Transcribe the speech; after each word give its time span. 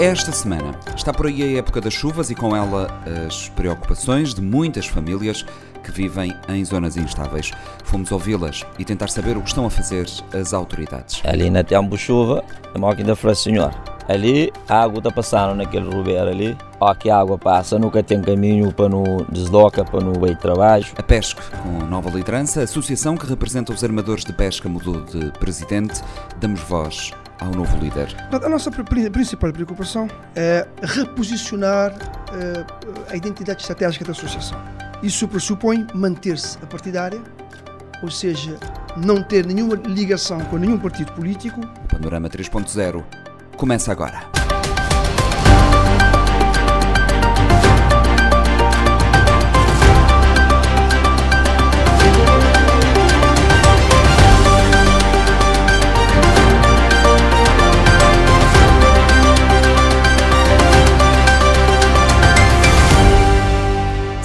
Esta 0.00 0.32
semana 0.32 0.74
está 0.96 1.12
por 1.12 1.26
aí 1.26 1.42
a 1.42 1.58
época 1.58 1.78
das 1.78 1.92
chuvas 1.92 2.30
e 2.30 2.34
com 2.34 2.56
ela 2.56 2.88
as 3.28 3.50
preocupações 3.50 4.32
de 4.32 4.40
muitas 4.40 4.86
famílias 4.86 5.44
que 5.84 5.92
vivem 5.92 6.34
em 6.48 6.64
zonas 6.64 6.96
instáveis. 6.96 7.50
Fomos 7.84 8.10
ouvi-las 8.10 8.64
e 8.78 8.84
tentar 8.86 9.08
saber 9.08 9.36
o 9.36 9.42
que 9.42 9.48
estão 9.48 9.66
a 9.66 9.70
fazer 9.70 10.06
as 10.32 10.54
autoridades. 10.54 11.20
Ali 11.22 11.50
na 11.50 11.62
tempo 11.62 11.98
chuva, 11.98 12.42
a 12.74 12.78
máquina 12.78 13.14
falou, 13.14 13.34
senhor, 13.34 13.74
ali 14.08 14.50
a 14.66 14.84
água 14.84 15.00
está 15.00 15.10
passando 15.10 15.54
naquele 15.54 15.94
rubeiro 15.94 16.30
ali, 16.30 16.56
ó 16.80 16.94
que 16.94 17.10
a 17.10 17.18
água 17.18 17.36
passa, 17.36 17.78
nunca 17.78 18.02
tem 18.02 18.22
caminho 18.22 18.72
para 18.72 18.88
no 18.88 19.26
desloca, 19.30 19.84
para 19.84 20.00
no 20.00 20.26
ir 20.26 20.36
trabalho. 20.38 20.86
A 20.96 21.02
PESC, 21.02 21.36
com 21.62 21.84
nova 21.84 22.08
liderança, 22.08 22.60
a 22.60 22.64
associação 22.64 23.18
que 23.18 23.26
representa 23.26 23.70
os 23.70 23.84
armadores 23.84 24.24
de 24.24 24.32
pesca 24.32 24.66
mudou 24.66 25.04
de 25.04 25.30
presidente, 25.32 26.00
damos 26.40 26.60
voz 26.62 27.12
ao 27.40 27.50
novo 27.50 27.76
líder. 27.78 28.14
A 28.30 28.48
nossa 28.48 28.70
principal 28.70 29.52
preocupação 29.52 30.08
é 30.36 30.66
reposicionar 30.82 31.92
eh, 32.32 32.64
a 33.10 33.16
identidade 33.16 33.62
estratégica 33.62 34.04
da 34.04 34.12
associação. 34.12 34.60
Isso 35.02 35.26
pressupõe 35.26 35.86
manter-se 35.94 36.58
a 36.62 36.66
partidária, 36.66 37.20
ou 38.02 38.10
seja, 38.10 38.56
não 38.96 39.22
ter 39.22 39.46
nenhuma 39.46 39.74
ligação 39.74 40.40
com 40.46 40.56
nenhum 40.56 40.78
partido 40.78 41.12
político. 41.12 41.60
O 41.60 41.88
Panorama 41.88 42.28
3.0 42.28 43.02
começa 43.56 43.90
agora. 43.90 44.39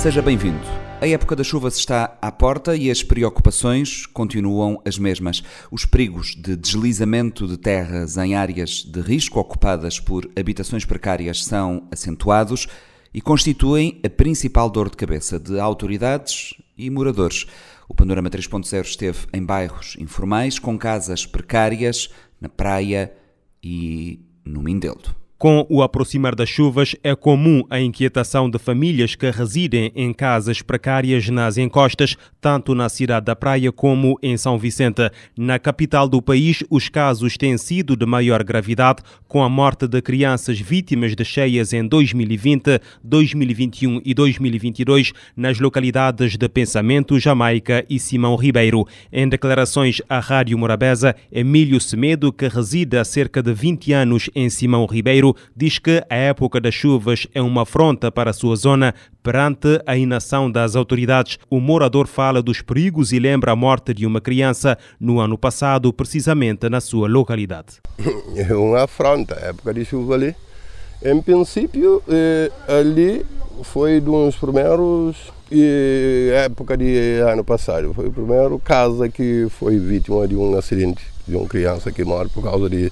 Seja 0.06 0.22
bem-vindo. 0.22 0.62
A 1.02 1.08
época 1.08 1.36
das 1.36 1.48
chuvas 1.48 1.78
está 1.78 2.16
à 2.22 2.32
porta 2.32 2.76
e 2.76 2.92
as 2.92 3.02
preocupações 3.02 4.06
continuam 4.06 4.80
as 4.86 5.00
mesmas. 5.00 5.42
Os 5.72 5.84
perigos 5.84 6.36
de 6.36 6.56
deslizamento 6.56 7.48
de 7.48 7.58
terras 7.58 8.16
em 8.16 8.36
áreas 8.36 8.84
de 8.84 9.02
risco 9.02 9.40
ocupadas 9.40 10.00
por 10.00 10.30
habitações 10.38 10.86
precárias 10.86 11.44
são 11.44 11.88
acentuados 11.92 12.68
e 13.12 13.20
constituem 13.20 14.00
a 14.06 14.10
principal 14.12 14.70
dor 14.70 14.92
de 14.92 14.96
cabeça 14.96 15.40
de 15.40 15.60
autoridades 15.60 16.54
e 16.78 16.88
moradores. 16.92 17.48
O 17.90 17.96
Panorama 17.96 18.30
3.0 18.30 18.82
esteve 18.86 19.26
em 19.34 19.44
bairros 19.44 19.98
informais 20.00 20.60
com 20.60 20.78
casas 20.78 21.26
precárias 21.26 22.10
na 22.40 22.48
praia 22.48 23.12
e 23.64 24.20
no 24.46 24.62
Mindelo. 24.62 25.25
Com 25.46 25.64
o 25.70 25.84
aproximar 25.84 26.34
das 26.34 26.50
chuvas, 26.50 26.96
é 27.04 27.14
comum 27.14 27.62
a 27.70 27.80
inquietação 27.80 28.50
de 28.50 28.58
famílias 28.58 29.14
que 29.14 29.30
residem 29.30 29.92
em 29.96 30.12
casas 30.12 30.64
precárias 30.64 31.30
nas 31.30 31.56
encostas, 31.56 32.18
tanto 32.42 32.74
na 32.74 32.90
cidade 32.90 33.28
da 33.28 33.36
Praia 33.36 33.72
como 33.72 34.18
em 34.24 34.38
São 34.38 34.58
Vicente. 34.58 35.08
Na 35.38 35.60
capital 35.60 36.10
do 36.10 36.20
país, 36.20 36.64
os 36.68 36.90
casos 36.90 37.38
têm 37.38 37.60
sido 37.60 37.96
de 37.96 38.08
maior 38.08 38.44
gravidade, 38.44 39.04
com 39.28 39.44
a 39.44 39.48
morte 39.48 39.88
de 39.88 40.02
crianças 40.02 40.60
vítimas 40.60 41.16
de 41.16 41.24
cheias 41.24 41.74
em 41.74 41.88
2020, 41.88 42.82
2021 43.04 44.02
e 44.04 44.16
2022 44.16 45.14
nas 45.38 45.60
localidades 45.60 46.38
de 46.38 46.50
Pensamento, 46.50 47.20
Jamaica 47.20 47.86
e 47.88 48.00
Simão 48.00 48.36
Ribeiro. 48.36 48.88
Em 49.14 49.30
declarações 49.30 50.02
à 50.10 50.20
Rádio 50.20 50.58
Morabeza, 50.58 51.16
Emílio 51.32 51.80
Semedo, 51.80 52.34
que 52.34 52.48
reside 52.48 52.98
há 52.98 53.06
cerca 53.06 53.44
de 53.44 53.54
20 53.54 53.94
anos 53.94 54.28
em 54.34 54.50
Simão 54.50 54.88
Ribeiro, 54.88 55.35
diz 55.56 55.80
que 55.80 56.04
a 56.10 56.16
época 56.16 56.60
das 56.60 56.74
chuvas 56.74 57.28
é 57.34 57.42
uma 57.42 57.64
afronta 57.64 58.12
para 58.12 58.32
a 58.32 58.34
sua 58.34 58.56
zona 58.56 58.94
perante 59.24 59.82
a 59.86 59.98
inação 59.98 60.52
das 60.52 60.76
autoridades. 60.76 61.40
O 61.50 61.60
morador 61.60 62.08
fala 62.08 62.42
dos 62.42 62.62
perigos 62.62 63.12
e 63.12 63.20
lembra 63.20 63.52
a 63.52 63.56
morte 63.56 63.94
de 63.94 64.06
uma 64.06 64.22
criança 64.22 64.78
no 65.00 65.20
ano 65.20 65.38
passado, 65.38 65.92
precisamente 65.92 66.70
na 66.70 66.82
sua 66.82 67.08
localidade. 67.08 67.80
É 68.36 68.54
uma 68.54 68.84
afronta, 68.84 69.36
a 69.36 69.48
época 69.48 69.74
de 69.74 69.86
chuva 69.86 70.16
ali. 70.16 70.36
Em 71.04 71.22
princípio, 71.22 72.04
eh, 72.08 72.52
ali 72.68 73.26
foi 73.64 74.02
dos 74.02 74.36
primeiros 74.36 75.32
e 75.52 76.32
época 76.34 76.76
de 76.78 77.20
ano 77.20 77.44
passado. 77.44 77.94
Foi 77.94 78.08
a 78.08 78.12
primeira 78.12 78.58
casa 78.60 79.10
que 79.10 79.48
foi 79.50 79.78
vítima 79.78 80.28
de 80.28 80.36
um 80.36 80.58
acidente 80.58 81.04
de 81.28 81.36
uma 81.36 81.48
criança 81.48 81.92
que 81.92 82.04
morre 82.04 82.30
por 82.30 82.44
causa 82.44 82.70
de 82.70 82.92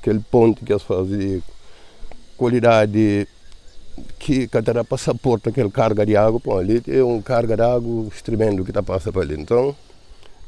aquele 0.00 0.20
ponte 0.30 0.64
que 0.64 0.72
eles 0.72 0.82
fazem 0.82 1.42
qualidade 2.42 3.28
que 4.18 4.48
cada 4.48 4.82
passaporte 4.82 5.48
aquele 5.48 5.70
carga 5.70 6.04
de 6.04 6.16
água 6.16 6.40
para 6.40 6.58
ali 6.58 6.82
é 6.88 7.04
um 7.04 7.22
carga 7.22 7.54
de 7.54 7.62
água 7.62 8.06
tremendo 8.24 8.64
que 8.64 8.70
está 8.72 8.82
passando 8.82 9.12
para 9.12 9.22
ali 9.22 9.40
então 9.40 9.76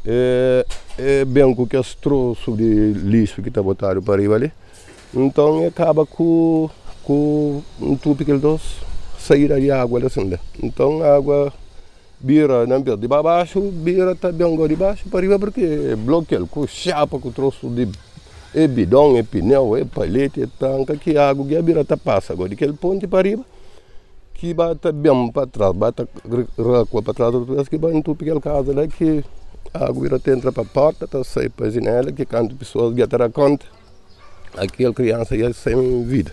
é, 0.04 0.66
é 0.98 1.24
bem 1.24 1.54
com 1.54 1.64
que 1.64 1.76
as 1.76 1.94
troços 1.94 2.56
de 2.56 2.92
lixo 2.94 3.40
que 3.42 3.48
está 3.48 3.62
botado 3.62 4.02
para 4.02 4.14
arriba 4.14 4.34
ali 4.34 4.52
então 5.14 5.68
acaba 5.68 6.04
com 6.04 6.68
com 7.04 7.62
um 7.80 7.96
tubo 7.96 8.24
que 8.24 8.30
ele 8.32 8.40
doce 8.40 8.74
sair 9.16 9.54
de 9.60 9.70
água 9.70 10.04
assim 10.04 10.24
né? 10.24 10.40
então 10.60 11.00
a 11.00 11.14
água 11.14 11.52
vira 12.20 12.66
não 12.66 12.82
de 12.82 13.06
baixo 13.06 13.70
vira 13.70 14.16
também 14.16 14.66
de 14.66 14.74
baixo 14.74 15.08
para 15.08 15.20
arriba 15.20 15.38
porque 15.38 15.94
bloqueia 15.96 16.44
com 16.44 16.66
chapa 16.66 17.20
com 17.20 17.30
troço 17.30 17.68
de 17.68 17.86
é 18.54 18.66
bidão, 18.68 19.16
é 19.16 19.22
pneu, 19.22 19.76
é 19.76 19.84
palete, 19.84 20.42
é 20.42 20.46
tanca, 20.58 20.96
que 20.96 21.16
a 21.16 21.28
água 21.28 21.44
que 21.44 21.56
a 21.56 21.62
birata 21.62 21.96
passa 21.96 22.32
agora, 22.32 22.52
aquele 22.52 22.72
ponte 22.72 23.06
para 23.06 23.18
arriba, 23.18 23.44
que 24.34 24.54
bata 24.54 24.92
bem 24.92 25.30
para 25.32 25.46
trás, 25.46 25.72
bata 25.72 26.08
racua 26.56 27.02
para 27.02 27.14
trás, 27.14 27.68
que 27.68 27.76
vai 27.76 27.92
entupir 27.92 28.28
aquela 28.28 28.40
casa 28.40 28.72
lá, 28.72 28.86
que 28.86 29.24
a 29.72 29.86
água 29.86 30.02
vira 30.02 30.20
entra 30.32 30.52
para 30.52 30.62
a 30.62 30.66
porta, 30.66 31.06
tá 31.08 31.24
sai 31.24 31.48
para 31.48 31.66
a 31.66 31.70
janela, 31.70 32.12
que 32.12 32.24
quando 32.24 32.54
pessoas 32.54 32.96
já 32.96 33.06
terão 33.06 33.30
conta, 33.30 33.66
aquela 34.56 34.94
criança 34.94 35.36
ia 35.36 35.52
sem 35.52 36.04
vida. 36.04 36.32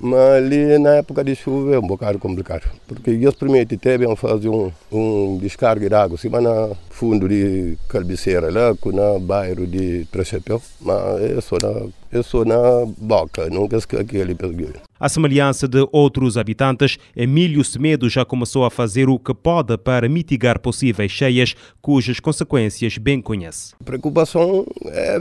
Mas 0.00 0.36
ali 0.36 0.78
na 0.78 0.96
época 0.96 1.24
de 1.24 1.34
chuva 1.34 1.74
é 1.74 1.78
um 1.78 1.86
bocado 1.86 2.18
complicado, 2.18 2.68
porque 2.86 3.10
eles 3.10 3.34
primeiro 3.34 3.76
teve 3.78 4.16
fazer 4.16 4.48
um, 4.48 4.70
um 4.92 5.38
descarga 5.38 5.88
de 5.88 5.94
água, 5.94 6.18
cima 6.18 6.40
na 6.40 6.70
fundo 6.90 7.28
de 7.28 7.76
Calbiceira, 7.88 8.50
lá 8.50 8.74
no 8.84 9.20
bairro 9.20 9.66
de 9.66 10.06
Trechapéu, 10.06 10.62
mas 10.80 11.22
é 11.22 11.40
só 11.40 11.56
na, 11.60 11.88
é 12.18 12.22
só 12.22 12.44
na 12.44 12.86
boca, 12.98 13.48
nunca 13.50 13.78
se 13.80 13.96
aquele 13.96 14.34
peguei. 14.34 14.72
A 14.98 15.10
semelhança 15.10 15.68
de 15.68 15.86
outros 15.92 16.38
habitantes, 16.38 16.96
Emílio 17.14 17.62
Semedo 17.62 18.08
já 18.08 18.24
começou 18.24 18.64
a 18.64 18.70
fazer 18.70 19.10
o 19.10 19.18
que 19.18 19.34
pode 19.34 19.76
para 19.76 20.08
mitigar 20.08 20.58
possíveis 20.58 21.12
cheias, 21.12 21.54
cujas 21.82 22.18
consequências 22.18 22.96
bem 22.96 23.20
conhece. 23.20 23.74
A 23.78 23.84
preocupação 23.84 24.66
é 24.86 25.20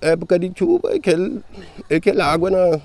época 0.00 0.38
de 0.38 0.52
chuva, 0.54 0.92
é 0.92 0.96
aquele, 0.96 1.40
aquela 1.90 2.24
água 2.24 2.50
na 2.50 2.80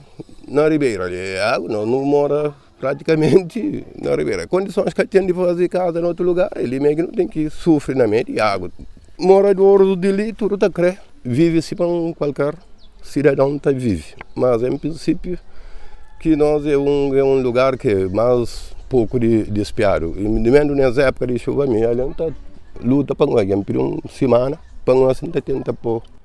na 0.47 0.67
Ribeira. 0.67 1.05
A 1.43 1.55
água 1.55 1.69
não, 1.69 1.85
não 1.85 2.03
mora 2.03 2.53
praticamente 2.79 3.85
na 4.01 4.15
Ribeira. 4.15 4.47
Condições 4.47 4.93
que 4.93 5.05
tem 5.05 5.25
de 5.25 5.33
fazer 5.33 5.69
casa 5.69 5.99
em 5.99 6.03
outro 6.03 6.25
lugar, 6.25 6.49
ele 6.55 6.79
mesmo 6.79 7.07
tem 7.07 7.27
que 7.27 7.49
sofrer 7.49 7.95
na 7.95 8.07
mente 8.07 8.39
água. 8.39 8.71
Mora 9.17 9.53
do 9.53 9.65
ouro 9.65 9.95
do 9.95 10.07
ali, 10.07 10.33
tudo 10.33 10.57
crer. 10.71 10.99
Vive-se 11.23 11.75
para 11.75 11.87
qualquer 12.17 12.55
cidadão 13.01 13.57
que 13.57 13.73
vive. 13.73 14.15
Mas, 14.35 14.61
em 14.63 14.77
princípio, 14.77 15.39
que 16.19 16.35
nós 16.35 16.65
é 16.65 16.77
um, 16.77 17.15
é 17.15 17.23
um 17.23 17.41
lugar 17.41 17.77
que 17.77 17.89
é 17.89 18.07
mais 18.09 18.73
pouco 18.89 19.19
de, 19.19 19.43
de 19.43 19.61
espiado. 19.61 20.13
E 20.17 20.27
mesmo 20.27 20.75
nessa 20.75 21.03
época 21.03 21.27
de 21.27 21.39
chuva, 21.39 21.63
a 21.63 21.67
gente 21.67 22.35
luta 22.83 23.15
para 23.15 23.27
nós, 23.27 23.63
por 23.63 23.77
uma 23.77 24.01
semana, 24.09 24.59
para 24.83 24.95
nós 24.95 25.19
tentar 25.19 25.73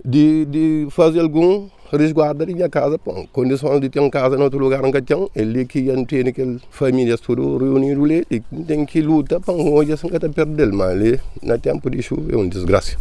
de, 0.05 0.45
de 0.47 0.89
fazer 0.91 1.21
algum 1.21 1.69
resguarda 1.91 2.45
a 2.45 2.69
casa, 2.69 2.99
pô, 2.99 3.27
condições 3.33 3.81
de 3.81 3.89
ter 3.89 4.01
uma 4.01 4.11
casa 4.11 4.37
em 4.37 4.43
outro 4.43 4.59
lugar 4.59 4.83
não 4.83 4.91
tem, 4.91 5.31
ele 5.35 5.65
que 5.65 5.83
não 5.83 6.05
tem 6.05 6.29
aquelas 6.29 6.61
famílias 6.71 7.21
tudo 7.21 7.57
reunidas 7.57 8.05
ali, 8.05 8.27
tem 8.67 8.85
que 8.85 9.01
lutar 9.01 9.41
para 9.41 9.55
hoje 9.55 9.93
assim 9.93 10.09
que 10.09 10.29
perder, 10.29 10.71
mas 10.73 10.91
ali, 10.91 11.21
na 11.43 11.57
tempo 11.57 11.89
de 11.89 12.03
chuva 12.03 12.33
é 12.33 12.37
uma 12.37 12.49
desgraça. 12.49 12.97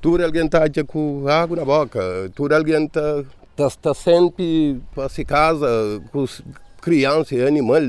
Tudo 0.00 0.22
alguém 0.22 0.44
está 0.44 0.64
com 0.84 1.26
água 1.26 1.56
na 1.56 1.64
boca, 1.64 2.00
tudo 2.34 2.54
alguém 2.54 2.84
está 2.84 3.24
tá, 3.56 3.70
tá 3.70 3.94
sempre 3.94 4.80
para 4.94 5.08
se 5.08 5.24
casa, 5.24 5.66
criança 6.88 7.34
e 7.34 7.46
animal, 7.46 7.82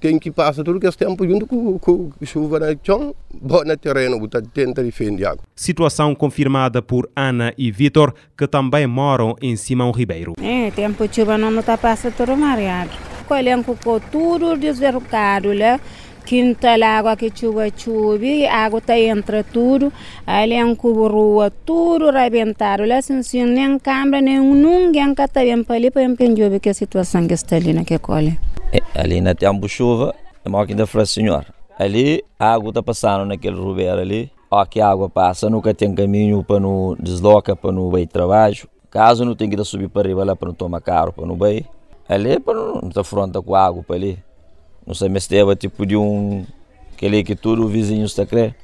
tem 0.00 0.18
que 0.18 0.30
passar 0.30 0.62
todo 0.62 0.82
esse 0.86 0.96
tempo 0.96 1.26
junto 1.26 1.46
com, 1.46 1.78
com 1.78 2.10
chuva 2.22 2.60
na 2.60 2.76
chão, 2.80 3.14
no 3.32 3.76
terreno, 3.76 4.28
tenta 4.52 4.82
defender 4.82 5.26
água. 5.26 5.42
Situação 5.56 6.14
confirmada 6.14 6.80
por 6.80 7.10
Ana 7.16 7.52
e 7.58 7.72
Vitor, 7.72 8.14
que 8.38 8.46
também 8.46 8.86
moram 8.86 9.34
em 9.42 9.56
Simão 9.56 9.90
Ribeiro. 9.90 10.34
É, 10.40 10.70
tempo 10.70 11.08
de 11.08 11.16
chuva 11.16 11.36
não 11.36 11.58
está 11.58 11.76
passando 11.76 12.14
todo 12.14 12.36
mareado. 12.36 12.90
Colhendo 13.26 13.64
com 13.64 13.98
tudo 13.98 14.56
desverrucado, 14.56 15.52
né? 15.54 15.80
Quintal 16.24 16.82
água 16.82 17.16
que 17.16 17.30
chuva 17.34 17.68
chove, 17.76 18.46
água 18.46 18.80
tá 18.80 18.98
entra 18.98 19.44
tudo, 19.44 19.92
ali 20.26 20.54
é 20.54 20.74
cubo 20.74 21.06
rua, 21.08 21.50
tudo 21.50 22.10
rebentado, 22.10 22.84
lá 22.84 22.98
assim, 22.98 23.44
nem 23.44 23.78
câmara, 23.78 24.20
nem 24.22 24.40
ninguém 24.40 25.14
que 25.14 25.28
tá 25.28 25.40
bem 25.40 25.62
para 25.62 25.76
ali, 25.76 25.90
para 25.90 26.08
ver 26.08 26.60
que 26.60 26.70
a 26.70 26.74
situação 26.74 27.26
que 27.26 27.34
está 27.34 27.56
ali 27.56 27.72
naquele 27.72 27.98
cole. 27.98 28.38
É, 28.72 28.80
ali 29.00 29.20
na 29.20 29.34
tempo 29.34 29.68
chuva, 29.68 30.14
é 30.44 30.48
mal 30.48 30.66
que 30.66 30.74
da 30.74 30.86
senhor. 31.06 31.44
Ali, 31.78 32.24
água 32.38 32.70
está 32.70 32.82
passando 32.82 33.26
naquele 33.26 33.56
rubeiro 33.56 34.00
ali, 34.00 34.30
ó, 34.50 34.64
que 34.64 34.80
a 34.80 34.88
água 34.88 35.08
passa, 35.10 35.50
nunca 35.50 35.74
tem 35.74 35.94
caminho 35.94 36.42
para 36.42 36.60
não 36.60 36.96
desloca, 36.98 37.54
para 37.54 37.72
não 37.72 37.96
ir 37.98 38.06
trabalho. 38.06 38.68
Caso 38.90 39.24
não 39.24 39.34
tenha 39.34 39.50
que 39.50 39.64
subir 39.64 39.88
para 39.88 40.02
arriba 40.02 40.24
lá 40.24 40.36
para 40.36 40.48
não 40.48 40.54
tomar 40.54 40.80
carro, 40.80 41.12
para 41.12 41.26
não 41.26 41.36
ir, 41.48 41.66
ali 42.08 42.38
para 42.38 42.54
não 42.54 42.88
estar 42.88 43.02
fronta 43.02 43.42
com 43.42 43.54
a 43.54 43.66
água 43.66 43.82
para 43.82 43.96
ali. 43.96 44.18
Não 44.86 44.94
sei 44.94 45.08
se 45.20 45.28
teve 45.28 45.56
tipo 45.56 45.86
de 45.86 45.96
um. 45.96 46.44
Aquele 46.92 47.24
que 47.24 47.34
tudo 47.34 47.64
o 47.64 47.68
vizinho 47.68 48.04
está 48.04 48.22
a 48.22 48.26
crer. 48.26 48.54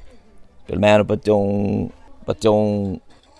Pelo 0.65 0.79
menos 0.79 1.05
para 1.05 1.17
ter 1.17 1.31
um. 1.31 1.89
Para 2.25 2.33
ter 2.33 2.49
um. 2.49 2.99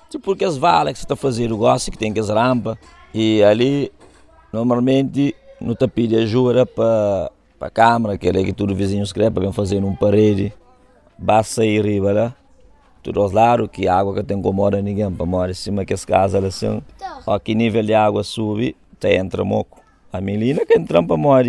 Tipo 0.09 0.25
porque 0.25 0.43
as 0.43 0.57
valas 0.57 0.93
que 0.93 0.99
você 0.99 1.05
está 1.05 1.15
fazendo, 1.15 1.57
gosta 1.57 1.89
que 1.89 1.97
tem 1.97 2.13
que 2.13 2.19
as 2.19 2.29
rampas. 2.29 2.77
E 3.13 3.41
ali, 3.43 3.91
normalmente, 4.51 5.35
não 5.59 5.75
te 5.75 5.87
pede 5.87 6.15
ajuda 6.15 6.65
para 6.65 7.31
para 7.61 7.67
a 7.67 7.71
câmara, 7.71 8.15
aquele 8.15 8.43
que 8.43 8.53
tudo 8.53 8.73
o 8.73 8.75
vizinho 8.75 9.03
escreve, 9.03 9.29
para 9.29 9.53
fazer 9.53 9.83
um 9.83 9.95
parede. 9.95 10.51
Basta 11.15 11.63
ir 11.63 11.85
riba 11.85 12.11
lá. 12.11 12.35
Tudo 13.03 13.21
aos 13.21 13.31
lados, 13.31 13.69
que 13.71 13.87
a 13.87 13.95
água 13.95 14.15
que 14.15 14.23
tem 14.23 14.39
incomoda 14.39 14.81
ninguém, 14.81 15.11
para 15.11 15.27
morar 15.27 15.51
em 15.51 15.53
cima 15.53 15.85
que 15.85 15.93
as 15.93 16.03
casas 16.03 16.43
assim. 16.43 16.81
Ó, 17.27 17.37
que 17.37 17.53
nível 17.53 17.83
de 17.83 17.93
água 17.93 18.23
sube, 18.23 18.75
te 18.99 19.15
entra 19.15 19.45
moco. 19.45 19.79
A 20.11 20.19
menina 20.19 20.65
que 20.65 20.75
entra 20.75 21.03
para 21.03 21.15
morar 21.15 21.45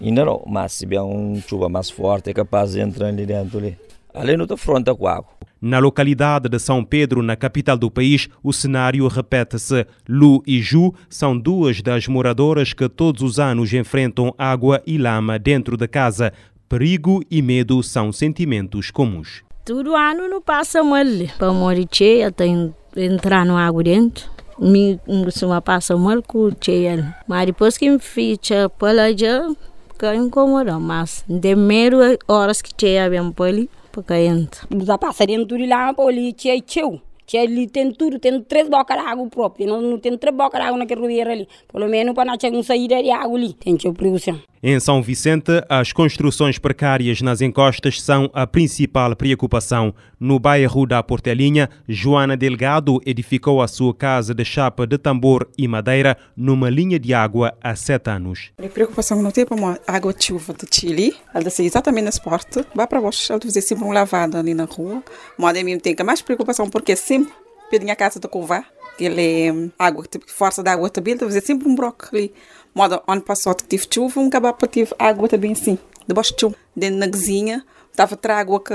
Ainda 0.00 0.24
não, 0.24 0.42
mas 0.46 0.72
se 0.72 0.86
vier 0.86 1.02
uma 1.02 1.40
chuva 1.40 1.68
mais 1.68 1.90
forte 1.90 2.30
é 2.30 2.34
capaz 2.34 2.72
de 2.72 2.80
entrar 2.80 3.08
ali 3.08 3.24
dentro 3.24 3.58
ali. 3.58 3.78
Ali 4.12 4.36
não 4.36 4.44
está 4.44 4.56
fronte 4.56 4.94
com 4.94 5.06
água. 5.06 5.36
Na 5.60 5.78
localidade 5.78 6.48
de 6.48 6.58
São 6.58 6.84
Pedro, 6.84 7.22
na 7.22 7.34
capital 7.34 7.76
do 7.76 7.90
país, 7.90 8.28
o 8.42 8.52
cenário 8.52 9.08
repete-se. 9.08 9.86
Lu 10.08 10.42
e 10.46 10.60
Ju 10.60 10.94
são 11.08 11.36
duas 11.36 11.80
das 11.82 12.06
moradoras 12.06 12.72
que 12.72 12.88
todos 12.88 13.22
os 13.22 13.38
anos 13.38 13.72
enfrentam 13.72 14.34
água 14.38 14.82
e 14.86 14.98
lama 14.98 15.38
dentro 15.38 15.76
da 15.76 15.88
casa. 15.88 16.32
Perigo 16.68 17.22
e 17.30 17.40
medo 17.40 17.82
são 17.82 18.12
sentimentos 18.12 18.90
comuns. 18.90 19.42
Todo 19.64 19.96
ano 19.96 20.28
não 20.28 20.42
passa 20.42 20.82
mal. 20.82 21.04
Para 21.38 21.52
morrer 21.52 21.86
cheia, 21.90 22.30
tem 22.30 22.74
entrar 22.96 23.44
no 23.44 23.56
água 23.56 23.82
dentro. 23.82 24.30
Me 24.58 24.98
costuma 25.24 25.60
passar 25.60 25.96
mal 25.96 26.22
com 26.22 26.50
cheia. 26.60 27.16
Mas 27.26 27.46
depois 27.46 27.76
que 27.76 27.90
me 27.90 27.98
ficha 27.98 28.68
pela 28.70 29.16
já 29.16 29.48
ka 29.96 30.14
incomoda 30.14 30.78
mas 30.78 31.24
de 31.28 31.54
mero 31.56 31.98
horas 32.28 32.60
que 32.62 32.72
tinha 32.74 33.08
bem 33.08 33.32
poli 33.32 33.68
para 33.90 34.20
entra. 34.20 34.60
Usa 34.74 34.98
passa 34.98 35.26
dentro 35.26 35.56
de 35.56 35.66
lá 35.66 35.92
poli 35.94 36.32
tinha 36.32 36.60
tchau. 36.60 37.00
Tinha 37.26 37.42
ali 37.42 37.66
tem 37.66 37.90
tudo, 37.90 38.20
tem 38.20 38.40
três 38.42 38.68
bocas 38.68 38.96
de 38.96 39.04
água 39.04 39.26
própria, 39.28 39.66
não, 39.66 39.82
não 39.82 39.98
tem 39.98 40.16
três 40.16 40.34
bocas 40.34 40.60
de 40.60 40.66
água 40.66 40.78
naquele 40.78 41.06
rio 41.08 41.28
ali. 41.28 41.48
Pelo 41.72 41.88
menos 41.88 42.14
para 42.14 42.30
não 42.30 42.38
chegar 42.40 42.62
saída 42.62 43.02
de 43.02 43.10
água 43.10 43.36
ali, 43.36 43.52
tem 43.52 43.76
tchau 43.76 43.92
produção. 43.92 44.38
Em 44.62 44.80
São 44.80 45.02
Vicente, 45.02 45.52
as 45.68 45.92
construções 45.92 46.58
precárias 46.58 47.20
nas 47.20 47.42
encostas 47.42 48.00
são 48.00 48.30
a 48.32 48.46
principal 48.46 49.14
preocupação. 49.14 49.94
No 50.18 50.38
bairro 50.38 50.86
da 50.86 51.02
Portelinha, 51.02 51.68
Joana 51.86 52.38
Delgado 52.38 52.98
edificou 53.04 53.60
a 53.60 53.68
sua 53.68 53.94
casa 53.94 54.34
de 54.34 54.44
chapa 54.46 54.86
de 54.86 54.96
tambor 54.96 55.46
e 55.58 55.68
madeira 55.68 56.16
numa 56.34 56.70
linha 56.70 56.98
de 56.98 57.12
água 57.12 57.54
há 57.62 57.76
sete 57.76 58.08
anos. 58.08 58.50
A 58.56 58.66
preocupação 58.68 59.22
não 59.22 59.30
tem 59.30 59.44
para 59.44 59.78
água 59.86 60.14
de 60.14 60.24
chuva 60.24 60.54
de 60.54 60.66
Chile, 60.74 61.14
ela 61.34 61.44
desce 61.44 61.62
exatamente 61.62 62.04
nesse 62.04 62.20
porto, 62.22 62.64
vai 62.74 62.86
para 62.86 63.00
baixo, 63.00 63.30
ela 63.30 63.40
fazer 63.40 63.60
sempre 63.60 63.84
um 63.84 63.92
lavado 63.92 64.38
ali 64.38 64.54
na 64.54 64.64
rua. 64.64 65.02
Mas 65.36 65.62
mesmo 65.62 65.82
tem 65.82 65.94
que 65.94 66.02
mais 66.02 66.22
preocupação 66.22 66.70
porque 66.70 66.96
sempre 66.96 67.32
pedi 67.70 67.90
a 67.90 67.96
casa 67.96 68.18
de 68.18 68.26
covar, 68.26 68.66
que 68.96 69.04
ele 69.04 69.20
é 69.20 69.68
água, 69.78 70.04
força 70.26 70.62
da 70.62 70.72
água 70.72 70.88
também, 70.88 71.18
fazer 71.18 71.42
sempre 71.42 71.68
um 71.68 71.74
broco 71.74 72.08
ali. 72.10 72.32
Moda, 72.76 73.02
ano 73.08 73.22
passado 73.22 73.62
que 73.62 73.68
tive 73.68 73.86
chuva, 73.90 74.20
um 74.20 74.28
cabapa 74.28 74.66
tive 74.66 74.90
água 74.98 75.26
também 75.26 75.52
assim, 75.52 75.78
debaixo 76.06 76.34
de 76.34 76.40
chuva, 76.42 76.56
dentro 76.76 77.00
da 77.00 77.08
cozinha. 77.08 77.64
Estava 77.90 78.18
a 78.22 78.32
água 78.34 78.60
que 78.60 78.74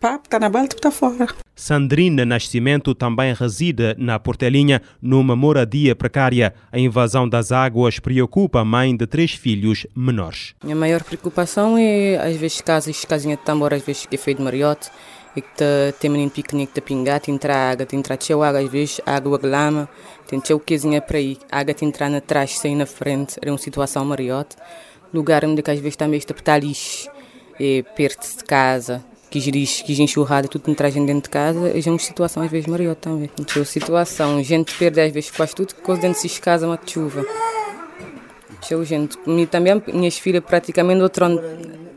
pá, 0.00 0.16
está 0.20 0.40
na 0.40 0.48
balde, 0.48 0.74
está 0.74 0.90
fora. 0.90 1.28
Sandrina 1.54 2.26
Nascimento 2.26 2.96
também 2.96 3.32
reside 3.32 3.94
na 3.96 4.18
Portelinha, 4.18 4.82
numa 5.00 5.36
moradia 5.36 5.94
precária. 5.94 6.52
A 6.72 6.80
invasão 6.80 7.28
das 7.28 7.52
águas 7.52 8.00
preocupa 8.00 8.58
a 8.58 8.64
mãe 8.64 8.96
de 8.96 9.06
três 9.06 9.30
filhos 9.30 9.86
menores. 9.94 10.56
Minha 10.64 10.74
maior 10.74 11.04
preocupação 11.04 11.78
é, 11.78 12.16
às 12.16 12.34
vezes, 12.34 12.60
casas, 12.60 13.04
casinha 13.04 13.36
de 13.36 13.44
tambor, 13.44 13.72
às 13.72 13.82
vezes, 13.82 14.04
que 14.04 14.16
é 14.16 14.18
feito 14.18 14.38
de 14.38 14.42
mariote, 14.44 14.90
e 15.36 15.42
que 15.42 16.08
menino 16.08 16.30
piquenique 16.30 16.74
de 16.74 16.80
pingar, 16.80 17.20
tem 17.20 17.34
entra 17.34 17.70
água, 17.70 17.86
entrar 17.92 18.20
cheio 18.20 18.42
água, 18.42 18.60
às 18.60 18.68
vezes, 18.70 19.00
água 19.06 19.38
de 19.38 19.46
lama, 19.46 19.88
tem 20.26 20.40
cheio 20.44 20.58
coisinha 20.58 21.00
para 21.00 21.18
aí, 21.18 21.38
água 21.50 21.74
tem 21.74 21.88
entrar 21.88 22.10
na 22.10 22.20
trás, 22.20 22.58
sair 22.58 22.74
na 22.74 22.86
frente, 22.86 23.36
era 23.40 23.50
uma 23.50 23.58
situação 23.58 24.04
mariote. 24.04 24.56
Lugar 25.12 25.44
onde 25.44 25.62
às 25.66 25.78
vezes 25.78 25.96
também 25.96 26.18
está 26.18 26.34
para 26.34 26.58
lixo, 26.58 27.08
perto 27.96 28.36
de 28.36 28.44
casa, 28.44 29.04
que 29.30 29.40
diz 29.40 29.82
que 29.82 30.02
enxurrada, 30.02 30.48
tudo 30.48 30.68
me 30.68 30.74
traz 30.74 30.94
dentro 30.94 31.22
de 31.22 31.28
casa, 31.30 31.68
é 31.68 31.90
uma 31.90 31.98
situação 31.98 32.42
às 32.42 32.50
vezes 32.50 32.66
mariote 32.66 33.00
também. 33.00 33.30
Então, 33.38 33.64
situação, 33.64 34.42
gente 34.42 34.74
perde 34.76 35.00
às 35.00 35.12
vezes 35.12 35.30
quase 35.30 35.54
tudo, 35.54 35.74
coisa 35.76 36.02
dentro 36.02 36.20
de 36.20 36.40
casa, 36.40 36.66
uma 36.66 36.78
chuva. 36.84 37.24
Show, 38.60 38.84
gente. 38.84 39.16
E 39.24 39.46
também 39.46 39.80
minhas 39.94 40.18
filhas 40.18 40.42
praticamente 40.44 41.00
outro 41.00 41.24
ano, 41.24 41.40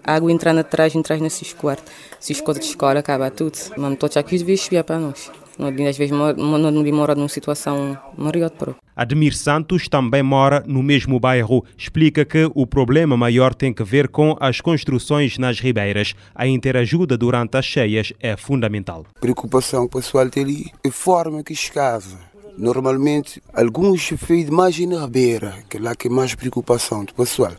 a 0.03 0.15
água 0.15 0.31
entrar 0.31 0.53
na 0.53 0.63
trás, 0.63 0.95
entrar 0.95 1.17
nesses 1.19 1.53
quartos. 1.53 1.91
Se 2.19 2.33
as 2.33 2.41
coisas 2.41 2.63
de 2.63 2.69
escola 2.69 2.99
acaba 2.99 3.29
tudo. 3.31 3.57
Mas 3.77 3.93
estou 3.93 4.09
aqui 4.15 4.37
de 4.37 4.43
vez 4.43 4.69
para 4.85 4.99
nós. 4.99 5.31
Às 5.59 5.97
vezes 5.97 6.11
não 6.11 6.83
demora 6.83 7.13
numa 7.13 7.29
situação 7.29 7.97
maior 8.17 8.49
para 8.49 8.73
Admir 8.95 9.35
Santos 9.35 9.87
também 9.87 10.23
mora 10.23 10.63
no 10.65 10.81
mesmo 10.81 11.19
bairro. 11.19 11.63
Explica 11.77 12.25
que 12.25 12.49
o 12.55 12.65
problema 12.65 13.15
maior 13.15 13.53
tem 13.53 13.73
que 13.73 13.83
ver 13.83 14.07
com 14.07 14.35
as 14.39 14.59
construções 14.59 15.37
nas 15.37 15.59
ribeiras. 15.59 16.15
A 16.33 16.47
interajuda 16.47 17.17
durante 17.17 17.57
as 17.57 17.65
cheias 17.65 18.11
é 18.19 18.35
fundamental. 18.35 19.05
A 19.15 19.19
preocupação 19.19 19.87
pessoal 19.87 20.29
tem 20.29 20.43
ali 20.43 20.71
é 20.83 20.89
a 20.89 20.91
forma 20.91 21.43
que 21.43 21.53
escava 21.53 22.31
Normalmente, 22.57 23.41
alguns 23.53 24.09
feitos 24.17 24.53
mais 24.53 24.77
na 24.79 25.01
ribeira, 25.01 25.55
que 25.69 25.77
é 25.77 25.79
lá 25.79 25.95
que 25.95 26.07
é 26.07 26.11
mais 26.11 26.35
preocupação 26.35 27.05
do 27.05 27.13
pessoal. 27.13 27.53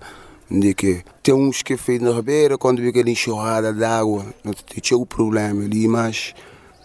De 0.55 0.75
que 0.75 1.03
tem 1.23 1.33
uns 1.33 1.63
que 1.63 1.79
feitos 1.79 2.07
na 2.07 2.15
ribeira, 2.15 2.59
quando 2.59 2.83
vê 2.83 2.89
aquela 2.89 3.09
enxurrada 3.09 3.73
d'água, 3.73 4.27
não 4.45 4.53
tem 4.53 4.99
o 4.99 5.07
problema 5.07 5.65
ali, 5.65 5.89
mas 5.89 6.35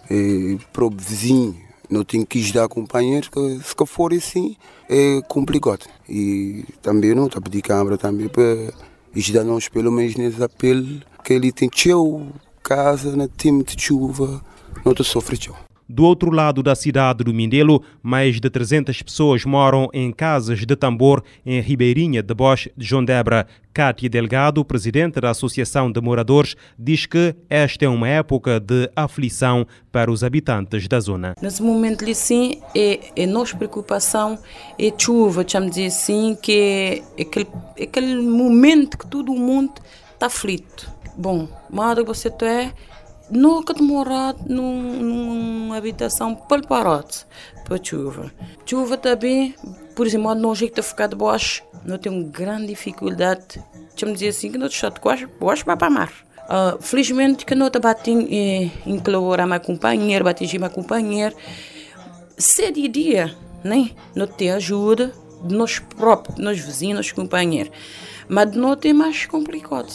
é, 0.10 0.58
para 0.72 0.86
o 0.86 0.90
vizinho, 0.90 1.54
não 1.90 2.06
tem 2.06 2.24
que 2.24 2.54
dar 2.54 2.70
companheiro, 2.70 3.30
que 3.30 3.60
se 3.62 3.76
for 3.86 4.14
assim, 4.14 4.56
é 4.90 5.22
complicado. 5.28 5.86
E 6.08 6.64
também 6.82 7.14
não 7.14 7.26
está 7.28 7.42
pedir 7.42 7.62
câmara 7.62 7.98
também 7.98 8.30
para 8.30 8.74
ajudar-nos 9.14 9.68
pelo 9.68 9.92
menos 9.92 10.16
nesse 10.16 10.42
apelo, 10.42 11.02
que 11.22 11.34
ele 11.34 11.52
tem 11.52 11.68
teu 11.68 12.26
casa, 12.64 13.18
no 13.18 13.28
tempo 13.28 13.66
de 13.66 13.84
chuva, 13.84 14.42
não 14.86 14.94
te 14.94 15.04
sofre 15.04 15.38
teu. 15.38 15.67
Do 15.90 16.04
outro 16.04 16.32
lado 16.32 16.62
da 16.62 16.76
cidade 16.76 17.24
do 17.24 17.34
Mindelo, 17.34 17.82
mais 18.04 18.42
de 18.42 18.50
300 18.50 19.02
pessoas 19.02 19.46
moram 19.46 19.90
em 19.94 20.12
casas 20.12 20.66
de 20.66 20.76
tambor 20.76 21.24
em 21.46 21.62
Ribeirinha 21.62 22.22
de 22.22 22.34
Bosch 22.34 22.68
de 22.76 22.86
João 22.86 23.06
Debra. 23.06 23.48
Cátia 23.74 24.10
Delgado, 24.10 24.66
presidente 24.66 25.22
da 25.22 25.30
Associação 25.30 25.92
de 25.92 26.02
Moradores, 26.02 26.56
diz 26.80 27.06
que 27.06 27.36
esta 27.48 27.86
é 27.86 27.88
uma 27.88 28.08
época 28.08 28.60
de 28.60 28.90
aflição 28.96 29.68
para 29.92 30.12
os 30.12 30.24
habitantes 30.24 30.88
da 30.88 31.00
zona. 31.00 31.36
Nesse 31.40 31.62
momento, 31.62 32.04
sim, 32.16 32.60
é, 32.76 33.00
é 33.16 33.26
nossa 33.28 33.56
preocupação, 33.56 34.40
é 34.80 34.92
chuva, 34.98 35.46
vamos 35.48 35.70
dizer 35.70 35.86
assim, 35.86 36.36
que 36.42 37.04
é 37.18 37.22
aquele, 37.22 37.48
aquele 37.80 38.22
momento 38.22 38.98
que 38.98 39.06
todo 39.06 39.32
mundo 39.32 39.74
está 40.12 40.26
aflito. 40.26 40.90
Bom, 41.16 41.48
que 41.96 42.04
você 42.04 42.30
é 42.30 42.74
nunca 43.30 43.74
demorado 43.74 44.40
num, 44.48 45.02
numa 45.02 45.78
habitação 45.78 46.36
preparada 46.36 47.08
para 47.66 47.84
chuva. 47.84 48.32
Chuva 48.66 48.98
também, 48.98 49.56
por 49.96 50.06
exemplo, 50.08 50.34
não 50.36 50.56
jeito 50.56 50.76
de 50.76 50.88
ficar 50.88 51.08
de 51.08 51.16
baixo, 51.16 51.64
não 51.86 51.98
tenho 51.98 52.24
grande 52.26 52.68
dificuldade, 52.68 53.62
deixa-me 53.90 54.14
dizer 54.14 54.30
assim, 54.30 54.52
que 54.52 54.58
não 54.58 54.68
estou 54.68 54.90
de 54.90 55.02
baixo, 55.02 55.30
baixo 55.40 55.66
para 55.66 55.88
a 55.88 55.90
mar. 55.90 56.12
Uh, 56.48 56.82
felizmente 56.82 57.46
que 57.46 57.54
não 57.54 57.70
bati 57.70 58.12
em, 58.12 58.72
em 58.86 59.04
a 59.38 59.46
minha 59.46 59.60
companheira, 59.60 60.24
bati 60.24 60.46
a 60.46 60.60
minha 60.60 60.70
companheira. 60.70 61.36
Se 62.38 62.72
de 62.72 62.88
dia, 62.88 63.36
né? 63.64 63.92
Não 64.16 64.28
tem 64.28 64.52
ajuda 64.52 65.12
de 65.44 65.54
nós 65.54 65.80
próprios, 65.80 66.38
nós 66.40 66.58
vizinhos, 66.58 67.12
companheiros. 67.12 67.72
Mas 68.30 68.52
de 68.52 68.58
noite 68.58 68.88
é 68.88 68.94
mais 68.94 69.26
complicado 69.26 69.92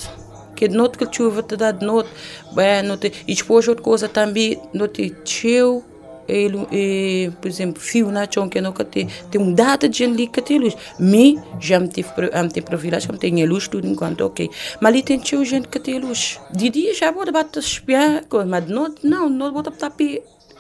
que 0.62 0.68
noite 0.68 0.96
que 0.96 1.08
chuva 1.10 1.42
te 1.42 1.56
dá 1.56 1.72
noite, 1.72 2.08
bem, 2.54 2.84
noite, 2.84 3.12
e 3.26 3.34
depois 3.34 3.66
outra 3.66 3.82
coisa 3.82 4.08
também, 4.08 4.60
noite 4.72 5.12
cheio, 5.24 5.82
ele, 6.28 6.64
e, 6.70 7.32
por 7.40 7.48
exemplo, 7.48 7.82
fio 7.82 8.12
na 8.12 8.30
chão 8.30 8.48
que 8.48 8.60
não 8.60 8.72
tem, 8.72 9.08
tem 9.28 9.40
um 9.40 9.52
data 9.52 9.88
de 9.88 10.04
ali 10.04 10.28
que 10.28 10.40
tem 10.40 10.60
luz. 10.60 10.76
Me, 11.00 11.36
já 11.58 11.80
me 11.80 11.88
tive 11.88 12.10
para 12.10 12.42
me 12.44 12.62
para 12.62 12.76
virar, 12.76 13.00
já 13.00 13.10
me 13.10 13.18
tem 13.18 13.44
luz 13.44 13.66
tudo 13.66 13.88
enquanto 13.88 14.20
ok. 14.20 14.48
Mas 14.80 14.92
ali 14.92 15.02
tem 15.02 15.18
tio 15.18 15.44
gente 15.44 15.66
que 15.66 15.80
tem 15.80 15.98
luz. 15.98 16.38
De 16.52 16.68
dia 16.70 16.94
já 16.94 17.10
vou 17.10 17.30
bater 17.32 17.58
espiar, 17.58 18.22
mas 18.46 18.68
noite 18.68 19.04
não, 19.04 19.28
não 19.28 19.52
vou 19.52 19.64
tapar 19.64 19.90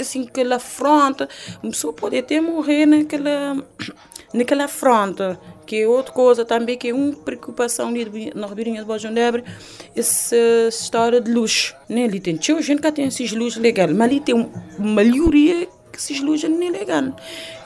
assim 0.00 0.26
aquela 0.26 0.58
fronte, 0.58 1.28
uma 1.62 1.70
pessoa 1.70 1.92
pode 1.92 2.18
até 2.18 2.40
morrer 2.40 2.86
naquela 2.86 3.56
naquela 4.32 4.68
fronte 4.68 5.38
que 5.66 5.82
é 5.82 5.88
outra 5.88 6.12
coisa 6.12 6.44
também 6.44 6.76
que 6.76 6.88
é 6.88 6.94
uma 6.94 7.12
preocupação 7.12 7.88
ali 7.88 8.32
na 8.34 8.46
Ribeirinha 8.46 8.80
de 8.80 8.86
Bojondebre, 8.86 9.44
essa 9.96 10.36
história 10.68 11.20
de 11.20 11.32
luz. 11.32 11.74
Né? 11.88 12.04
Ali 12.04 12.20
tem 12.20 12.38
gente 12.40 12.76
que 12.80 12.92
tem 12.92 13.06
esses 13.06 13.32
luzes 13.32 13.58
legais, 13.58 13.90
mas 13.90 14.02
ali 14.02 14.20
tem 14.20 14.34
uma 14.34 14.50
maioria 14.78 15.68
esses 15.98 16.20
luzes 16.20 16.48
não 16.48 16.62
é 16.62 16.70
legal. 16.70 17.16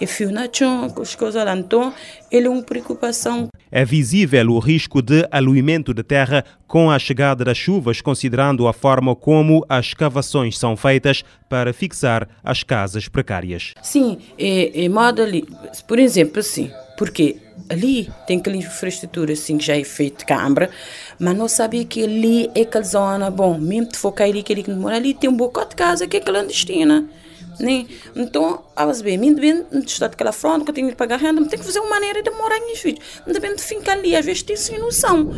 E 0.00 0.06
fio 0.06 0.30
na 0.30 0.48
chão, 0.52 0.92
as 1.00 1.14
coisas 1.14 1.44
lá, 1.44 1.56
então, 1.56 1.92
ele 2.30 2.46
é 2.46 2.50
uma 2.50 2.62
preocupação. 2.62 3.48
É 3.70 3.84
visível 3.84 4.50
o 4.50 4.58
risco 4.58 5.02
de 5.02 5.26
aluimento 5.30 5.92
de 5.92 6.02
terra 6.02 6.44
com 6.66 6.90
a 6.90 6.98
chegada 6.98 7.44
das 7.44 7.56
chuvas, 7.56 8.00
considerando 8.00 8.66
a 8.66 8.72
forma 8.72 9.14
como 9.14 9.64
as 9.68 9.86
escavações 9.86 10.58
são 10.58 10.76
feitas 10.76 11.22
para 11.48 11.72
fixar 11.72 12.28
as 12.42 12.62
casas 12.62 13.08
precárias. 13.08 13.72
Sim, 13.82 14.18
é, 14.38 14.84
é 14.84 14.88
modo 14.88 15.22
ali, 15.22 15.44
por 15.86 15.98
exemplo, 15.98 16.40
assim, 16.40 16.70
porque 16.96 17.36
ali 17.68 18.08
tem 18.26 18.38
aquela 18.38 18.56
infraestrutura 18.56 19.32
assim 19.32 19.58
que 19.58 19.66
já 19.66 19.76
é 19.76 19.84
feita 19.84 20.18
de 20.18 20.24
câmara, 20.26 20.70
mas 21.18 21.36
não 21.36 21.48
sabia 21.48 21.84
que 21.84 22.02
ali 22.02 22.50
é 22.54 22.62
aquela 22.62 22.84
zona, 22.84 23.30
bom, 23.30 23.58
mesmo 23.58 23.90
que 23.90 23.98
for 23.98 24.12
cair 24.12 24.30
ali, 24.30 24.42
que 24.42 24.70
mora 24.70 24.96
ali, 24.96 25.14
tem 25.14 25.28
um 25.28 25.36
bocado 25.36 25.70
de 25.70 25.76
casa 25.76 26.06
que 26.06 26.16
é 26.16 26.20
clandestina. 26.20 27.08
Né? 27.58 27.86
Então, 28.14 28.64
às 28.74 29.00
vezes, 29.00 29.18
me 29.18 29.34
bem 29.34 29.64
está 29.72 30.08
daquela 30.08 30.32
fronte 30.32 30.64
que 30.64 30.70
eu 30.70 30.74
tenho 30.74 30.88
que 30.88 30.94
pagar 30.94 31.18
renda, 31.18 31.44
tem 31.46 31.58
que 31.58 31.64
fazer 31.64 31.80
uma 31.80 31.90
maneira 31.90 32.22
de 32.22 32.30
morar 32.30 32.58
em 32.58 32.76
filhos. 32.76 33.00
Não 33.26 33.32
depende 33.32 33.56
de 33.56 33.62
ficar 33.62 33.92
ali, 33.92 34.14
às 34.14 34.24
vezes 34.24 34.42
tem 34.42 34.56
sem 34.56 34.78
noção. 34.78 35.30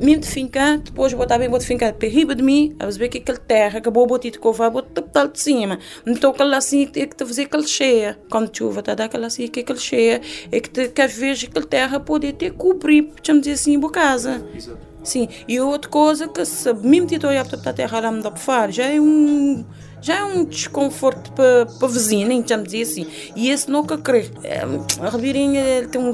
Me 0.00 0.16
de 0.16 0.26
ficar, 0.26 0.78
depois 0.78 1.12
vou 1.12 1.22
estar 1.22 1.38
bem, 1.38 1.48
vou 1.48 1.60
ficar 1.60 1.92
para 1.92 2.08
riba 2.08 2.34
de 2.34 2.42
mim, 2.42 2.76
às 2.78 2.96
vezes 2.96 3.12
que 3.12 3.18
aquela 3.18 3.38
terra 3.38 3.78
acabou 3.78 4.06
botar 4.06 4.28
de 4.28 4.38
covar, 4.38 4.70
vou 4.70 4.82
estar 4.82 5.26
de 5.26 5.40
cima. 5.40 5.78
Então, 6.06 6.32
aquela 6.32 6.56
assim, 6.56 6.86
tem 6.86 7.08
que 7.08 7.24
fazer 7.24 7.44
aquela 7.44 7.66
cheia. 7.66 8.18
Quando 8.28 8.54
chuva, 8.54 8.80
está 8.80 9.04
aquela 9.04 9.28
assim, 9.28 9.46
que 9.46 9.60
aquela 9.60 9.78
cheia, 9.78 10.20
é 10.50 10.60
que, 10.60 10.68
te, 10.68 10.88
que 10.88 11.00
às 11.00 11.14
vezes 11.14 11.48
aquela 11.48 11.64
terra 11.64 12.00
pode 12.00 12.32
ter 12.32 12.52
cobrir, 12.52 13.12
vamos 13.26 13.42
dizer 13.42 13.54
assim, 13.54 13.78
boa 13.78 13.92
casa. 13.92 14.44
Sim, 15.04 15.28
e 15.46 15.60
outra 15.60 15.90
coisa 15.90 16.26
que 16.26 16.44
se 16.46 16.72
mesmo 16.72 17.06
que 17.06 17.16
estou 17.16 17.30
a 17.30 17.72
terra 17.74 18.00
lá 18.00 18.10
me 18.10 18.22
dá 18.22 18.30
para 18.30 18.70
já 18.70 18.84
é 18.84 18.98
um 18.98 19.62
já 20.04 20.18
é 20.18 20.24
um 20.24 20.44
desconforto 20.44 21.32
para 21.32 21.62
a 21.62 21.88
vizinha, 21.88 22.28
nem 22.28 22.46
já 22.46 22.58
me 22.58 22.64
dizer 22.64 22.82
assim. 22.82 23.06
E 23.34 23.48
esse 23.48 23.70
nunca 23.70 23.96
crê. 23.96 24.30
É, 24.42 24.60
a 25.00 25.08
Ribeirinha 25.08 25.88
tem 25.90 25.98
um, 25.98 26.12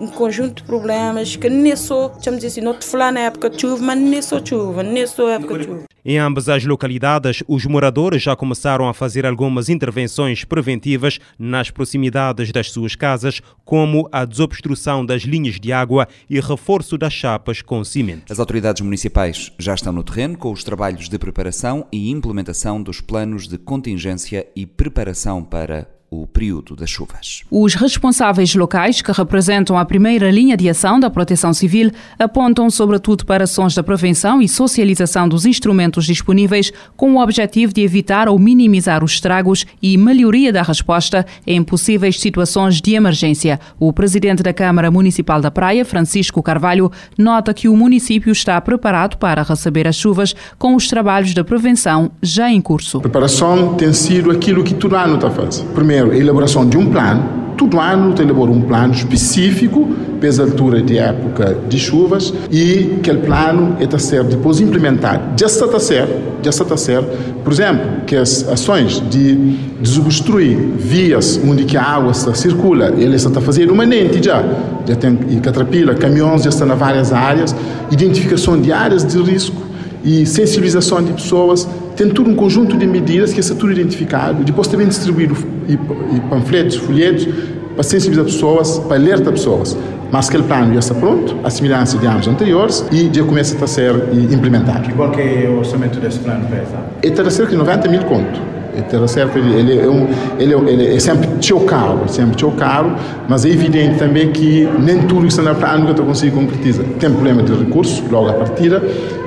um, 0.00 0.08
conjunto 0.08 0.56
de 0.56 0.62
problemas 0.64 1.36
que 1.36 1.48
nem 1.48 1.76
só, 1.76 2.12
já 2.20 2.32
me 2.32 2.38
dizer 2.38 2.48
assim, 2.48 2.60
não 2.60 2.76
te 2.76 2.84
falar 2.84 3.12
na 3.12 3.20
época 3.20 3.48
de 3.48 3.60
chuva, 3.60 3.80
mas 3.80 3.96
nem 3.96 4.20
só 4.20 4.44
chuva, 4.44 4.82
nem 4.82 5.06
só 5.06 5.30
época 5.30 5.56
de 5.56 5.64
chuva. 5.66 5.82
Em 6.04 6.18
ambas 6.18 6.48
as 6.48 6.64
localidades, 6.64 7.44
os 7.46 7.64
moradores 7.64 8.24
já 8.24 8.34
começaram 8.34 8.88
a 8.88 8.94
fazer 8.94 9.24
algumas 9.24 9.68
intervenções 9.68 10.42
preventivas 10.42 11.20
nas 11.38 11.70
proximidades 11.70 12.50
das 12.50 12.72
suas 12.72 12.96
casas, 12.96 13.40
como 13.64 14.08
a 14.10 14.24
desobstrução 14.24 15.06
das 15.06 15.22
linhas 15.22 15.60
de 15.60 15.72
água 15.72 16.08
e 16.28 16.40
reforço 16.40 16.98
das 16.98 17.12
chapas 17.12 17.62
com 17.62 17.84
cimento. 17.84 18.32
As 18.32 18.40
autoridades 18.40 18.82
municipais 18.82 19.52
já 19.60 19.74
estão 19.74 19.92
no 19.92 20.02
terreno 20.02 20.36
com 20.36 20.50
os 20.50 20.64
trabalhos 20.64 21.08
de 21.08 21.16
preparação 21.20 21.86
e 21.92 22.10
implementação 22.10 22.82
dos 22.82 23.00
planos 23.00 23.11
de 23.46 23.58
contingência 23.58 24.48
e 24.56 24.64
preparação 24.64 25.44
para 25.44 25.86
o 26.12 26.26
período 26.26 26.76
das 26.76 26.90
chuvas. 26.90 27.42
Os 27.50 27.74
responsáveis 27.74 28.54
locais, 28.54 29.00
que 29.00 29.10
representam 29.10 29.78
a 29.78 29.84
primeira 29.84 30.30
linha 30.30 30.58
de 30.58 30.68
ação 30.68 31.00
da 31.00 31.08
Proteção 31.08 31.54
Civil, 31.54 31.90
apontam 32.18 32.68
sobretudo 32.68 33.24
para 33.24 33.44
ações 33.44 33.74
da 33.74 33.82
prevenção 33.82 34.42
e 34.42 34.46
socialização 34.46 35.26
dos 35.26 35.46
instrumentos 35.46 36.04
disponíveis, 36.04 36.70
com 36.98 37.14
o 37.14 37.22
objetivo 37.22 37.72
de 37.72 37.80
evitar 37.80 38.28
ou 38.28 38.38
minimizar 38.38 39.02
os 39.02 39.12
estragos 39.12 39.64
e 39.80 39.96
melhoria 39.96 40.52
da 40.52 40.62
resposta 40.62 41.24
em 41.46 41.62
possíveis 41.62 42.20
situações 42.20 42.82
de 42.82 42.92
emergência. 42.92 43.58
O 43.80 43.90
presidente 43.90 44.42
da 44.42 44.52
Câmara 44.52 44.90
Municipal 44.90 45.40
da 45.40 45.50
Praia, 45.50 45.82
Francisco 45.82 46.42
Carvalho, 46.42 46.92
nota 47.16 47.54
que 47.54 47.68
o 47.68 47.76
município 47.76 48.32
está 48.32 48.60
preparado 48.60 49.16
para 49.16 49.42
receber 49.42 49.88
as 49.88 49.96
chuvas 49.96 50.34
com 50.58 50.74
os 50.74 50.88
trabalhos 50.88 51.32
de 51.32 51.42
prevenção 51.42 52.10
já 52.20 52.50
em 52.50 52.60
curso. 52.60 52.98
A 52.98 53.00
preparação 53.00 53.74
tem 53.76 53.94
sido 53.94 54.30
aquilo 54.30 54.62
que 54.62 54.74
todo 54.74 54.94
ano 54.94 55.14
está 55.14 55.30
fazendo. 55.30 55.72
Primeiro, 55.72 56.01
primeiro, 56.01 56.01
a 56.01 56.01
elaboração 56.06 56.66
de 56.66 56.76
um 56.76 56.86
plano. 56.90 57.42
Todo 57.56 57.78
ano 57.78 58.12
tem 58.14 58.26
elabora 58.26 58.50
um 58.50 58.62
plano 58.62 58.92
específico 58.92 59.88
para 60.18 60.44
altura 60.44 60.80
de 60.80 60.98
época 60.98 61.56
de 61.68 61.78
chuvas 61.78 62.32
e 62.50 62.94
aquele 62.98 63.18
plano 63.18 63.76
está 63.80 63.96
a 63.96 64.00
ser 64.00 64.24
depois 64.24 64.60
implementado. 64.60 65.38
Já 65.38 65.46
está 65.46 65.64
a 65.66 65.80
ser, 65.80 66.08
já 66.42 66.50
está 66.50 66.74
a 66.74 66.76
ser, 66.76 67.02
por 67.44 67.52
exemplo, 67.52 68.02
que 68.06 68.16
as 68.16 68.48
ações 68.48 69.02
de 69.10 69.34
desobstruir 69.80 70.56
vias 70.76 71.40
onde 71.44 71.76
a 71.76 71.82
água 71.82 72.12
está, 72.12 72.32
circula, 72.34 72.92
ele 72.96 73.16
está 73.16 73.36
a 73.36 73.42
fazer 73.42 73.70
uma 73.70 73.84
nente 73.84 74.22
já. 74.22 74.42
Já 74.86 74.96
tem 74.96 75.16
caterpillar, 75.40 75.96
caminhões 75.96 76.42
já 76.42 76.50
estão 76.50 76.68
em 76.68 76.76
várias 76.76 77.12
áreas, 77.12 77.54
identificação 77.90 78.60
de 78.60 78.72
áreas 78.72 79.04
de 79.04 79.20
risco 79.22 79.62
e 80.04 80.26
sensibilização 80.26 81.02
de 81.02 81.12
pessoas, 81.12 81.68
tem 81.96 82.08
tudo 82.08 82.30
um 82.30 82.34
conjunto 82.34 82.76
de 82.76 82.86
medidas 82.86 83.32
que 83.32 83.40
está 83.40 83.54
tudo 83.54 83.72
identificado, 83.72 84.42
depois 84.42 84.66
também 84.66 84.88
distribuído 84.88 85.36
e, 85.68 85.74
e 85.74 86.20
panfletos, 86.28 86.76
folhetos, 86.76 87.28
para 87.74 87.82
sensibilizar 87.82 88.24
pessoas, 88.24 88.78
para 88.80 88.96
alertar 88.96 89.32
pessoas. 89.32 89.76
Mas 90.10 90.28
aquele 90.28 90.42
plano 90.42 90.74
já 90.74 90.80
está 90.80 90.94
pronto, 90.94 91.36
a 91.42 91.48
semelhança 91.48 91.96
de 91.96 92.06
anos 92.06 92.28
anteriores, 92.28 92.84
e 92.92 93.10
já 93.12 93.24
começa 93.24 93.62
a 93.62 93.66
ser 93.66 93.94
implementado. 94.30 94.90
E 94.90 94.92
qual 94.92 95.10
que 95.10 95.20
é 95.20 95.48
o 95.48 95.58
orçamento 95.58 95.98
desse 95.98 96.18
plano, 96.18 96.46
pesa? 96.48 96.76
Ele 97.02 97.12
está 97.12 97.30
cerca 97.30 97.52
de 97.52 97.56
90 97.56 97.88
mil 97.88 98.02
contos. 98.02 98.40
Ele, 98.74 99.08
cerca 99.08 99.40
de, 99.40 99.50
ele, 99.50 99.80
é 99.80 99.88
um, 99.88 100.08
ele, 100.38 100.54
é 100.54 100.72
ele 100.72 100.96
é 100.96 101.00
sempre 101.00 101.28
teu 101.46 101.60
caro, 101.60 102.08
sempre 102.08 102.36
teu 102.36 102.50
caro, 102.52 102.94
mas 103.28 103.44
é 103.44 103.50
evidente 103.50 103.98
também 103.98 104.32
que 104.32 104.66
nem 104.78 105.02
tudo 105.02 105.22
que 105.22 105.28
está 105.28 105.42
no 105.42 105.54
plano 105.54 105.94
que 105.94 106.00
eu 106.00 106.06
consigo 106.06 106.36
concretizar. 106.38 106.84
Tem 106.98 107.10
problema 107.10 107.42
de 107.42 107.52
recursos, 107.52 108.02
logo 108.10 108.30
à 108.30 108.32
partida, 108.32 108.82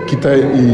que 0.07 0.15
tá, 0.15 0.29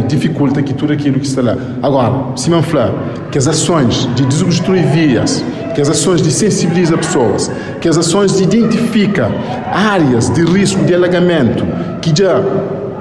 dificulta 0.07 0.61
que 0.61 0.73
tudo 0.73 0.93
aquilo 0.93 1.19
que 1.19 1.25
está 1.25 1.41
lá. 1.41 1.57
Agora, 1.81 2.33
me 2.49 2.63
falar 2.63 2.93
que 3.31 3.37
as 3.37 3.47
ações 3.47 4.07
de 4.15 4.25
desobstruir 4.25 4.85
vias, 4.87 5.43
que 5.73 5.81
as 5.81 5.89
ações 5.89 6.21
de 6.21 6.31
sensibilizar 6.31 6.97
pessoas, 6.97 7.51
que 7.79 7.87
as 7.87 7.97
ações 7.97 8.37
de 8.37 8.43
identificar 8.43 9.31
áreas 9.71 10.29
de 10.29 10.43
risco 10.43 10.83
de 10.83 10.93
alagamento, 10.93 11.65
que 12.01 12.13
já 12.15 12.41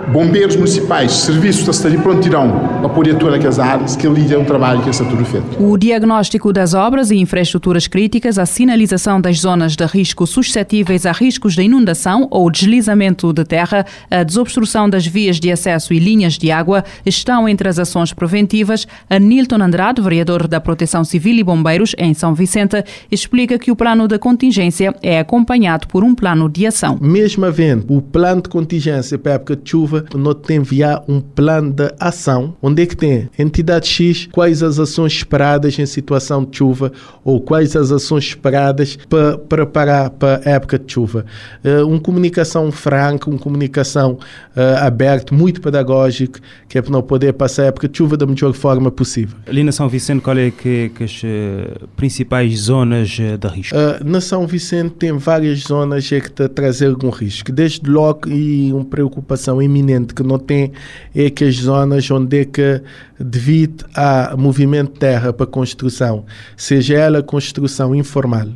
bombeiros 0.08 0.56
municipais, 0.56 1.12
serviços 1.12 1.64
da 1.64 1.72
cidade 1.72 1.98
prontidão 1.98 2.50
para 2.80 2.88
poder 2.88 3.14
atuar 3.14 3.32
naquelas 3.32 3.58
áreas, 3.58 3.96
que 3.96 4.06
ali 4.06 4.32
é 4.32 4.38
um 4.38 4.44
trabalho 4.44 4.82
que 4.82 4.90
está 4.90 5.04
tudo 5.04 5.24
feito. 5.24 5.62
O 5.62 5.76
diagnóstico 5.76 6.52
das 6.52 6.74
obras 6.74 7.10
e 7.10 7.16
infraestruturas 7.16 7.86
críticas, 7.86 8.38
a 8.38 8.46
sinalização 8.46 9.20
das 9.20 9.38
zonas 9.38 9.76
de 9.76 9.84
risco 9.84 10.26
suscetíveis 10.26 11.06
a 11.06 11.12
riscos 11.12 11.54
de 11.54 11.62
inundação 11.62 12.26
ou 12.30 12.50
deslizamento 12.50 13.32
de 13.32 13.44
terra, 13.44 13.84
a 14.10 14.22
desobstrução 14.22 14.88
das 14.88 15.06
vias 15.06 15.38
de 15.38 15.50
acesso 15.50 15.92
e 15.92 15.98
linhas 15.98 16.34
de 16.34 16.50
água 16.50 16.84
estão 17.04 17.48
entre 17.48 17.68
as 17.68 17.78
ações 17.78 18.12
preventivas. 18.12 18.86
A 19.08 19.18
Nilton 19.18 19.62
Andrade, 19.62 20.00
vereador 20.00 20.48
da 20.48 20.60
Proteção 20.60 21.04
Civil 21.04 21.36
e 21.36 21.44
Bombeiros 21.44 21.94
em 21.98 22.14
São 22.14 22.34
Vicente, 22.34 22.82
explica 23.10 23.58
que 23.58 23.70
o 23.70 23.76
plano 23.76 24.08
de 24.08 24.18
contingência 24.18 24.94
é 25.02 25.18
acompanhado 25.18 25.86
por 25.86 26.04
um 26.04 26.14
plano 26.14 26.48
de 26.48 26.66
ação. 26.66 26.98
Mesmo 27.00 27.44
havendo 27.44 27.96
o 27.96 28.02
plano 28.02 28.42
de 28.42 28.48
contingência 28.48 29.18
para 29.18 29.32
a 29.32 29.34
época 29.36 29.56
de 29.56 29.70
chuva, 29.70 29.99
nós 30.14 30.36
temos 30.46 30.70
enviar 30.70 31.02
um 31.08 31.20
plano 31.20 31.72
de 31.72 31.92
ação, 31.98 32.54
onde 32.62 32.82
é 32.82 32.86
que 32.86 32.96
tem 32.96 33.28
entidade 33.38 33.88
X, 33.88 34.28
quais 34.30 34.62
as 34.62 34.78
ações 34.78 35.12
esperadas 35.14 35.78
em 35.78 35.86
situação 35.86 36.44
de 36.44 36.56
chuva 36.56 36.92
ou 37.24 37.40
quais 37.40 37.74
as 37.74 37.90
ações 37.90 38.24
esperadas 38.24 38.96
para 39.08 39.38
preparar 39.38 40.10
para 40.10 40.40
a 40.44 40.50
época 40.50 40.78
de 40.78 40.92
chuva. 40.92 41.24
Uh, 41.64 41.86
uma 41.86 41.98
comunicação 41.98 42.70
franca, 42.70 43.28
uma 43.28 43.38
comunicação 43.38 44.18
uh, 44.56 44.84
aberta, 44.84 45.34
muito 45.34 45.60
pedagógica, 45.60 46.40
que 46.68 46.78
é 46.78 46.82
para 46.82 46.92
não 46.92 47.02
poder 47.02 47.32
passar 47.32 47.62
a 47.62 47.66
época 47.66 47.88
de 47.88 47.98
chuva 47.98 48.16
da 48.16 48.26
melhor 48.26 48.52
forma 48.52 48.90
possível. 48.90 49.36
Ali 49.46 49.64
na 49.64 49.72
São 49.72 49.88
Vicente, 49.88 50.22
qual 50.22 50.38
é 50.38 50.50
que, 50.50 50.90
que 50.90 51.04
as 51.04 51.22
uh, 51.22 51.88
principais 51.96 52.60
zonas 52.60 53.08
de 53.08 53.48
risco? 53.48 53.76
na 54.04 54.20
São 54.20 54.46
Vicente 54.46 54.94
tem 54.94 55.12
várias 55.12 55.60
zonas 55.60 56.08
que 56.08 56.14
está 56.14 56.44
a 56.44 56.48
trazer 56.48 56.86
algum 56.86 57.10
risco, 57.10 57.50
desde 57.50 57.88
logo 57.88 58.28
e 58.28 58.72
uma 58.72 58.84
preocupação 58.84 59.60
iminente 59.60 59.79
que 60.14 60.22
não 60.22 60.38
tem 60.38 60.72
é 61.14 61.30
que 61.30 61.44
as 61.44 61.56
zonas 61.56 62.10
onde 62.10 62.40
é 62.40 62.44
que 62.44 62.82
devido 63.18 63.84
a 63.94 64.34
movimento 64.36 64.92
de 64.92 64.98
terra 64.98 65.32
para 65.32 65.46
construção, 65.46 66.24
seja 66.56 66.96
ela 66.96 67.22
construção 67.22 67.94
informal 67.94 68.48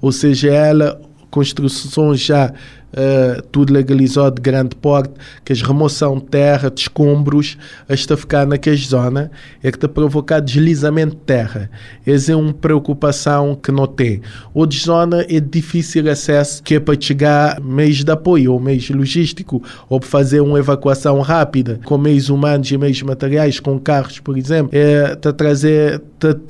ou 0.00 0.12
seja 0.12 0.50
ela 0.50 1.00
construções 1.30 2.20
já 2.20 2.52
uh, 2.92 3.42
tudo 3.50 3.72
legalizado 3.72 4.36
de 4.36 4.42
grande 4.42 4.74
porte, 4.76 5.12
que 5.44 5.52
as 5.52 5.62
remoção 5.62 6.16
de 6.16 6.24
terra, 6.24 6.70
de 6.70 6.80
escombros, 6.80 7.56
esta 7.88 8.16
ficar 8.16 8.46
naquela 8.46 8.76
zona, 8.76 9.30
é 9.62 9.70
que 9.70 9.76
está 9.76 9.88
provocar 9.88 10.40
deslizamento 10.40 11.16
de 11.16 11.22
terra. 11.22 11.70
Essa 12.06 12.32
é 12.32 12.36
uma 12.36 12.52
preocupação 12.52 13.54
que 13.54 13.70
não 13.70 13.86
tem. 13.86 14.20
Outra 14.54 14.78
zona 14.78 15.26
é 15.28 15.40
difícil 15.40 16.10
acesso, 16.10 16.62
que 16.62 16.76
é 16.76 16.80
para 16.80 16.98
chegar 17.00 17.60
meios 17.60 18.04
de 18.04 18.10
apoio, 18.10 18.52
ou 18.52 18.60
meios 18.60 18.88
logístico, 18.90 19.62
ou 19.88 20.00
para 20.00 20.08
fazer 20.08 20.40
uma 20.40 20.58
evacuação 20.58 21.20
rápida, 21.20 21.80
com 21.84 21.98
meios 21.98 22.28
humanos 22.28 22.70
e 22.70 22.78
meios 22.78 23.00
materiais, 23.02 23.60
com 23.60 23.78
carros, 23.78 24.18
por 24.18 24.36
exemplo, 24.36 24.70
é, 24.72 25.12
está 25.12 25.32
trazer, 25.32 26.00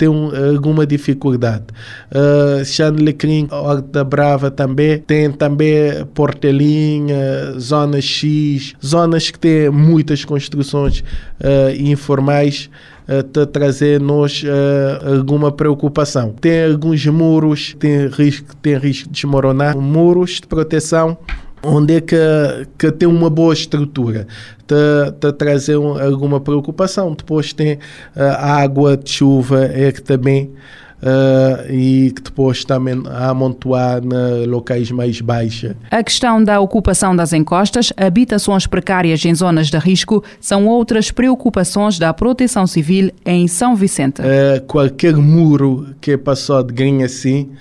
um, 0.09 0.31
alguma 0.53 0.85
dificuldade. 0.85 1.65
Uh, 2.11 2.63
Xanlecrim, 2.65 3.47
Horta 3.51 4.03
Brava 4.03 4.51
também, 4.51 4.99
tem 4.99 5.31
também 5.31 6.05
Portelinha, 6.13 7.59
Zona 7.59 8.01
X, 8.01 8.73
zonas 8.83 9.29
que 9.29 9.39
têm 9.39 9.69
muitas 9.69 10.23
construções 10.25 10.99
uh, 10.99 11.75
informais 11.77 12.69
a 13.07 13.45
trazer 13.45 13.99
nos 13.99 14.43
uh, 14.43 15.17
alguma 15.17 15.51
preocupação. 15.51 16.33
Tem 16.39 16.65
alguns 16.65 17.05
muros, 17.05 17.75
tem 17.77 18.07
risco, 18.07 18.55
tem 18.61 18.77
risco 18.77 19.09
de 19.09 19.15
desmoronar, 19.15 19.77
muros 19.77 20.39
de 20.41 20.47
proteção 20.47 21.17
onde 21.63 21.95
é 21.95 22.01
que, 22.01 22.17
que 22.77 22.91
tem 22.91 23.07
uma 23.07 23.29
boa 23.29 23.53
estrutura, 23.53 24.27
está 24.61 25.29
a 25.29 25.31
trazer 25.31 25.77
um, 25.77 26.01
alguma 26.01 26.39
preocupação. 26.39 27.13
Depois 27.13 27.53
tem 27.53 27.79
a 28.15 28.55
água 28.61 28.97
de 28.97 29.09
chuva, 29.09 29.65
é 29.65 29.91
que 29.91 30.01
também 30.01 30.51
uh, 31.03 31.71
e 31.71 32.11
que 32.11 32.21
depois 32.21 32.63
também 32.63 33.01
a 33.07 33.29
amontoar 33.29 34.01
em 34.03 34.45
locais 34.45 34.89
mais 34.91 35.19
baixos. 35.21 35.73
A 35.91 36.01
questão 36.01 36.43
da 36.43 36.59
ocupação 36.59 37.15
das 37.15 37.33
encostas, 37.33 37.91
habitações 37.97 38.65
precárias 38.65 39.23
em 39.25 39.35
zonas 39.35 39.67
de 39.67 39.77
risco, 39.77 40.23
são 40.39 40.65
outras 40.65 41.11
preocupações 41.11 41.99
da 41.99 42.13
Proteção 42.13 42.65
Civil 42.65 43.11
em 43.25 43.47
São 43.47 43.75
Vicente. 43.75 44.21
Uh, 44.21 44.61
qualquer 44.65 45.15
muro 45.15 45.87
que 45.99 46.17
passou 46.17 46.63
de 46.63 46.73
ganho 46.73 47.05
assim, 47.05 47.51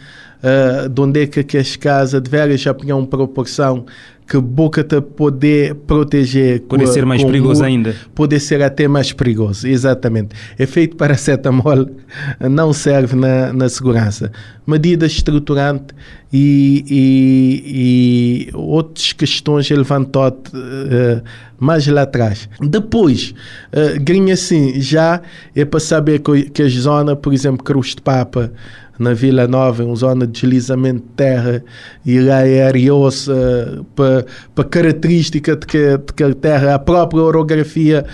uh, 0.42 0.88
de 0.88 1.00
onde 1.00 1.22
é 1.22 1.26
que 1.26 1.56
as 1.56 1.76
casas 1.76 2.20
de 2.20 2.56
já 2.56 2.74
tinham 2.74 2.98
uma 2.98 3.06
proporção 3.06 3.86
que 4.26 4.38
boca 4.38 4.82
te 4.82 5.00
poder 5.00 5.74
proteger. 5.74 6.62
Pode 6.62 6.86
ser 6.88 7.04
mais 7.04 7.22
perigoso 7.22 7.62
ainda. 7.62 7.94
Pode 8.14 8.38
ser 8.40 8.62
até 8.62 8.88
mais 8.88 9.12
perigoso, 9.12 9.66
exatamente. 9.68 10.34
Efeito 10.58 10.96
paracetamol 10.96 11.86
não 12.50 12.72
serve 12.72 13.14
na, 13.14 13.52
na 13.52 13.68
segurança. 13.68 14.32
Medidas 14.66 15.12
estruturantes 15.12 15.94
e, 16.32 16.84
e, 16.88 18.48
e 18.48 18.56
outras 18.56 19.12
questões 19.12 19.68
levantou 19.68 20.28
uh, 20.28 21.22
mais 21.58 21.86
lá 21.86 22.02
atrás. 22.02 22.48
Depois, 22.58 23.34
uh, 23.72 24.00
ganha 24.00 24.32
assim, 24.32 24.80
já 24.80 25.20
é 25.54 25.64
para 25.64 25.80
saber 25.80 26.20
que, 26.20 26.48
que 26.48 26.62
a 26.62 26.68
zona, 26.68 27.14
por 27.14 27.34
exemplo, 27.34 27.62
Cruz 27.62 27.88
de 27.88 28.00
Papa, 28.00 28.50
na 28.98 29.14
Vila 29.14 29.46
Nova, 29.48 29.84
uma 29.84 29.96
zona 29.96 30.26
de 30.26 30.32
deslizamento 30.32 31.00
de 31.00 31.14
terra, 31.16 31.64
e 32.04 32.20
lá 32.20 32.46
é 32.46 32.66
ariosa 32.66 33.84
para 33.94 34.64
característica 34.64 35.56
de 35.56 35.66
que, 35.66 35.98
de 35.98 36.12
que 36.14 36.22
a 36.22 36.34
terra, 36.34 36.74
a 36.74 36.78
própria 36.78 37.22
orografia 37.22 38.04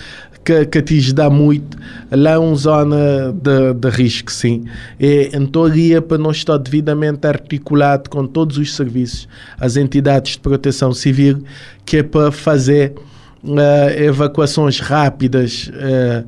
que, 0.43 0.65
que 0.65 0.81
te 0.81 1.13
dá 1.13 1.29
muito, 1.29 1.77
lá 2.11 2.31
é 2.31 2.37
uma 2.37 2.55
zona 2.55 3.31
de, 3.33 3.73
de 3.73 3.89
risco, 3.89 4.31
sim. 4.31 4.65
E, 4.99 5.29
então, 5.33 5.65
ali 5.65 5.93
é 5.93 6.01
para 6.01 6.17
nós 6.17 6.37
estar 6.37 6.57
devidamente 6.57 7.27
articulado 7.27 8.09
com 8.09 8.25
todos 8.25 8.57
os 8.57 8.75
serviços, 8.75 9.27
as 9.59 9.77
entidades 9.77 10.33
de 10.33 10.39
proteção 10.39 10.91
civil, 10.91 11.43
que 11.85 11.97
é 11.97 12.03
para 12.03 12.31
fazer 12.31 12.93
uh, 13.43 14.01
evacuações 14.01 14.79
rápidas, 14.79 15.69
uh, 15.73 16.25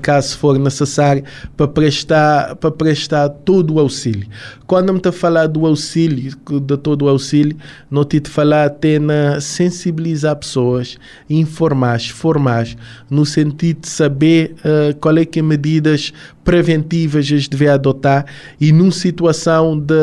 caso 0.00 0.38
for 0.38 0.58
necessário, 0.58 1.24
para 1.56 1.68
prestar, 1.68 2.56
para 2.56 2.70
prestar 2.70 3.28
todo 3.28 3.74
o 3.74 3.80
auxílio. 3.80 4.28
Quando 4.68 4.92
me 4.92 5.00
a 5.02 5.10
falar 5.10 5.46
do 5.46 5.64
auxílio, 5.64 6.30
de 6.60 6.76
todo 6.76 7.06
o 7.06 7.08
auxílio, 7.08 7.56
não 7.90 8.04
te 8.04 8.20
falar 8.24 8.66
até 8.66 8.98
na 8.98 9.40
sensibilizar 9.40 10.36
pessoas, 10.36 10.98
informar, 11.30 11.98
formar, 12.00 12.66
no 13.08 13.24
sentido 13.24 13.80
de 13.80 13.88
saber 13.88 14.54
uh, 14.58 14.94
qual 14.98 15.16
é 15.16 15.24
que 15.24 15.38
é 15.38 15.42
medidas 15.42 16.12
preventivas 16.44 17.32
as 17.32 17.48
devem 17.48 17.68
adotar 17.68 18.26
e 18.60 18.70
numa 18.70 18.92
situação 18.92 19.78
de 19.78 19.94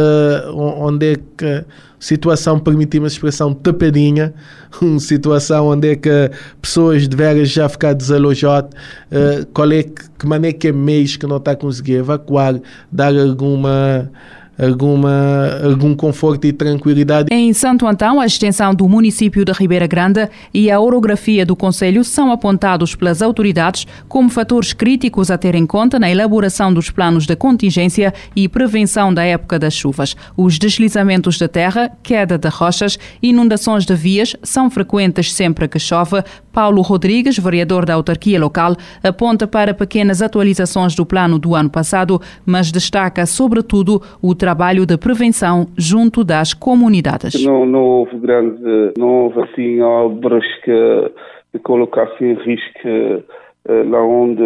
onde 0.51 1.13
é 1.13 1.15
que 1.15 1.63
situação, 1.99 2.59
permitir-me 2.59 3.05
a 3.05 3.07
expressão, 3.07 3.53
tapadinha, 3.53 4.33
uma 4.81 4.99
situação 4.99 5.67
onde 5.67 5.89
é 5.91 5.95
que 5.95 6.31
pessoas 6.59 7.07
de 7.07 7.15
veras 7.15 7.49
já 7.49 7.69
ficar 7.69 7.93
desalojadas, 7.93 8.71
uh, 9.11 9.45
qual 9.53 9.71
é 9.71 9.83
que, 9.83 10.09
que 10.17 10.25
maneira 10.25 10.57
que 10.57 10.69
é 10.69 10.71
meios 10.71 11.17
que 11.17 11.27
não 11.27 11.37
está 11.37 11.51
a 11.51 11.55
conseguir 11.55 11.97
evacuar, 11.97 12.59
dar 12.91 13.15
alguma 13.15 14.09
alguma, 14.57 15.59
algum 15.63 15.95
conforto 15.95 16.45
e 16.45 16.53
tranquilidade. 16.53 17.29
Em 17.31 17.51
Santo 17.53 17.85
Antão, 17.85 18.19
a 18.19 18.25
extensão 18.25 18.73
do 18.73 18.87
município 18.87 19.43
de 19.43 19.51
Ribeira 19.51 19.87
Grande 19.87 20.29
e 20.53 20.71
a 20.71 20.79
orografia 20.79 21.45
do 21.45 21.55
Conselho 21.55 22.03
são 22.03 22.31
apontados 22.31 22.95
pelas 22.95 23.21
autoridades 23.21 23.85
como 24.07 24.29
fatores 24.29 24.73
críticos 24.73 25.29
a 25.29 25.37
ter 25.37 25.55
em 25.55 25.65
conta 25.65 25.99
na 25.99 26.09
elaboração 26.09 26.73
dos 26.73 26.89
planos 26.89 27.25
de 27.25 27.35
contingência 27.35 28.13
e 28.35 28.47
prevenção 28.47 29.13
da 29.13 29.23
época 29.23 29.59
das 29.59 29.73
chuvas. 29.73 30.15
Os 30.37 30.57
deslizamentos 30.57 31.37
da 31.37 31.47
terra, 31.47 31.91
queda 32.01 32.37
de 32.37 32.47
rochas, 32.47 32.97
inundações 33.21 33.85
de 33.85 33.95
vias 33.95 34.35
são 34.43 34.69
frequentes 34.69 35.33
sempre 35.33 35.67
que 35.67 35.79
chove. 35.79 36.23
Paulo 36.51 36.81
Rodrigues, 36.81 37.37
vereador 37.37 37.85
da 37.85 37.95
autarquia 37.95 38.39
local, 38.39 38.77
aponta 39.03 39.45
para 39.45 39.73
pequenas 39.73 40.21
atualizações 40.21 40.95
do 40.95 41.05
plano 41.05 41.37
do 41.37 41.53
ano 41.53 41.69
passado, 41.69 42.21
mas 42.45 42.71
destaca 42.71 43.25
sobretudo 43.25 44.01
o 44.21 44.33
trabalho 44.45 44.85
de 44.85 44.95
prevenção 44.95 45.65
junto 45.75 46.23
das 46.23 46.53
comunidades. 46.53 47.43
Não, 47.43 47.65
não 47.65 47.83
houve 47.83 48.15
grande, 48.19 48.93
não 48.95 49.23
houve 49.23 49.41
assim 49.41 49.81
obras 49.81 50.45
que, 50.63 51.11
que 51.51 51.59
colocassem 51.63 52.33
em 52.33 52.35
risco 52.35 52.87
uh, 52.87 53.89
lá 53.89 54.03
onde 54.05 54.45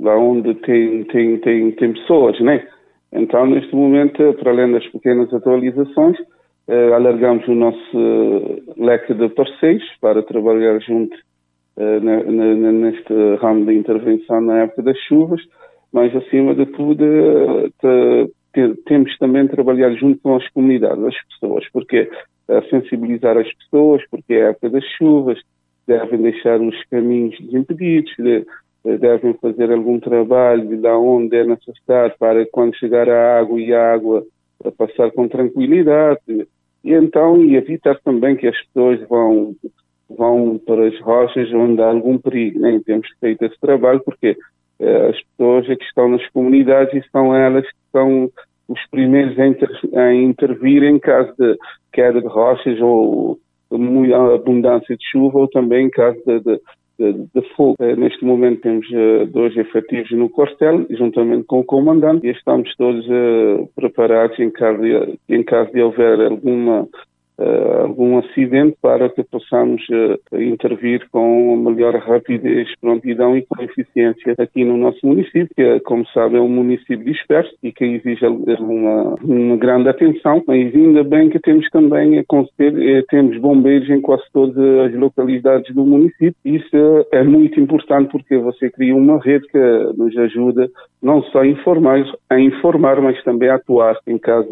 lá 0.00 0.18
onde 0.18 0.52
tem, 0.66 1.04
tem, 1.04 1.38
tem, 1.38 1.70
tem 1.70 1.92
pessoas, 1.92 2.40
né? 2.40 2.66
Então, 3.12 3.46
neste 3.46 3.72
momento, 3.72 4.34
para 4.40 4.50
além 4.50 4.72
das 4.72 4.86
pequenas 4.88 5.32
atualizações, 5.32 6.18
uh, 6.18 6.92
alargamos 6.92 7.46
o 7.46 7.54
nosso 7.54 7.98
leque 8.76 9.14
de 9.14 9.28
parceiros 9.28 9.84
para 10.00 10.24
trabalhar 10.24 10.80
junto 10.80 11.14
uh, 11.76 12.00
neste 12.72 13.14
ramo 13.40 13.64
de 13.64 13.74
intervenção 13.74 14.40
na 14.40 14.62
época 14.64 14.82
das 14.82 14.98
chuvas, 15.06 15.40
mas 15.92 16.16
acima 16.16 16.52
de 16.52 16.66
tudo, 16.66 17.04
temos 18.84 19.16
também 19.18 19.44
de 19.44 19.52
trabalhar 19.52 19.92
junto 19.94 20.20
com 20.20 20.36
as 20.36 20.48
comunidades, 20.50 21.04
as 21.04 21.14
pessoas, 21.28 21.64
porque 21.72 22.10
sensibilizar 22.70 23.36
as 23.38 23.52
pessoas, 23.54 24.02
porque 24.10 24.34
é 24.34 24.46
a 24.46 24.48
época 24.50 24.70
das 24.70 24.84
chuvas, 24.98 25.38
devem 25.86 26.20
deixar 26.22 26.60
os 26.60 26.76
caminhos 26.84 27.38
desimpedidos, 27.40 28.12
devem 29.00 29.34
fazer 29.34 29.72
algum 29.72 29.98
trabalho 29.98 30.76
de 30.76 30.88
onde 30.88 31.36
é 31.36 31.44
necessário 31.44 32.14
para 32.18 32.44
quando 32.46 32.76
chegar 32.76 33.08
a 33.08 33.38
água 33.38 33.60
e 33.60 33.72
a 33.72 33.92
água 33.94 34.24
passar 34.76 35.10
com 35.12 35.28
tranquilidade 35.28 36.20
e 36.84 36.92
então 36.92 37.42
e 37.44 37.56
evitar 37.56 37.98
também 38.04 38.36
que 38.36 38.46
as 38.46 38.60
pessoas 38.66 39.00
vão 39.08 39.54
vão 40.08 40.58
para 40.58 40.86
as 40.86 41.00
rochas 41.00 41.52
onde 41.52 41.80
há 41.80 41.86
algum 41.86 42.18
perigo, 42.18 42.60
né? 42.60 42.80
temos 42.84 43.08
feito 43.18 43.44
esse 43.44 43.58
trabalho 43.60 44.00
porque 44.04 44.36
as 44.82 45.20
pessoas 45.22 45.68
é 45.68 45.76
que 45.76 45.84
estão 45.84 46.08
nas 46.08 46.26
comunidades 46.30 46.94
e 46.94 47.10
são 47.10 47.34
elas 47.34 47.64
que 47.64 47.76
são 47.92 48.30
os 48.68 48.80
primeiros 48.90 49.38
a, 49.38 49.46
inter, 49.46 49.70
a 49.94 50.14
intervir 50.14 50.82
em 50.82 50.98
caso 50.98 51.32
de 51.38 51.56
queda 51.92 52.20
de 52.20 52.26
rochas 52.26 52.80
ou 52.80 53.38
abundância 54.34 54.96
de 54.96 55.04
chuva 55.10 55.40
ou 55.40 55.48
também 55.48 55.86
em 55.86 55.90
caso 55.90 56.18
de, 56.26 56.40
de, 56.40 56.60
de, 56.98 57.26
de 57.34 57.54
fogo. 57.54 57.76
Eh, 57.80 57.96
neste 57.96 58.24
momento 58.24 58.60
temos 58.60 58.86
uh, 58.90 59.26
dois 59.26 59.56
efetivos 59.56 60.10
no 60.12 60.28
quartel, 60.28 60.86
juntamente 60.90 61.44
com 61.44 61.60
o 61.60 61.64
comandante, 61.64 62.26
e 62.26 62.30
estamos 62.30 62.74
todos 62.76 63.06
preparados 63.74 64.38
em 64.38 64.50
caso, 64.50 64.82
de, 64.82 65.18
em 65.28 65.42
caso 65.42 65.72
de 65.72 65.82
houver 65.82 66.20
alguma 66.20 66.86
algum 67.82 68.18
acidente 68.18 68.76
para 68.80 69.08
que 69.08 69.22
possamos 69.22 69.82
uh, 69.88 70.40
intervir 70.40 71.08
com 71.10 71.56
melhor 71.56 71.94
rapidez, 71.96 72.68
prontidão 72.80 73.36
e 73.36 73.42
com 73.42 73.62
eficiência 73.62 74.34
aqui 74.38 74.64
no 74.64 74.76
nosso 74.76 75.04
município, 75.06 75.48
que, 75.54 75.80
como 75.80 76.06
sabe, 76.08 76.36
é 76.36 76.40
um 76.40 76.48
município 76.48 77.04
disperso 77.04 77.52
e 77.62 77.72
que 77.72 77.84
exige 77.84 78.26
uma, 78.26 79.14
uma 79.22 79.56
grande 79.56 79.88
atenção, 79.88 80.42
mas 80.46 80.74
ainda 80.74 81.02
bem 81.04 81.30
que 81.30 81.40
temos 81.40 81.68
também 81.70 82.18
a 82.18 82.22
eh, 82.22 83.02
temos 83.08 83.38
bombeiros 83.38 83.88
em 83.88 84.00
quase 84.00 84.24
todas 84.32 84.56
as 84.86 84.94
localidades 84.94 85.74
do 85.74 85.84
município. 85.84 86.34
Isso 86.44 87.06
é 87.12 87.22
muito 87.22 87.58
importante 87.60 88.10
porque 88.10 88.36
você 88.38 88.70
cria 88.70 88.94
uma 88.94 89.18
rede 89.18 89.46
que 89.48 89.58
nos 89.96 90.16
ajuda 90.16 90.68
não 91.02 91.22
só 91.24 91.40
a 91.40 91.46
informar, 91.46 92.04
a 92.30 92.40
informar 92.40 93.00
mas 93.00 93.22
também 93.24 93.48
a 93.48 93.56
atuar 93.56 93.96
em 94.06 94.18
caso 94.18 94.48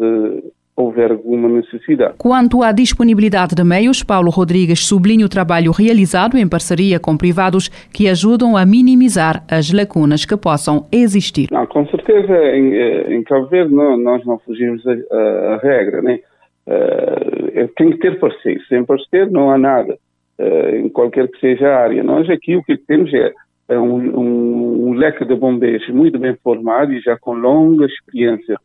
houver 0.75 1.11
alguma 1.11 1.49
necessidade. 1.49 2.15
Quanto 2.17 2.63
à 2.63 2.71
disponibilidade 2.71 3.55
de 3.55 3.63
meios, 3.63 4.03
Paulo 4.03 4.29
Rodrigues 4.29 4.85
sublinha 4.85 5.25
o 5.25 5.29
trabalho 5.29 5.71
realizado 5.71 6.37
em 6.37 6.47
parceria 6.47 6.99
com 6.99 7.17
privados 7.17 7.69
que 7.93 8.07
ajudam 8.07 8.55
a 8.55 8.65
minimizar 8.65 9.43
as 9.49 9.71
lacunas 9.71 10.25
que 10.25 10.37
possam 10.37 10.87
existir. 10.91 11.47
Não, 11.51 11.65
com 11.65 11.85
certeza, 11.87 12.33
em, 12.55 12.73
eh, 12.73 13.13
em 13.13 13.23
Cabo 13.23 13.47
Verde 13.47 13.73
não, 13.73 13.97
nós 13.97 14.25
não 14.25 14.39
fugimos 14.39 14.81
a, 14.87 14.91
a, 14.91 15.55
a 15.55 15.57
regra, 15.57 16.01
né? 16.01 16.19
Uh, 16.67 17.67
tem 17.75 17.91
que 17.91 17.97
ter 17.97 18.19
parceiro, 18.19 18.61
sem 18.67 18.85
parceiro 18.85 19.31
não 19.31 19.49
há 19.49 19.57
nada, 19.57 19.97
uh, 20.39 20.75
em 20.75 20.89
qualquer 20.89 21.27
que 21.27 21.39
seja 21.39 21.67
a 21.67 21.79
área. 21.79 22.03
Nós 22.03 22.29
aqui 22.29 22.55
o 22.55 22.63
que 22.63 22.77
temos 22.77 23.11
é, 23.13 23.33
é 23.67 23.79
um, 23.79 23.95
um, 23.95 24.89
um, 24.89 24.93
leque 24.93 25.25
de 25.25 25.35
bombeiros 25.35 25.89
muito 25.89 26.19
bem 26.19 26.35
formado 26.43 26.93
e 26.93 27.01
já 27.01 27.17
com 27.17 27.33
longa 27.33 27.85
experiência 27.85 28.55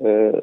uh, 0.00 0.42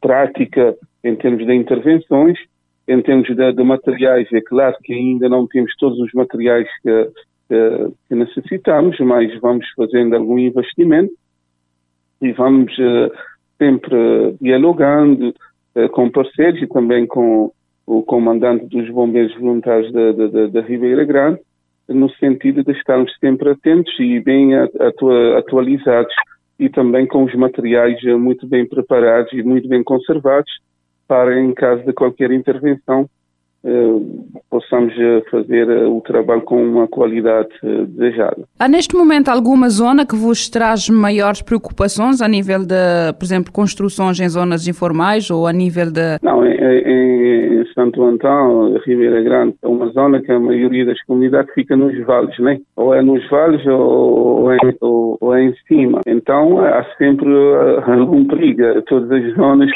prática 0.00 0.76
em 1.02 1.16
termos 1.16 1.46
de 1.46 1.54
intervenções, 1.54 2.38
em 2.86 3.00
termos 3.02 3.26
de, 3.26 3.52
de, 3.52 3.64
materiais, 3.64 4.28
é 4.32 4.40
claro 4.40 4.76
que 4.82 4.92
ainda 4.92 5.28
não 5.28 5.46
temos 5.46 5.74
todos 5.76 5.98
os 5.98 6.12
materiais 6.12 6.68
que, 6.82 7.10
que, 8.08 8.14
necessitamos, 8.14 8.98
mas 9.00 9.38
vamos 9.40 9.66
fazendo 9.76 10.14
algum 10.16 10.38
investimento 10.38 11.12
e 12.20 12.32
vamos 12.32 12.72
uh, 12.78 13.10
sempre 13.58 14.36
dialogando 14.40 15.34
uh, 15.74 15.88
com 15.90 16.10
parceiros 16.10 16.62
e 16.62 16.66
também 16.66 17.06
com 17.06 17.50
o 17.86 18.02
comandante 18.02 18.66
dos 18.66 18.88
bombeiros 18.90 19.34
voluntários 19.36 19.92
da, 19.92 20.12
da, 20.12 20.46
da 20.46 20.60
Ribeira 20.62 21.04
Grande, 21.04 21.40
no 21.88 22.10
sentido 22.14 22.64
de 22.64 22.72
estarmos 22.72 23.12
sempre 23.18 23.50
atentos 23.50 23.92
e 23.98 24.20
bem 24.20 24.54
atualizados 25.36 26.14
e 26.58 26.68
também 26.68 27.06
com 27.06 27.24
os 27.24 27.34
materiais 27.34 28.00
muito 28.18 28.46
bem 28.46 28.66
preparados 28.66 29.32
e 29.32 29.42
muito 29.42 29.68
bem 29.68 29.82
conservados 29.82 30.50
para, 31.06 31.38
em 31.38 31.52
caso 31.52 31.84
de 31.84 31.92
qualquer 31.92 32.30
intervenção, 32.30 33.08
eh, 33.66 33.96
possamos 34.50 34.92
eh, 34.98 35.22
fazer 35.30 35.68
eh, 35.70 35.86
o 35.86 35.98
trabalho 36.02 36.42
com 36.42 36.62
uma 36.62 36.86
qualidade 36.86 37.48
desejada. 37.62 38.44
Há 38.58 38.68
neste 38.68 38.94
momento 38.94 39.30
alguma 39.30 39.70
zona 39.70 40.04
que 40.04 40.14
vos 40.14 40.50
traz 40.50 40.90
maiores 40.90 41.40
preocupações 41.40 42.20
a 42.20 42.28
nível 42.28 42.66
de, 42.66 42.74
por 43.18 43.24
exemplo, 43.24 43.50
construções 43.50 44.20
em 44.20 44.28
zonas 44.28 44.68
informais 44.68 45.30
ou 45.30 45.46
a 45.46 45.52
nível 45.52 45.90
de... 45.90 46.18
Não, 46.22 46.44
em, 46.44 46.52
em 46.52 47.53
Santo 47.74 48.02
Antão, 48.02 48.76
Ribeira 48.86 49.20
Grande, 49.22 49.56
é 49.62 49.68
uma 49.68 49.88
zona 49.88 50.20
que 50.20 50.30
a 50.30 50.38
maioria 50.38 50.86
das 50.86 51.02
comunidades 51.04 51.52
fica 51.54 51.76
nos 51.76 51.98
vales, 52.04 52.38
né? 52.38 52.60
Ou 52.76 52.94
é 52.94 53.02
nos 53.02 53.28
vales 53.28 53.64
ou, 53.66 54.52
é, 54.52 54.58
ou, 54.80 55.18
ou 55.20 55.34
é 55.34 55.42
em 55.42 55.54
cima. 55.68 56.00
Então 56.06 56.58
há 56.60 56.84
sempre 56.96 57.28
algum 57.86 58.24
perigo. 58.26 58.82
Todas 58.82 59.10
as 59.10 59.34
zonas 59.34 59.70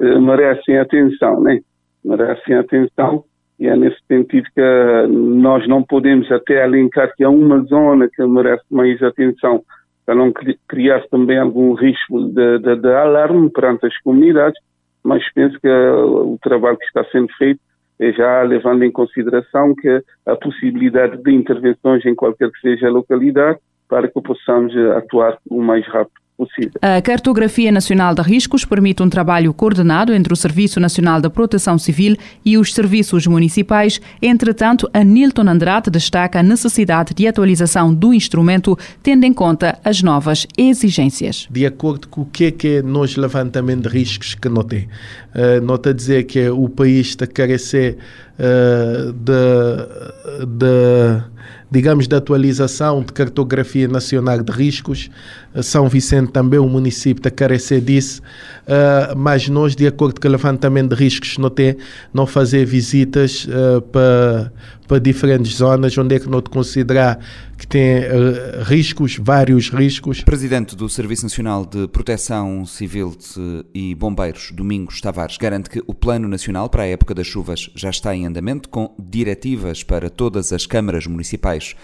merecem 0.00 0.78
atenção, 0.78 1.40
né? 1.40 1.60
merecem 2.04 2.54
atenção 2.54 3.24
e 3.58 3.66
é 3.66 3.76
nesse 3.76 3.98
sentido 4.06 4.46
que 4.54 5.06
nós 5.08 5.66
não 5.66 5.82
podemos 5.82 6.30
até 6.30 6.62
alencar 6.62 7.12
que 7.16 7.24
há 7.24 7.30
uma 7.30 7.60
zona 7.64 8.08
que 8.08 8.22
merece 8.24 8.64
mais 8.70 9.02
atenção 9.02 9.62
para 10.04 10.14
não 10.14 10.32
criar 10.68 11.02
também 11.08 11.38
algum 11.38 11.74
risco 11.74 12.28
de, 12.28 12.58
de, 12.58 12.76
de 12.76 12.92
alarme 12.92 13.50
perante 13.50 13.86
as 13.86 13.98
comunidades, 14.02 14.60
mas 15.06 15.22
penso 15.32 15.58
que 15.60 15.68
o 15.68 16.36
trabalho 16.42 16.76
que 16.76 16.84
está 16.86 17.04
sendo 17.12 17.28
feito 17.38 17.60
é 17.98 18.12
já 18.12 18.42
levando 18.42 18.82
em 18.82 18.90
consideração 18.90 19.74
que 19.74 20.02
a 20.26 20.36
possibilidade 20.36 21.22
de 21.22 21.32
intervenções 21.32 22.04
em 22.04 22.14
qualquer 22.14 22.50
que 22.50 22.60
seja 22.60 22.88
a 22.88 22.90
localidade 22.90 23.58
para 23.88 24.08
que 24.08 24.20
possamos 24.20 24.76
atuar 24.96 25.38
o 25.48 25.62
mais 25.62 25.86
rápido 25.86 26.25
possível. 26.36 26.72
A 26.82 27.00
Cartografia 27.00 27.72
Nacional 27.72 28.14
de 28.14 28.22
Riscos 28.22 28.64
permite 28.64 29.02
um 29.02 29.08
trabalho 29.08 29.52
coordenado 29.54 30.12
entre 30.12 30.32
o 30.32 30.36
Serviço 30.36 30.78
Nacional 30.78 31.20
da 31.20 31.30
Proteção 31.30 31.78
Civil 31.78 32.16
e 32.44 32.58
os 32.58 32.74
serviços 32.74 33.26
municipais. 33.26 34.00
Entretanto, 34.20 34.88
a 34.92 35.02
Nilton 35.02 35.48
Andrade 35.48 35.90
destaca 35.90 36.40
a 36.40 36.42
necessidade 36.42 37.14
de 37.14 37.26
atualização 37.26 37.94
do 37.94 38.12
instrumento, 38.12 38.78
tendo 39.02 39.24
em 39.24 39.32
conta 39.32 39.78
as 39.84 40.02
novas 40.02 40.46
exigências. 40.56 41.46
De 41.50 41.64
acordo 41.66 42.08
com 42.08 42.22
o 42.22 42.26
que 42.26 42.46
é, 42.46 42.50
que 42.50 42.68
é 42.68 42.82
nos 42.82 43.16
levantamento 43.16 43.88
de 43.88 43.88
riscos 43.88 44.34
que 44.34 44.48
notei, 44.48 44.88
uh, 45.34 45.60
nota 45.64 45.94
dizer 45.94 46.24
que 46.24 46.48
o 46.48 46.68
país 46.68 47.08
está 47.08 47.24
a 47.24 47.28
carecer 47.28 47.96
uh, 48.38 49.12
de, 49.12 50.46
de 50.46 51.36
digamos, 51.76 52.08
de 52.08 52.16
atualização 52.16 53.02
de 53.02 53.12
cartografia 53.12 53.86
nacional 53.86 54.42
de 54.42 54.50
riscos. 54.50 55.10
Eh, 55.54 55.60
São 55.60 55.86
Vicente 55.90 56.32
também, 56.32 56.58
o 56.58 56.66
município, 56.66 57.20
está 57.20 57.28
a 57.28 57.32
carecer 57.32 57.82
disso. 57.82 58.22
Uh, 58.66 59.16
mas 59.16 59.48
nós, 59.48 59.76
de 59.76 59.86
acordo 59.86 60.20
com 60.20 60.26
o 60.26 60.30
levantamento 60.30 60.96
de 60.96 60.96
riscos, 60.96 61.38
não, 61.38 61.48
tem, 61.48 61.76
não 62.12 62.26
fazer 62.26 62.64
visitas 62.64 63.44
uh, 63.46 63.80
para, 63.80 64.52
para 64.88 64.98
diferentes 64.98 65.54
zonas 65.58 65.96
onde 65.96 66.16
é 66.16 66.18
que 66.18 66.28
não 66.28 66.42
te 66.42 66.50
considerar 66.50 67.20
que 67.56 67.64
tem 67.64 67.98
uh, 68.00 68.64
riscos, 68.64 69.18
vários 69.22 69.70
riscos. 69.70 70.20
Presidente 70.22 70.74
do 70.74 70.88
Serviço 70.88 71.22
Nacional 71.22 71.64
de 71.64 71.86
Proteção 71.86 72.66
Civil 72.66 73.16
e 73.72 73.94
Bombeiros, 73.94 74.50
Domingos 74.52 75.00
Tavares, 75.00 75.36
garante 75.36 75.70
que 75.70 75.80
o 75.86 75.94
Plano 75.94 76.26
Nacional 76.26 76.68
para 76.68 76.82
a 76.82 76.86
época 76.86 77.14
das 77.14 77.28
chuvas 77.28 77.70
já 77.76 77.90
está 77.90 78.16
em 78.16 78.26
andamento, 78.26 78.68
com 78.68 78.92
diretivas 78.98 79.84
para 79.84 80.10
todas 80.10 80.52
as 80.52 80.66
câmaras 80.66 81.06
municipais 81.06 81.76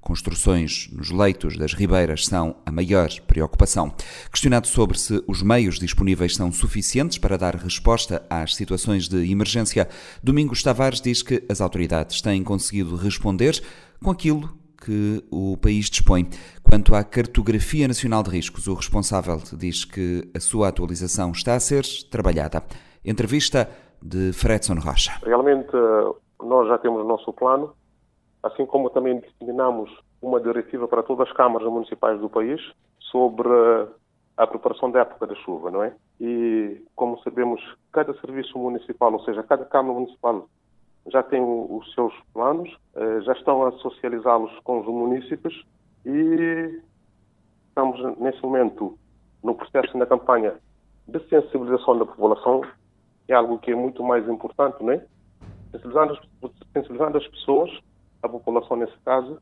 Construções 0.00 0.88
nos 0.92 1.10
leitos 1.10 1.56
das 1.56 1.74
ribeiras 1.74 2.24
são 2.24 2.56
a 2.64 2.72
maior 2.72 3.08
preocupação. 3.26 3.92
Questionado 4.30 4.66
sobre 4.66 4.98
se 4.98 5.22
os 5.26 5.42
meios 5.42 5.78
disponíveis 5.78 6.34
são 6.34 6.50
suficientes 6.50 7.18
para 7.18 7.36
dar 7.36 7.56
resposta 7.56 8.24
às 8.30 8.54
situações 8.54 9.08
de 9.08 9.30
emergência, 9.30 9.88
Domingos 10.22 10.62
Tavares 10.62 11.00
diz 11.00 11.22
que 11.22 11.44
as 11.48 11.60
autoridades 11.60 12.22
têm 12.22 12.42
conseguido 12.42 12.96
responder 12.96 13.62
com 14.02 14.10
aquilo 14.10 14.56
que 14.84 15.22
o 15.30 15.56
país 15.56 15.90
dispõe. 15.90 16.28
Quanto 16.62 16.94
à 16.94 17.02
Cartografia 17.02 17.88
Nacional 17.88 18.22
de 18.22 18.30
Riscos, 18.30 18.66
o 18.66 18.74
responsável 18.74 19.42
diz 19.52 19.84
que 19.84 20.30
a 20.34 20.40
sua 20.40 20.68
atualização 20.68 21.32
está 21.32 21.54
a 21.54 21.60
ser 21.60 21.84
trabalhada. 22.10 22.62
Entrevista 23.04 23.68
de 24.00 24.32
Fredson 24.32 24.74
Rocha. 24.74 25.18
Realmente, 25.24 25.72
nós 26.42 26.68
já 26.68 26.78
temos 26.78 27.02
o 27.02 27.08
nosso 27.08 27.32
plano 27.32 27.74
assim 28.42 28.66
como 28.66 28.90
também 28.90 29.20
disseminamos 29.20 29.90
uma 30.20 30.40
diretiva 30.40 30.86
para 30.86 31.02
todas 31.02 31.28
as 31.28 31.34
câmaras 31.34 31.68
municipais 31.68 32.20
do 32.20 32.28
país 32.28 32.60
sobre 32.98 33.48
a 34.36 34.46
preparação 34.46 34.90
da 34.90 35.00
época 35.00 35.26
da 35.26 35.34
chuva, 35.34 35.70
não 35.70 35.82
é? 35.82 35.92
E, 36.20 36.80
como 36.94 37.18
sabemos, 37.22 37.60
cada 37.92 38.14
serviço 38.20 38.56
municipal, 38.58 39.12
ou 39.12 39.20
seja, 39.24 39.42
cada 39.42 39.64
Câmara 39.64 39.94
Municipal 39.94 40.48
já 41.08 41.22
tem 41.22 41.42
os 41.42 41.92
seus 41.94 42.14
planos, 42.32 42.70
eh, 42.94 43.20
já 43.22 43.32
estão 43.32 43.66
a 43.66 43.72
socializá-los 43.72 44.56
com 44.60 44.80
os 44.80 44.86
municípios 44.86 45.66
e 46.06 46.80
estamos, 47.68 48.18
nesse 48.18 48.40
momento, 48.42 48.96
no 49.42 49.54
processo 49.54 49.96
da 49.98 50.06
campanha 50.06 50.54
de 51.06 51.18
sensibilização 51.28 51.98
da 51.98 52.06
população, 52.06 52.62
é 53.26 53.34
algo 53.34 53.58
que 53.58 53.72
é 53.72 53.74
muito 53.74 54.02
mais 54.04 54.28
importante, 54.28 54.82
não 54.82 54.92
é? 54.92 55.04
Sensibilizando, 55.72 56.18
sensibilizando 56.72 57.18
as 57.18 57.26
pessoas 57.28 57.70
a 58.22 58.28
população 58.28 58.76
nesse 58.76 58.96
caso, 59.04 59.38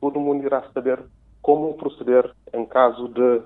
todo 0.00 0.20
mundo 0.20 0.44
irá 0.44 0.62
saber 0.72 0.98
como 1.40 1.74
proceder 1.74 2.30
em 2.52 2.64
caso 2.64 3.08
de 3.08 3.42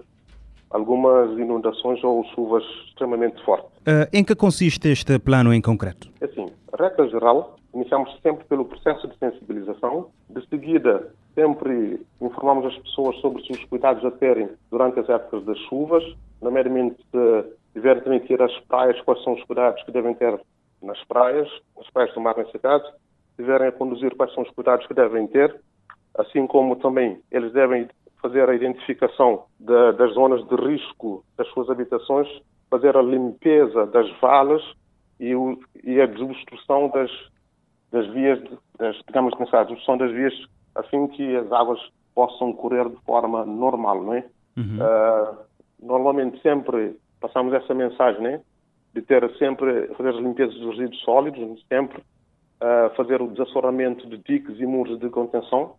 algumas 0.70 1.30
inundações 1.38 2.02
ou 2.02 2.24
chuvas 2.34 2.64
extremamente 2.88 3.42
fortes. 3.44 3.70
Uh, 3.80 4.08
em 4.12 4.24
que 4.24 4.34
consiste 4.34 4.88
este 4.88 5.18
plano 5.18 5.54
em 5.54 5.60
concreto? 5.60 6.10
É 6.20 6.24
assim, 6.26 6.50
regra 6.78 7.08
geral, 7.08 7.56
iniciamos 7.72 8.10
sempre 8.22 8.44
pelo 8.46 8.64
processo 8.64 9.06
de 9.08 9.16
sensibilização, 9.18 10.10
de 10.28 10.46
seguida 10.48 11.12
sempre 11.34 12.00
informamos 12.20 12.64
as 12.66 12.78
pessoas 12.78 13.14
sobre 13.20 13.42
os 13.42 13.64
cuidados 13.66 14.04
a 14.04 14.10
terem 14.10 14.48
durante 14.70 14.98
as 14.98 15.08
épocas 15.08 15.44
das 15.44 15.58
chuvas, 15.68 16.02
nomeadamente 16.40 16.96
se 17.10 17.44
tiverem 17.74 18.02
também 18.02 18.20
que 18.20 18.32
ir 18.32 18.42
às 18.42 18.58
praias, 18.60 18.98
quais 19.02 19.22
são 19.22 19.34
os 19.34 19.44
cuidados 19.44 19.82
que 19.84 19.92
devem 19.92 20.14
ter 20.14 20.40
nas 20.82 21.02
praias, 21.04 21.48
nas 21.76 21.88
praias 21.90 22.12
do 22.14 22.20
mar 22.20 22.36
nesse 22.38 22.58
caso, 22.58 22.90
estiverem 23.36 23.68
a 23.68 23.72
conduzir, 23.72 24.16
quais 24.16 24.32
são 24.32 24.42
os 24.42 24.50
cuidados 24.50 24.86
que 24.86 24.94
devem 24.94 25.26
ter, 25.26 25.54
assim 26.16 26.46
como 26.46 26.76
também 26.76 27.20
eles 27.30 27.52
devem 27.52 27.86
fazer 28.22 28.48
a 28.48 28.54
identificação 28.54 29.44
de, 29.60 29.92
das 29.92 30.14
zonas 30.14 30.42
de 30.48 30.56
risco 30.56 31.22
das 31.36 31.46
suas 31.48 31.68
habitações, 31.68 32.26
fazer 32.70 32.96
a 32.96 33.02
limpeza 33.02 33.86
das 33.86 34.10
valas 34.20 34.62
e, 35.20 35.34
o, 35.34 35.58
e 35.84 36.00
a 36.00 36.06
desobstrução 36.06 36.88
das, 36.88 37.10
das 37.92 38.06
vias, 38.08 38.42
das, 38.78 38.96
digamos 39.06 39.34
assim, 39.34 39.56
a 39.56 39.62
desobstrução 39.62 39.98
das 39.98 40.10
vias, 40.12 40.34
assim 40.74 41.06
que 41.08 41.36
as 41.36 41.52
águas 41.52 41.78
possam 42.14 42.52
correr 42.54 42.88
de 42.88 42.96
forma 43.04 43.44
normal, 43.44 44.02
não 44.02 44.14
é? 44.14 44.24
Uhum. 44.56 44.78
Uh, 44.80 45.36
normalmente 45.82 46.40
sempre 46.40 46.96
passamos 47.20 47.52
essa 47.52 47.74
mensagem, 47.74 48.22
né? 48.22 48.40
De 48.94 49.02
ter 49.02 49.30
sempre, 49.36 49.88
fazer 49.94 50.08
as 50.08 50.16
limpezas 50.16 50.54
dos 50.54 50.78
resíduos 50.78 51.02
sólidos, 51.02 51.64
sempre, 51.68 52.02
a 52.60 52.90
fazer 52.96 53.20
o 53.20 53.28
desassoramento 53.28 54.08
de 54.08 54.18
diques 54.18 54.58
e 54.58 54.66
muros 54.66 54.98
de 54.98 55.08
contenção, 55.10 55.74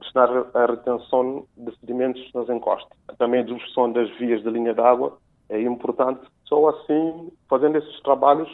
destinar 0.00 0.28
a 0.54 0.66
retenção 0.66 1.46
de 1.56 1.74
sedimentos 1.78 2.30
nas 2.34 2.48
encostas. 2.48 2.96
Também 3.18 3.40
a 3.40 3.44
desobstrução 3.44 3.92
das 3.92 4.10
vias 4.18 4.42
da 4.42 4.50
linha 4.50 4.74
d'água 4.74 5.18
é 5.48 5.60
importante, 5.60 6.20
só 6.44 6.68
assim, 6.68 7.30
fazendo 7.48 7.76
esses 7.78 8.00
trabalhos, 8.00 8.48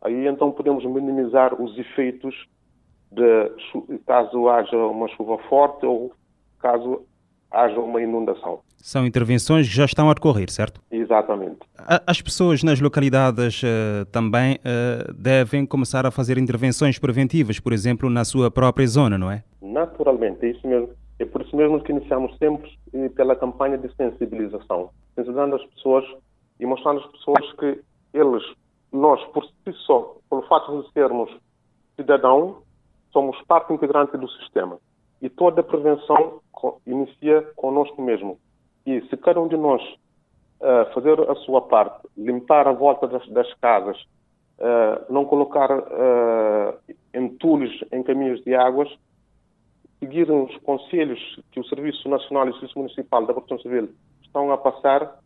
aí 0.00 0.26
então 0.26 0.52
podemos 0.52 0.84
minimizar 0.84 1.60
os 1.60 1.76
efeitos 1.78 2.34
de 3.10 3.98
caso 4.06 4.48
haja 4.48 4.76
uma 4.76 5.08
chuva 5.08 5.38
forte 5.48 5.84
ou 5.84 6.12
caso 6.58 7.04
haja 7.52 7.78
uma 7.78 8.00
inundação. 8.00 8.60
São 8.78 9.06
intervenções 9.06 9.68
que 9.68 9.74
já 9.74 9.84
estão 9.84 10.10
a 10.10 10.14
decorrer, 10.14 10.50
certo? 10.50 10.80
Exatamente. 10.90 11.58
As 12.06 12.20
pessoas 12.20 12.64
nas 12.64 12.80
localidades 12.80 13.62
uh, 13.62 14.04
também 14.10 14.56
uh, 14.56 15.12
devem 15.12 15.64
começar 15.64 16.04
a 16.04 16.10
fazer 16.10 16.38
intervenções 16.38 16.98
preventivas, 16.98 17.60
por 17.60 17.72
exemplo, 17.72 18.10
na 18.10 18.24
sua 18.24 18.50
própria 18.50 18.86
zona, 18.86 19.16
não 19.16 19.30
é? 19.30 19.44
Naturalmente, 19.60 20.44
é 20.46 20.50
isso 20.50 20.66
mesmo. 20.66 20.90
É 21.18 21.24
por 21.24 21.42
isso 21.42 21.54
mesmo 21.54 21.80
que 21.80 21.92
iniciamos 21.92 22.36
sempre 22.38 22.68
pela 23.14 23.36
campanha 23.36 23.78
de 23.78 23.94
sensibilização, 23.94 24.90
sensibilizando 25.14 25.54
as 25.54 25.64
pessoas 25.66 26.04
e 26.58 26.66
mostrando 26.66 27.00
às 27.00 27.06
pessoas 27.12 27.52
que 27.52 27.80
eles, 28.12 28.42
nós, 28.92 29.22
por 29.32 29.44
si 29.44 29.72
só, 29.86 30.16
pelo 30.28 30.42
fato 30.42 30.82
de 30.82 30.92
sermos 30.92 31.30
cidadão, 31.94 32.58
somos 33.12 33.40
parte 33.42 33.72
integrante 33.72 34.16
do 34.16 34.28
sistema. 34.28 34.78
E 35.20 35.28
toda 35.28 35.60
a 35.60 35.64
prevenção 35.64 36.40
inicia 36.86 37.42
conosco 37.56 38.00
mesmo. 38.00 38.38
E 38.86 39.00
se 39.08 39.16
cada 39.16 39.40
um 39.40 39.48
de 39.48 39.56
nós 39.56 39.82
uh, 40.60 40.92
fazer 40.94 41.18
a 41.30 41.34
sua 41.36 41.62
parte, 41.62 42.06
limpar 42.16 42.66
a 42.66 42.72
volta 42.72 43.06
das, 43.06 43.26
das 43.28 43.52
casas, 43.54 43.96
uh, 44.58 45.12
não 45.12 45.24
colocar 45.24 45.70
uh, 45.70 46.78
entulhos 47.14 47.84
em 47.92 48.02
caminhos 48.02 48.42
de 48.42 48.54
águas, 48.54 48.88
seguir 49.98 50.30
os 50.30 50.56
conselhos 50.58 51.40
que 51.52 51.60
o 51.60 51.64
Serviço 51.64 52.08
Nacional 52.08 52.46
e 52.46 52.50
o 52.50 52.54
Serviço 52.54 52.78
Municipal 52.78 53.24
da 53.24 53.32
Proteção 53.32 53.60
Civil 53.60 53.90
estão 54.22 54.50
a 54.50 54.58
passar, 54.58 55.21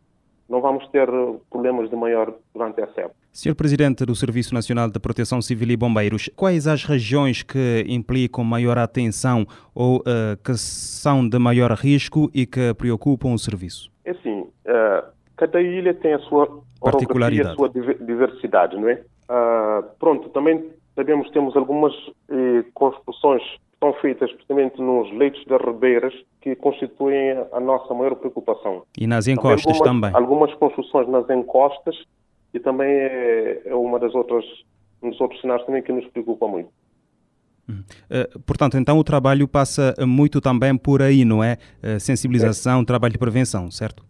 não 0.49 0.61
vamos 0.61 0.87
ter 0.89 1.07
problemas 1.49 1.89
de 1.89 1.95
maior 1.95 2.33
durante 2.53 2.81
essa 2.81 3.01
época. 3.01 3.15
Senhor 3.31 3.55
Presidente 3.55 4.05
do 4.05 4.15
Serviço 4.15 4.53
Nacional 4.53 4.89
de 4.89 4.99
Proteção 4.99 5.41
Civil 5.41 5.71
e 5.71 5.77
Bombeiros, 5.77 6.29
quais 6.35 6.67
as 6.67 6.83
regiões 6.83 7.43
que 7.43 7.85
implicam 7.87 8.43
maior 8.43 8.77
atenção 8.77 9.45
ou 9.75 9.97
uh, 9.99 10.37
que 10.43 10.53
são 10.55 11.27
de 11.27 11.37
maior 11.37 11.71
risco 11.71 12.31
e 12.33 12.45
que 12.45 12.73
preocupam 12.73 13.33
o 13.33 13.37
serviço? 13.37 13.91
É 14.05 14.11
assim, 14.11 14.41
uh, 14.41 15.07
cada 15.35 15.61
ilha 15.61 15.93
tem 15.93 16.13
a 16.13 16.19
sua 16.19 16.61
particularidade, 16.81 17.51
a 17.51 17.55
sua 17.55 17.69
diversidade, 17.69 18.75
não 18.75 18.89
é? 18.89 19.01
Uh, 19.29 19.83
pronto, 19.99 20.29
também 20.29 20.71
sabemos 20.97 21.27
que 21.27 21.33
temos 21.33 21.55
algumas 21.55 21.93
eh, 22.27 22.65
construções 22.73 23.43
são 23.79 23.93
feitas 23.93 24.31
precisamente 24.31 24.81
nos 24.81 25.11
leitos 25.13 25.43
das 25.45 25.61
ribeiras 25.61 26.13
que 26.41 26.55
constituem 26.55 27.31
a 27.51 27.59
nossa 27.59 27.93
maior 27.93 28.15
preocupação. 28.15 28.83
E 28.97 29.05
nas 29.05 29.27
encostas 29.27 29.79
também? 29.79 30.11
Algumas, 30.13 30.49
algumas 30.49 30.53
construções 30.55 31.07
nas 31.07 31.29
encostas 31.29 31.95
e 32.53 32.59
também 32.59 32.89
é, 32.89 33.61
é 33.65 33.75
uma 33.75 33.99
das 33.99 34.15
outras, 34.15 34.45
um 35.01 35.09
dos 35.09 35.21
outros 35.21 35.39
cenários 35.41 35.65
também 35.65 35.83
que 35.83 35.91
nos 35.91 36.07
preocupa 36.07 36.47
muito. 36.47 36.69
Uh, 37.69 38.39
portanto, 38.45 38.77
então 38.77 38.97
o 38.97 39.03
trabalho 39.03 39.47
passa 39.47 39.93
muito 39.99 40.39
também 40.39 40.77
por 40.77 41.01
aí, 41.01 41.25
não 41.25 41.43
é? 41.43 41.57
Uh, 41.83 41.99
sensibilização, 41.99 42.81
é. 42.81 42.85
trabalho 42.85 43.11
de 43.11 43.19
prevenção, 43.19 43.69
certo? 43.69 44.03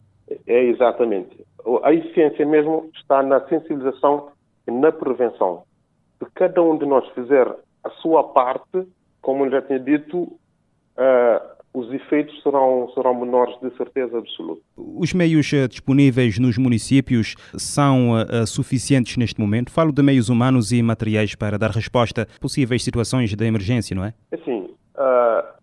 É, 0.45 0.63
exatamente. 0.65 1.45
A 1.83 1.91
essência 1.91 2.45
mesmo 2.45 2.89
está 2.95 3.23
na 3.23 3.45
sensibilização 3.47 4.29
e 4.67 4.71
na 4.71 4.91
prevenção. 4.91 5.63
Se 6.19 6.25
cada 6.35 6.61
um 6.61 6.77
de 6.77 6.85
nós 6.85 7.07
fizer 7.09 7.47
a 7.83 7.89
sua 8.01 8.23
parte, 8.23 8.87
como 9.27 9.43
eu 9.43 9.51
já 9.51 9.61
tinha 9.61 9.77
dito, 9.77 10.19
uh, 10.19 11.57
os 11.73 11.91
efeitos 11.91 12.41
serão, 12.41 12.89
serão 12.93 13.13
menores 13.13 13.59
de 13.59 13.75
certeza 13.75 14.17
absoluta. 14.17 14.61
Os 14.77 15.11
meios 15.11 15.51
uh, 15.51 15.67
disponíveis 15.67 16.39
nos 16.39 16.57
municípios 16.57 17.35
são 17.57 18.13
uh, 18.13 18.47
suficientes 18.47 19.17
neste 19.17 19.41
momento? 19.41 19.69
Falo 19.69 19.91
de 19.91 20.01
meios 20.01 20.29
humanos 20.29 20.71
e 20.71 20.81
materiais 20.81 21.35
para 21.35 21.57
dar 21.57 21.71
resposta 21.71 22.21
a 22.21 22.39
possíveis 22.39 22.81
situações 22.85 23.35
de 23.35 23.45
emergência, 23.45 23.93
não 23.93 24.05
é? 24.05 24.13
Assim, 24.31 24.69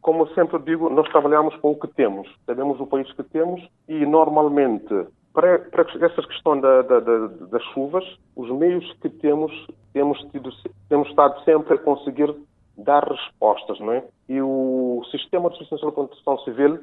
como 0.03 0.29
sempre 0.35 0.59
digo, 0.59 0.91
nós 0.91 1.09
trabalhamos 1.09 1.57
com 1.57 1.71
o 1.71 1.75
que 1.75 1.89
temos. 1.89 2.29
Sabemos 2.45 2.79
o 2.79 2.87
país 2.87 3.11
que 3.15 3.23
temos 3.23 3.67
e 3.89 4.05
normalmente 4.05 4.95
para, 5.33 5.59
para 5.59 5.87
essa 6.05 6.23
questão 6.23 6.61
da, 6.61 6.83
da, 6.83 7.01
da, 7.01 7.27
das 7.51 7.63
chuvas, 7.73 8.05
os 8.37 8.51
meios 8.51 8.85
que 9.01 9.09
temos, 9.09 9.51
temos, 9.95 10.21
tido, 10.31 10.51
temos 10.91 11.09
estado 11.09 11.43
sempre 11.45 11.75
a 11.75 11.79
conseguir 11.79 12.33
dar 12.77 13.05
respostas, 13.05 13.79
não 13.81 13.93
é? 13.93 14.05
E 14.29 14.41
o 14.41 15.03
sistema 15.11 15.49
de 15.51 15.57
assistência 15.57 15.87
de 15.87 15.95
proteção 15.95 16.39
civil 16.41 16.81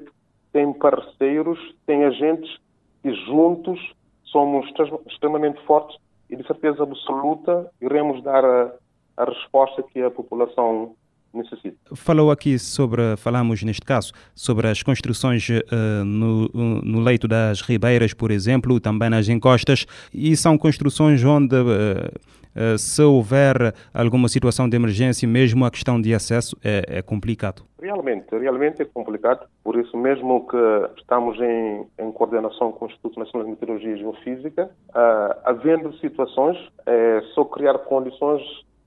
tem 0.52 0.74
parceiros, 0.74 1.60
tem 1.86 2.04
agentes 2.04 2.58
e 3.04 3.14
juntos 3.26 3.80
somos 4.26 4.66
extremamente 5.08 5.62
fortes 5.66 5.98
e 6.30 6.36
de 6.36 6.46
certeza 6.48 6.84
absoluta 6.84 7.70
iremos 7.82 8.24
dar 8.24 8.44
a, 8.44 8.72
a 9.18 9.26
resposta 9.26 9.84
que 9.84 10.02
a 10.02 10.12
população 10.12 10.96
necessita. 11.34 11.78
Falou 11.94 12.32
aqui 12.32 12.58
sobre, 12.60 13.16
falamos 13.18 13.64
neste 13.64 13.86
caso, 13.86 14.12
sobre 14.36 14.68
as 14.68 14.82
construções 14.84 15.48
uh, 15.50 16.06
no, 16.06 16.48
no, 16.84 17.00
leito 17.00 17.28
das 17.28 17.62
ribeiras, 17.62 18.14
por 18.14 18.32
exemplo, 18.32 18.80
também 18.80 19.10
nas 19.10 19.28
encostas, 19.30 19.86
e 20.14 20.36
são 20.36 20.58
construções 20.58 21.24
onde 21.24 21.56
uh, 21.56 22.12
eh, 22.56 22.78
se 22.78 23.02
houver 23.02 23.74
alguma 23.94 24.28
situação 24.28 24.68
de 24.68 24.76
emergência, 24.76 25.28
mesmo 25.28 25.66
a 25.66 25.72
questão 25.72 26.02
de 26.02 26.14
acesso 26.14 26.58
é, 26.64 26.84
é, 26.88 27.02
complicado. 27.02 27.64
Realmente, 27.82 28.38
realmente 28.38 28.82
é 28.82 28.86
complicado. 28.86 29.48
Por 29.64 29.78
isso 29.78 29.96
mesmo 29.98 30.46
que 30.48 31.00
estamos 31.00 31.40
em, 31.40 31.88
em 32.00 32.12
coordenação 32.12 32.72
com 32.72 32.86
o 32.86 32.88
Instituto 32.90 33.20
Nacional 33.20 33.46
de 33.46 33.52
Meteorologia 33.52 33.94
e 33.94 33.98
Geofísica, 33.98 34.70
uh, 34.90 35.40
havendo 35.46 35.94
situações, 35.98 36.58
é 36.86 37.22
só 37.34 37.46
criar 37.46 37.78
condições 37.80 38.42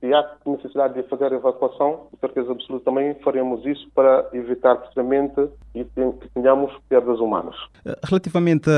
se 0.04 0.12
há 0.12 0.36
necessidade 0.44 0.94
de 0.94 1.08
fazer 1.08 1.32
a 1.32 1.36
evacuação, 1.36 2.08
com 2.10 2.16
certeza 2.20 2.52
absoluta 2.52 2.84
também 2.84 3.14
faremos 3.24 3.64
isso 3.64 3.88
para 3.94 4.28
evitar 4.34 4.76
precisamente 4.76 5.48
que 5.72 6.28
tenhamos 6.34 6.70
perdas 6.90 7.18
humanas. 7.20 7.56
Relativamente 8.02 8.68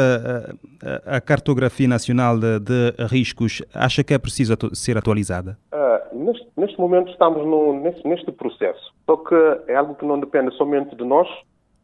à 1.05 1.21
cartografia 1.21 1.89
nacional 1.89 2.39
de, 2.39 2.61
de, 2.61 2.93
riscos, 3.11 3.61
acha 3.75 4.05
que 4.05 4.15
é 4.15 4.19
preciso 4.19 4.53
atu 4.53 4.75
ser 4.77 4.97
atualizada? 4.97 5.59
Uh, 5.73 6.17
neste, 6.17 6.47
neste, 6.57 6.79
momento 6.79 7.11
estamos 7.11 7.45
no, 7.45 7.73
neste, 7.81 8.07
neste 8.07 8.31
processo, 8.31 8.95
só 9.05 9.17
que 9.17 9.35
é 9.67 9.75
algo 9.75 9.97
que 9.97 10.07
não 10.07 10.21
depende 10.21 10.55
somente 10.55 10.95
de 10.95 11.03
nós 11.03 11.27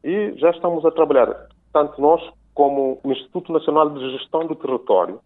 e 0.05 0.35
já 0.37 0.51
estamos 0.51 0.85
a 0.87 0.91
trabalhar, 0.93 1.49
tanto 1.73 2.01
nós 2.01 2.23
como 2.55 3.01
o 3.03 3.11
Instituto 3.11 3.53
Nacional 3.53 3.91
de 3.91 4.13
Gestão 4.13 4.47
do 4.47 4.55
Território, 4.55 5.19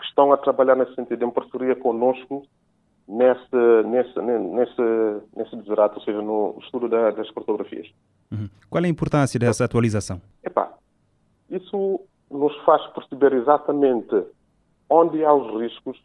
que 0.00 0.06
estão 0.06 0.32
a 0.32 0.36
trabalhar 0.36 0.74
nesse 0.74 0.94
sentido, 0.96 1.24
em 1.24 1.30
parceria 1.30 1.76
conosco, 1.76 2.42
nesse, 3.08 3.56
nesse, 3.86 4.20
nesse, 4.20 5.26
nesse 5.36 5.56
deserato, 5.56 5.98
ou 5.98 6.04
seja, 6.04 6.22
no 6.22 6.58
estudo 6.62 6.88
da, 6.88 7.10
das 7.10 7.30
cartografias. 7.30 7.88
Uhum. 8.30 8.48
Qual 8.70 8.82
é 8.82 8.86
a 8.86 8.90
importância 8.90 9.38
dessa 9.38 9.64
atualização? 9.64 10.20
Epá, 10.42 10.72
isso 11.50 12.00
nos 12.30 12.56
faz 12.64 12.86
perceber 12.94 13.34
exatamente 13.34 14.24
onde 14.88 15.24
há 15.24 15.32
os 15.32 15.60
riscos 15.60 15.98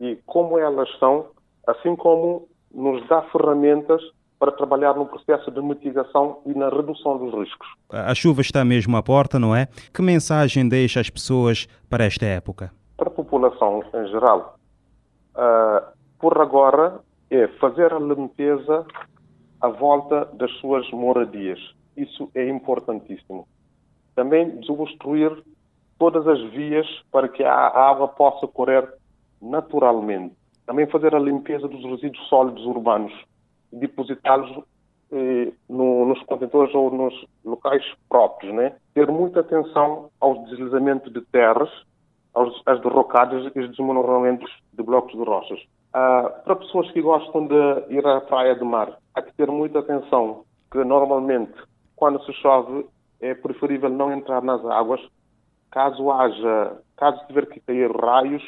e 0.00 0.16
como 0.26 0.58
elas 0.58 0.88
são, 0.98 1.26
assim 1.66 1.94
como 1.96 2.48
nos 2.72 3.06
dá 3.08 3.22
ferramentas 3.30 4.00
para 4.38 4.52
trabalhar 4.52 4.94
no 4.94 5.06
processo 5.06 5.50
de 5.50 5.60
mitigação 5.60 6.40
e 6.46 6.54
na 6.54 6.68
redução 6.68 7.18
dos 7.18 7.34
riscos. 7.34 7.66
A 7.90 8.14
chuva 8.14 8.40
está 8.40 8.64
mesmo 8.64 8.96
à 8.96 9.02
porta, 9.02 9.38
não 9.38 9.54
é? 9.54 9.66
Que 9.92 10.00
mensagem 10.00 10.68
deixa 10.68 11.00
às 11.00 11.10
pessoas 11.10 11.66
para 11.90 12.04
esta 12.04 12.24
época? 12.24 12.72
Para 12.96 13.08
a 13.08 13.10
população 13.10 13.82
em 13.92 14.06
geral, 14.08 14.56
uh, 15.34 15.97
por 16.18 16.40
agora, 16.40 17.00
é 17.30 17.46
fazer 17.58 17.92
a 17.92 17.98
limpeza 17.98 18.86
à 19.60 19.68
volta 19.68 20.24
das 20.34 20.50
suas 20.58 20.88
moradias. 20.90 21.58
Isso 21.96 22.30
é 22.34 22.48
importantíssimo. 22.48 23.46
Também 24.14 24.58
desobstruir 24.60 25.30
todas 25.98 26.26
as 26.26 26.40
vias 26.50 26.86
para 27.10 27.28
que 27.28 27.42
a 27.42 27.54
água 27.54 28.08
possa 28.08 28.46
correr 28.46 28.88
naturalmente. 29.40 30.34
Também 30.66 30.86
fazer 30.86 31.14
a 31.14 31.18
limpeza 31.18 31.66
dos 31.66 31.82
resíduos 31.84 32.28
sólidos 32.28 32.64
urbanos 32.64 33.12
e 33.72 33.76
depositá-los 33.76 34.64
eh, 35.10 35.52
no, 35.68 36.04
nos 36.04 36.22
contentores 36.24 36.74
ou 36.74 36.90
nos 36.90 37.26
locais 37.44 37.84
próprios. 38.08 38.54
Né? 38.54 38.74
Ter 38.94 39.10
muita 39.10 39.40
atenção 39.40 40.10
aos 40.20 40.48
deslizamentos 40.50 41.12
de 41.12 41.20
terras, 41.22 41.70
aos, 42.34 42.62
às 42.66 42.80
derrocadas 42.80 43.50
e 43.54 43.60
os 43.60 43.70
desmoronamentos 43.70 44.50
de 44.72 44.82
blocos 44.82 45.12
de 45.12 45.24
rochas. 45.24 45.60
Uh, 45.88 46.44
para 46.44 46.56
pessoas 46.56 46.90
que 46.92 47.00
gostam 47.00 47.46
de 47.46 47.94
ir 47.94 48.06
à 48.06 48.20
praia 48.20 48.54
de 48.54 48.64
mar, 48.64 48.98
há 49.14 49.22
que 49.22 49.32
ter 49.32 49.50
muita 49.50 49.78
atenção 49.78 50.44
que 50.70 50.84
normalmente 50.84 51.54
quando 51.96 52.22
se 52.24 52.32
chove 52.34 52.86
é 53.20 53.34
preferível 53.34 53.88
não 53.88 54.12
entrar 54.12 54.42
nas 54.42 54.64
águas. 54.66 55.00
Caso 55.70 56.10
haja, 56.10 56.78
caso 56.96 57.26
tiver 57.26 57.46
que 57.46 57.60
cair 57.60 57.90
raios, 57.90 58.42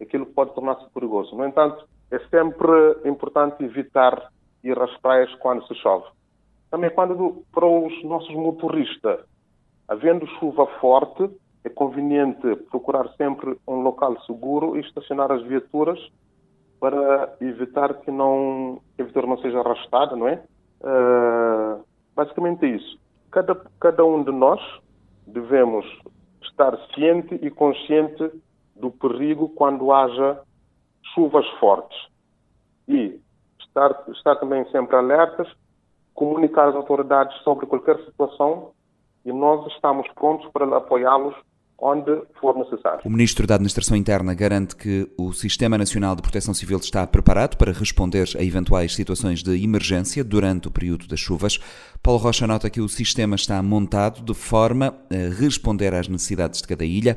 aquilo 0.00 0.26
pode 0.26 0.54
tornar-se 0.54 0.88
perigoso. 0.90 1.34
No 1.36 1.46
entanto, 1.46 1.86
é 2.10 2.18
sempre 2.28 3.08
importante 3.08 3.64
evitar 3.64 4.30
ir 4.62 4.78
às 4.78 4.96
praias 4.98 5.34
quando 5.36 5.66
se 5.66 5.74
chove. 5.76 6.06
Também 6.70 6.90
quando 6.90 7.44
para 7.52 7.66
os 7.66 8.04
nossos 8.04 8.34
motoristas, 8.34 9.20
havendo 9.88 10.26
chuva 10.38 10.66
forte, 10.80 11.30
é 11.64 11.68
conveniente 11.68 12.56
procurar 12.70 13.08
sempre 13.16 13.58
um 13.66 13.80
local 13.80 14.20
seguro 14.22 14.76
e 14.76 14.80
estacionar 14.80 15.32
as 15.32 15.42
viaturas 15.44 15.98
para 16.84 17.34
evitar 17.40 17.94
que, 17.94 18.10
não, 18.10 18.78
que 18.94 19.00
a 19.00 19.04
viatura 19.06 19.26
não 19.26 19.38
seja 19.38 19.58
arrastada, 19.58 20.14
não 20.14 20.28
é? 20.28 20.44
Uh, 20.82 21.82
basicamente 22.14 22.66
é 22.66 22.76
isso. 22.76 23.00
Cada, 23.30 23.54
cada 23.80 24.04
um 24.04 24.22
de 24.22 24.30
nós 24.30 24.60
devemos 25.26 25.86
estar 26.42 26.76
ciente 26.94 27.36
e 27.40 27.50
consciente 27.50 28.30
do 28.76 28.90
perigo 28.90 29.48
quando 29.48 29.90
haja 29.92 30.42
chuvas 31.14 31.48
fortes. 31.58 31.98
E 32.86 33.18
estar, 33.60 34.04
estar 34.08 34.36
também 34.36 34.70
sempre 34.70 34.94
alertas, 34.94 35.48
comunicar 36.12 36.68
às 36.68 36.74
autoridades 36.74 37.34
sobre 37.44 37.64
qualquer 37.64 37.96
situação 38.04 38.72
e 39.24 39.32
nós 39.32 39.66
estamos 39.72 40.06
prontos 40.08 40.46
para 40.52 40.76
apoiá-los 40.76 41.34
onde 41.78 42.22
for 42.40 42.56
necessário. 42.56 43.00
O 43.04 43.10
Ministro 43.10 43.46
da 43.46 43.56
Administração 43.56 43.96
Interna 43.96 44.34
garante 44.34 44.76
que 44.76 45.10
o 45.18 45.32
Sistema 45.32 45.76
Nacional 45.76 46.16
de 46.16 46.22
Proteção 46.22 46.54
Civil 46.54 46.78
está 46.78 47.06
preparado 47.06 47.56
para 47.56 47.72
responder 47.72 48.28
a 48.38 48.42
eventuais 48.42 48.94
situações 48.94 49.42
de 49.42 49.62
emergência 49.62 50.24
durante 50.24 50.68
o 50.68 50.70
período 50.70 51.06
das 51.06 51.20
chuvas. 51.20 51.58
Paulo 52.02 52.20
Rocha 52.20 52.46
nota 52.46 52.70
que 52.70 52.80
o 52.80 52.88
sistema 52.88 53.36
está 53.36 53.62
montado 53.62 54.22
de 54.22 54.34
forma 54.34 54.94
a 55.10 55.34
responder 55.34 55.92
às 55.94 56.08
necessidades 56.08 56.62
de 56.62 56.68
cada 56.68 56.84
ilha, 56.84 57.16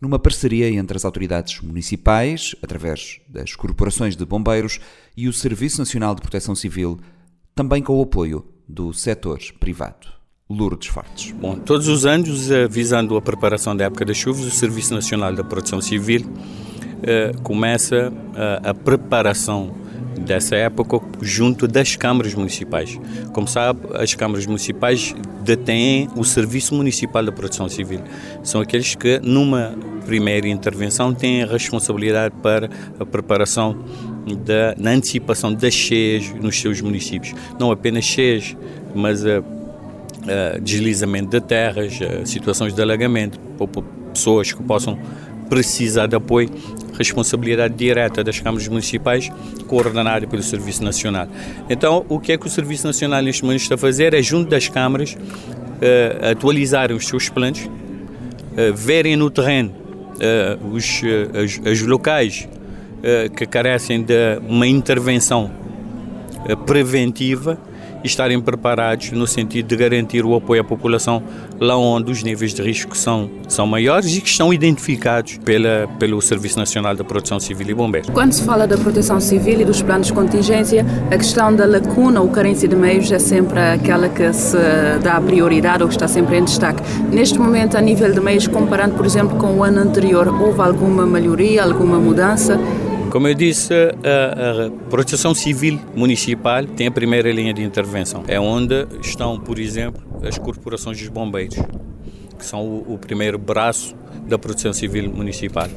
numa 0.00 0.18
parceria 0.18 0.70
entre 0.70 0.96
as 0.96 1.04
autoridades 1.04 1.60
municipais, 1.60 2.54
através 2.62 3.20
das 3.28 3.54
corporações 3.56 4.16
de 4.16 4.24
bombeiros, 4.24 4.80
e 5.16 5.28
o 5.28 5.32
Serviço 5.32 5.80
Nacional 5.80 6.14
de 6.14 6.22
Proteção 6.22 6.54
Civil, 6.54 6.98
também 7.54 7.82
com 7.82 7.98
o 7.98 8.02
apoio 8.02 8.44
do 8.68 8.92
setor 8.92 9.38
privado. 9.58 10.17
Lourdes 10.50 10.88
Fortes. 10.88 11.30
Bom, 11.32 11.56
todos 11.56 11.88
os 11.88 12.06
anos, 12.06 12.50
eh, 12.50 12.66
visando 12.66 13.16
a 13.18 13.22
preparação 13.22 13.76
da 13.76 13.84
época 13.84 14.02
das 14.04 14.16
chuvas, 14.16 14.46
o 14.46 14.50
Serviço 14.50 14.94
Nacional 14.94 15.34
da 15.34 15.44
Proteção 15.44 15.78
Civil 15.78 16.24
eh, 17.02 17.32
começa 17.42 18.10
a, 18.34 18.40
eh, 18.40 18.70
a 18.70 18.74
preparação 18.74 19.74
dessa 20.18 20.56
época 20.56 21.00
junto 21.20 21.68
das 21.68 21.96
câmaras 21.96 22.34
municipais. 22.34 22.98
Como 23.34 23.46
sabe, 23.46 23.80
as 23.94 24.14
câmaras 24.14 24.46
municipais 24.46 25.14
detêm 25.42 26.08
o 26.16 26.24
Serviço 26.24 26.74
Municipal 26.74 27.22
da 27.22 27.30
Proteção 27.30 27.68
Civil. 27.68 28.00
São 28.42 28.62
aqueles 28.62 28.94
que, 28.94 29.20
numa 29.22 29.74
primeira 30.06 30.48
intervenção, 30.48 31.12
têm 31.12 31.42
a 31.42 31.46
responsabilidade 31.46 32.34
para 32.42 32.70
a 32.98 33.04
preparação 33.04 33.84
da 34.46 34.74
na 34.78 34.92
antecipação 34.92 35.52
das 35.52 35.74
cheias 35.74 36.30
nos 36.40 36.58
seus 36.58 36.80
municípios. 36.80 37.34
Não 37.60 37.70
apenas 37.70 38.04
cheias, 38.04 38.56
mas 38.94 39.24
a 39.26 39.40
uh, 39.40 39.57
deslizamento 40.60 41.30
de 41.30 41.40
terras, 41.40 41.98
uh, 42.00 42.26
situações 42.26 42.74
de 42.74 42.82
alagamento, 42.82 43.38
pessoas 44.12 44.52
que 44.52 44.62
possam 44.62 44.98
precisar 45.48 46.06
de 46.06 46.16
apoio, 46.16 46.50
responsabilidade 46.96 47.74
direta 47.74 48.22
das 48.22 48.38
câmaras 48.38 48.68
municipais, 48.68 49.30
coordenada 49.66 50.26
pelo 50.26 50.42
Serviço 50.42 50.84
Nacional. 50.84 51.28
Então, 51.70 52.04
o 52.08 52.20
que 52.20 52.32
é 52.32 52.38
que 52.38 52.46
o 52.46 52.50
Serviço 52.50 52.86
Nacional 52.86 53.22
neste 53.22 53.42
momento 53.42 53.62
está 53.62 53.76
a 53.76 53.78
fazer 53.78 54.12
é, 54.12 54.22
junto 54.22 54.50
das 54.50 54.68
câmaras, 54.68 55.14
uh, 55.14 56.30
atualizarem 56.32 56.96
os 56.96 57.06
seus 57.06 57.28
planos, 57.28 57.68
verem 58.74 59.14
no 59.14 59.30
terreno 59.30 59.72
os, 60.72 61.80
locais 61.82 62.48
que 63.36 63.46
carecem 63.46 64.02
de 64.02 64.40
uma 64.48 64.66
intervenção 64.66 65.48
preventiva 66.66 67.56
estarem 68.04 68.40
preparados 68.40 69.10
no 69.12 69.26
sentido 69.26 69.66
de 69.66 69.76
garantir 69.76 70.24
o 70.24 70.34
apoio 70.34 70.60
à 70.60 70.64
população 70.64 71.22
lá 71.60 71.76
onde 71.76 72.10
os 72.10 72.22
níveis 72.22 72.54
de 72.54 72.62
risco 72.62 72.96
são, 72.96 73.30
são 73.48 73.66
maiores 73.66 74.16
e 74.16 74.20
que 74.20 74.28
estão 74.28 74.52
identificados 74.52 75.38
pela, 75.38 75.88
pelo 75.98 76.20
Serviço 76.20 76.58
Nacional 76.58 76.94
da 76.94 77.04
Proteção 77.04 77.40
Civil 77.40 77.70
e 77.70 77.74
Bombeiros. 77.74 78.10
Quando 78.10 78.32
se 78.32 78.42
fala 78.42 78.66
da 78.66 78.76
proteção 78.76 79.20
civil 79.20 79.60
e 79.60 79.64
dos 79.64 79.82
planos 79.82 80.08
de 80.08 80.12
contingência, 80.12 80.84
a 81.10 81.16
questão 81.16 81.54
da 81.54 81.66
lacuna 81.66 82.20
ou 82.20 82.28
carência 82.28 82.68
de 82.68 82.76
meios 82.76 83.10
é 83.10 83.18
sempre 83.18 83.58
aquela 83.58 84.08
que 84.08 84.32
se 84.32 84.56
dá 85.02 85.20
prioridade 85.20 85.82
ou 85.82 85.88
que 85.88 85.94
está 85.94 86.08
sempre 86.08 86.38
em 86.38 86.44
destaque. 86.44 86.82
Neste 87.10 87.38
momento, 87.38 87.76
a 87.76 87.80
nível 87.80 88.12
de 88.12 88.20
meios, 88.20 88.46
comparando, 88.46 88.94
por 88.94 89.06
exemplo, 89.06 89.36
com 89.38 89.58
o 89.58 89.64
ano 89.64 89.80
anterior, 89.80 90.28
houve 90.28 90.60
alguma 90.60 91.06
melhoria, 91.06 91.64
alguma 91.64 91.98
mudança? 91.98 92.58
Como 93.10 93.26
eu 93.26 93.34
disse, 93.34 93.72
a, 93.72 94.66
a, 94.66 94.70
Proteção 94.90 95.34
Civil 95.34 95.80
Municipal 95.96 96.66
tem 96.66 96.88
a 96.88 96.90
primeira 96.90 97.32
linha 97.32 97.54
de 97.54 97.62
intervenção. 97.62 98.22
É 98.28 98.38
onde 98.38 98.86
estão, 99.00 99.40
por 99.40 99.58
exemplo, 99.58 100.02
as 100.22 100.36
corporações 100.36 100.98
dos 100.98 101.08
bombeiros, 101.08 101.56
que 102.38 102.44
são 102.44 102.60
o, 102.60 102.94
o 102.94 102.98
primeiro 102.98 103.38
braço 103.38 103.96
da 104.26 104.38
Proteção 104.38 104.74
Civil 104.74 105.10
Municipal. 105.10 105.68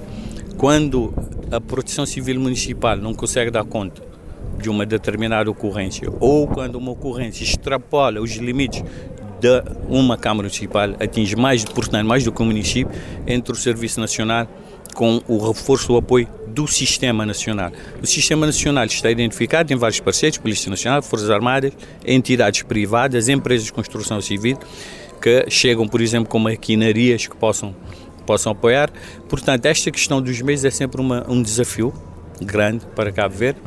Quando 0.57 1.13
a 1.49 1.61
Proteção 1.61 2.05
Civil 2.05 2.37
Municipal 2.37 2.97
não 2.97 3.13
consegue 3.13 3.49
dar 3.49 3.63
conta 3.63 4.03
de 4.61 4.69
uma 4.69 4.85
determinada 4.85 5.49
ocorrência 5.49 6.09
ou 6.19 6.47
quando 6.47 6.75
uma 6.75 6.91
ocorrência 6.91 7.43
extrapola 7.43 8.19
os 8.21 8.31
limites 8.35 8.83
de 9.41 9.63
uma 9.89 10.15
Câmara 10.15 10.43
Municipal, 10.43 10.91
atinge 10.99 11.35
mais, 11.35 11.65
portanto, 11.65 12.05
mais 12.05 12.23
do 12.23 12.31
que 12.31 12.41
o 12.41 12.45
município, 12.45 12.93
entre 13.25 13.51
o 13.51 13.55
Serviço 13.55 13.99
Nacional 13.99 14.47
com 14.93 15.21
o 15.27 15.47
reforço 15.47 15.87
do 15.87 15.97
apoio 15.97 16.27
do 16.47 16.67
Sistema 16.67 17.25
Nacional. 17.25 17.71
O 18.01 18.05
Sistema 18.05 18.45
Nacional 18.45 18.85
está 18.85 19.09
identificado 19.09 19.73
em 19.73 19.75
vários 19.75 19.99
parceiros, 19.99 20.37
Polícia 20.37 20.69
Nacional, 20.69 21.01
Forças 21.01 21.29
Armadas, 21.29 21.71
entidades 22.05 22.61
privadas, 22.61 23.29
empresas 23.29 23.65
de 23.65 23.73
construção 23.73 24.21
civil, 24.21 24.57
que 25.21 25.49
chegam, 25.49 25.87
por 25.87 26.01
exemplo, 26.01 26.29
com 26.29 26.39
maquinarias 26.39 27.25
que 27.25 27.35
possam, 27.35 27.75
possam 28.25 28.51
apoiar. 28.51 28.91
Portanto, 29.29 29.65
esta 29.65 29.89
questão 29.89 30.21
dos 30.21 30.41
meios 30.41 30.65
é 30.65 30.71
sempre 30.71 30.99
uma, 30.99 31.25
um 31.29 31.41
desafio 31.41 31.93
grande 32.41 32.85
para 32.95 33.11
Cabo 33.11 33.33
Verde. 33.33 33.59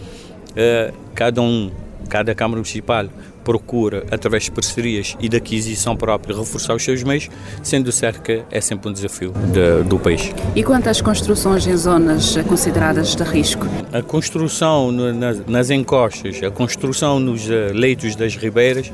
Uh, 0.50 0.94
cada 1.14 1.40
um, 1.40 1.70
cada 2.08 2.34
Câmara 2.34 2.58
Municipal 2.58 3.08
procura, 3.44 4.04
através 4.10 4.44
de 4.44 4.50
parcerias 4.50 5.16
e 5.20 5.28
de 5.28 5.36
aquisição 5.36 5.94
própria, 5.94 6.36
reforçar 6.36 6.74
os 6.74 6.82
seus 6.82 7.02
meios, 7.02 7.28
sendo 7.62 7.90
que 8.22 8.42
é 8.50 8.60
sempre 8.60 8.88
um 8.88 8.92
desafio 8.92 9.32
de, 9.52 9.86
do 9.88 9.98
país. 9.98 10.32
E 10.56 10.62
quanto 10.62 10.88
às 10.88 11.00
construções 11.00 11.66
em 11.66 11.76
zonas 11.76 12.36
consideradas 12.48 13.14
de 13.14 13.22
risco? 13.22 13.66
A 13.92 14.02
construção 14.02 14.90
no, 14.90 15.12
nas, 15.12 15.46
nas 15.46 15.70
encostas, 15.70 16.42
a 16.42 16.50
construção 16.50 17.20
nos 17.20 17.46
uh, 17.46 17.72
leitos 17.72 18.16
das 18.16 18.34
ribeiras 18.34 18.90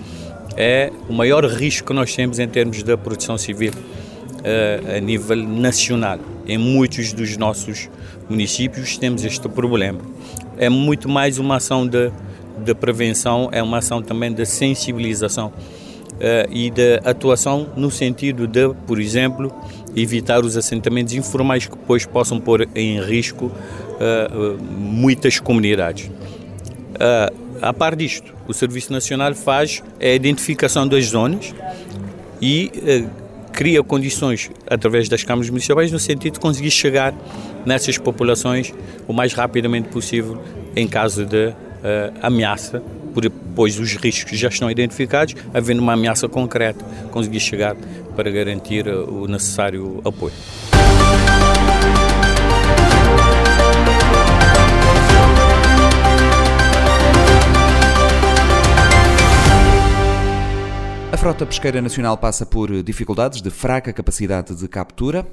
é 0.57 0.91
o 1.09 1.13
maior 1.13 1.45
risco 1.45 1.89
que 1.89 1.95
nós 1.95 2.15
temos 2.15 2.39
em 2.39 2.49
termos 2.49 2.83
da 2.83 2.97
produção 2.97 3.39
civil 3.39 3.73
uh, 3.73 4.97
a 4.97 5.01
nível 5.01 5.37
nacional. 5.37 6.19
Em 6.47 6.59
muitos 6.59 7.13
dos 7.13 7.37
nossos 7.37 7.89
municípios 8.29 8.99
temos 8.99 9.25
este 9.25 9.49
problema. 9.49 10.01
É 10.57 10.69
muito 10.69 11.09
mais 11.09 11.39
uma 11.39 11.57
ação 11.57 11.87
de 11.87 12.11
de 12.59 12.75
prevenção 12.75 13.49
é 13.53 13.63
uma 13.63 13.79
ação 13.79 14.03
também 14.03 14.33
de 14.33 14.45
sensibilização 14.47 15.49
uh, 15.49 16.51
e 16.51 16.71
de 16.71 17.01
atuação 17.05 17.69
no 17.77 17.91
sentido 17.91 18.47
de, 18.47 18.69
por 18.87 19.01
exemplo, 19.01 19.53
evitar 19.97 20.45
os 20.45 20.57
assentamentos 20.57 21.15
informais 21.15 21.67
que 21.67 21.77
depois 21.77 22.07
possam 22.07 22.41
pôr 22.41 22.69
em 22.75 23.01
risco 23.01 23.47
uh, 23.47 24.63
muitas 24.63 25.41
comunidades. 25.41 26.11
A 27.63 27.73
par 27.73 27.97
disto, 27.97 28.35
o 28.47 28.53
Serviço 28.53 28.93
Nacional 28.93 29.35
faz 29.35 29.83
a 29.99 30.07
identificação 30.07 30.87
das 30.87 31.07
zonas 31.07 31.55
e 32.43 32.71
cria 33.53 33.83
condições 33.83 34.51
através 34.67 35.09
das 35.09 35.23
câmaras 35.23 35.51
municipais 35.51 35.91
no 35.91 35.99
sentido 35.99 36.35
de 36.35 36.41
conseguir 36.41 36.71
chegar 36.71 37.15
nessas 37.65 37.99
populações 37.99 38.73
o 39.07 39.13
mais 39.13 39.33
rapidamente 39.33 39.89
possível 39.89 40.41
em 40.75 40.87
caso 40.87 41.25
de 41.25 41.53
ameaça, 42.23 42.83
pois 43.55 43.79
os 43.79 43.95
riscos 43.97 44.39
já 44.39 44.49
estão 44.49 44.71
identificados, 44.71 45.35
havendo 45.53 45.83
uma 45.83 45.95
ameaça 45.95 46.29
concreta, 46.29 46.85
conseguir 47.11 47.41
chegar 47.41 47.77
para 48.15 48.31
garantir 48.31 48.87
uh, 48.87 49.23
o 49.23 49.27
necessário 49.27 50.01
apoio. 50.05 50.35
A 61.13 61.17
frota 61.17 61.45
pesqueira 61.45 61.83
nacional 61.83 62.17
passa 62.17 62.47
por 62.47 62.83
dificuldades 62.83 63.43
de 63.43 63.51
fraca 63.51 63.93
capacidade 63.93 64.55
de 64.55 64.69
captura, 64.69 65.27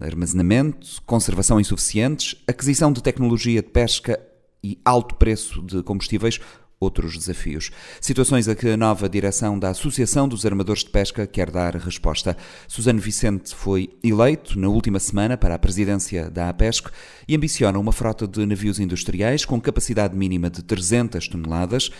armazenamento, 0.00 1.02
conservação 1.06 1.58
insuficientes, 1.58 2.36
aquisição 2.46 2.92
de 2.92 3.02
tecnologia 3.02 3.62
de 3.62 3.68
pesca 3.68 4.20
e 4.62 4.78
alto 4.84 5.14
preço 5.16 5.62
de 5.62 5.82
combustíveis, 5.82 6.38
outros 6.82 7.16
desafios. 7.16 7.70
Situações 8.00 8.48
a 8.48 8.54
que 8.54 8.68
a 8.68 8.76
nova 8.76 9.08
direção 9.08 9.58
da 9.58 9.70
Associação 9.70 10.26
dos 10.26 10.44
Armadores 10.44 10.82
de 10.82 10.90
Pesca 10.90 11.26
quer 11.26 11.50
dar 11.50 11.76
resposta. 11.76 12.36
Suzano 12.66 13.00
Vicente 13.00 13.54
foi 13.54 13.90
eleito 14.02 14.58
na 14.58 14.68
última 14.68 14.98
semana 14.98 15.36
para 15.36 15.54
a 15.54 15.58
presidência 15.58 16.30
da 16.30 16.48
APESC 16.48 16.90
e 17.28 17.36
ambiciona 17.36 17.78
uma 17.78 17.92
frota 17.92 18.26
de 18.26 18.44
navios 18.44 18.80
industriais 18.80 19.44
com 19.44 19.60
capacidade 19.60 20.16
mínima 20.16 20.50
de 20.50 20.62
300 20.62 21.28
toneladas, 21.28 21.90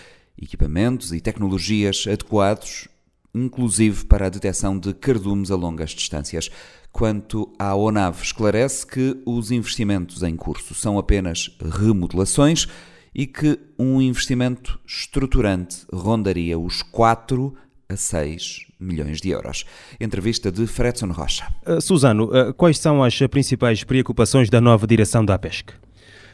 equipamentos 0.40 1.12
e 1.12 1.20
tecnologias 1.20 2.04
adequados 2.06 2.88
inclusive 3.34 4.04
para 4.06 4.26
a 4.26 4.28
detecção 4.28 4.78
de 4.78 4.92
cardumes 4.94 5.50
a 5.50 5.56
longas 5.56 5.90
distâncias. 5.90 6.50
Quanto 6.92 7.50
à 7.58 7.74
ONAV, 7.74 8.22
esclarece 8.22 8.86
que 8.86 9.22
os 9.24 9.50
investimentos 9.50 10.22
em 10.22 10.36
curso 10.36 10.74
são 10.74 10.98
apenas 10.98 11.50
remodelações 11.60 12.66
e 13.14 13.26
que 13.26 13.58
um 13.78 14.00
investimento 14.00 14.78
estruturante 14.86 15.86
rondaria 15.92 16.58
os 16.58 16.82
4 16.82 17.54
a 17.88 17.96
6 17.96 18.66
milhões 18.78 19.20
de 19.20 19.30
euros. 19.30 19.64
Entrevista 20.00 20.50
de 20.50 20.66
Fredson 20.66 21.12
Rocha. 21.12 21.46
Uh, 21.66 21.80
Suzano, 21.80 22.24
uh, 22.24 22.54
quais 22.54 22.78
são 22.78 23.02
as 23.02 23.16
principais 23.30 23.84
preocupações 23.84 24.50
da 24.50 24.60
nova 24.60 24.86
direção 24.86 25.24
da 25.24 25.34
APESC? 25.34 25.72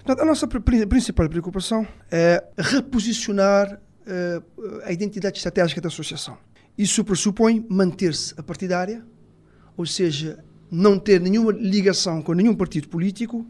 A 0.06 0.24
nossa 0.24 0.48
principal 0.48 1.28
preocupação 1.28 1.86
é 2.10 2.42
reposicionar 2.56 3.74
uh, 3.74 4.80
a 4.84 4.92
identidade 4.92 5.36
estratégica 5.36 5.80
da 5.80 5.88
associação. 5.88 6.38
Isso 6.78 7.04
pressupõe 7.04 7.66
manter-se 7.68 8.32
a 8.36 8.42
partidária, 8.42 9.04
ou 9.76 9.84
seja, 9.84 10.44
não 10.70 10.98
ter 10.98 11.20
nenhuma 11.20 11.52
ligação 11.52 12.22
com 12.22 12.32
nenhum 12.32 12.54
partido 12.54 12.88
político 12.88 13.44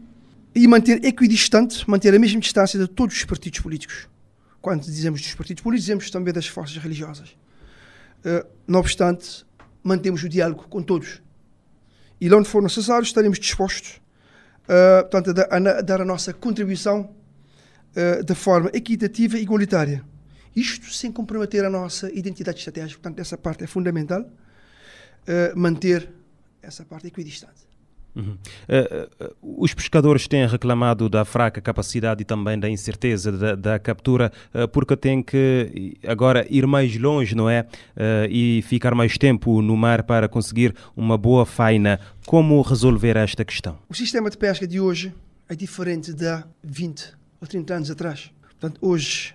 e 0.55 0.67
manter 0.67 1.05
equidistante, 1.05 1.87
manter 1.87 2.13
a 2.13 2.19
mesma 2.19 2.39
distância 2.39 2.79
de 2.79 2.87
todos 2.87 3.15
os 3.15 3.23
partidos 3.25 3.59
políticos. 3.59 4.09
Quando 4.59 4.83
dizemos 4.83 5.21
dos 5.21 5.35
partidos 5.35 5.61
políticos, 5.61 5.85
dizemos 5.85 6.09
também 6.09 6.33
das 6.33 6.47
forças 6.47 6.75
religiosas. 6.77 7.29
Uh, 8.25 8.45
não 8.67 8.79
obstante, 8.79 9.45
mantemos 9.83 10.23
o 10.23 10.27
diálogo 10.27 10.65
com 10.67 10.81
todos. 10.81 11.21
E 12.19 12.33
onde 12.33 12.49
for 12.49 12.63
necessário, 12.63 13.03
estaremos 13.03 13.39
dispostos 13.39 14.01
uh, 14.69 15.09
portanto, 15.09 15.31
a, 15.49 15.81
dar, 15.81 16.01
a, 16.01 16.05
nossa 16.05 16.31
contribuição 16.31 17.09
uh, 17.95 18.23
de 18.23 18.35
forma 18.35 18.69
equitativa 18.73 19.37
e 19.37 19.41
igualitária. 19.41 20.03
Isto 20.55 20.91
sem 20.93 21.11
comprometer 21.11 21.63
a 21.65 21.69
nossa 21.69 22.11
identidade 22.11 22.59
estratégica. 22.59 22.99
Portanto, 23.01 23.19
essa 23.19 23.37
parte 23.37 23.63
é 23.63 23.67
fundamental. 23.67 24.21
Uh, 24.21 25.57
manter 25.57 26.09
essa 26.61 26.83
parte 26.83 27.07
equidistante. 27.07 27.69
Uhum. 28.15 28.37
Uh, 28.67 29.25
uh, 29.25 29.63
os 29.63 29.73
pescadores 29.73 30.27
têm 30.27 30.45
reclamado 30.47 31.07
da 31.09 31.23
fraca 31.23 31.61
capacidade 31.61 32.21
e 32.21 32.25
também 32.25 32.59
da 32.59 32.69
incerteza 32.69 33.31
da, 33.31 33.55
da 33.55 33.79
captura, 33.79 34.31
uh, 34.53 34.67
porque 34.67 34.95
têm 34.95 35.21
que 35.21 35.97
agora 36.05 36.45
ir 36.49 36.65
mais 36.65 36.95
longe, 36.97 37.35
não 37.35 37.49
é? 37.49 37.67
e 38.29 38.61
ficar 38.63 38.95
mais 38.95 39.17
tempo 39.17 39.61
no 39.61 39.75
mar 39.75 40.03
para 40.03 40.27
conseguir 40.27 40.73
uma 40.95 41.17
boa 41.17 41.45
faina. 41.45 41.99
Como 42.25 42.61
resolver 42.61 43.17
esta 43.17 43.43
questão? 43.45 43.77
O 43.89 43.93
sistema 43.93 44.29
de 44.29 44.37
pesca 44.37 44.67
de 44.67 44.79
hoje 44.79 45.13
é 45.47 45.55
diferente 45.55 46.13
de 46.13 46.27
há 46.27 46.43
20 46.63 47.13
ou 47.41 47.47
30 47.47 47.73
anos 47.73 47.91
atrás. 47.91 48.31
Portanto, 48.59 48.77
hoje 48.81 49.33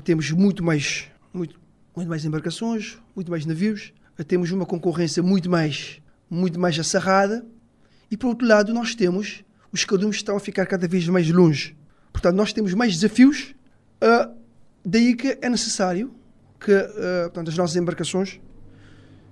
temos 0.00 0.30
muito 0.30 0.62
mais, 0.62 1.06
muito, 1.32 1.60
muito 1.94 2.08
mais 2.08 2.24
embarcações, 2.24 2.98
muito 3.14 3.30
mais 3.30 3.44
navios, 3.44 3.92
temos 4.26 4.50
uma 4.50 4.64
concorrência 4.64 5.22
muito 5.22 5.50
mais, 5.50 6.00
muito 6.30 6.58
mais 6.58 6.78
acirrada 6.78 7.44
e 8.10 8.16
por 8.16 8.28
outro 8.28 8.46
lado, 8.46 8.72
nós 8.72 8.94
temos 8.94 9.44
os 9.72 9.84
cardumes 9.86 10.16
estão 10.16 10.36
a 10.36 10.40
ficar 10.40 10.66
cada 10.66 10.86
vez 10.86 11.08
mais 11.08 11.30
longe. 11.30 11.74
Portanto, 12.12 12.36
nós 12.36 12.52
temos 12.52 12.74
mais 12.74 12.92
desafios. 12.94 13.54
Uh, 14.02 14.30
daí 14.84 15.16
que 15.16 15.38
é 15.40 15.48
necessário 15.48 16.12
que 16.60 16.72
uh, 16.72 17.22
portanto, 17.24 17.48
as 17.48 17.56
nossas 17.56 17.76
embarcações 17.76 18.38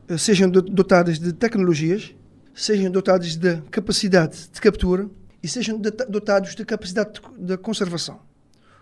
uh, 0.08 0.16
sejam 0.16 0.48
dotadas 0.48 1.18
de 1.18 1.32
tecnologias, 1.34 2.14
sejam 2.54 2.90
dotadas 2.90 3.36
de 3.36 3.60
capacidade 3.70 4.48
de 4.50 4.60
captura 4.60 5.10
e 5.42 5.48
sejam 5.48 5.78
dotados 5.78 6.54
de 6.54 6.64
capacidade 6.64 7.12
de, 7.12 7.46
de 7.46 7.56
conservação. 7.58 8.20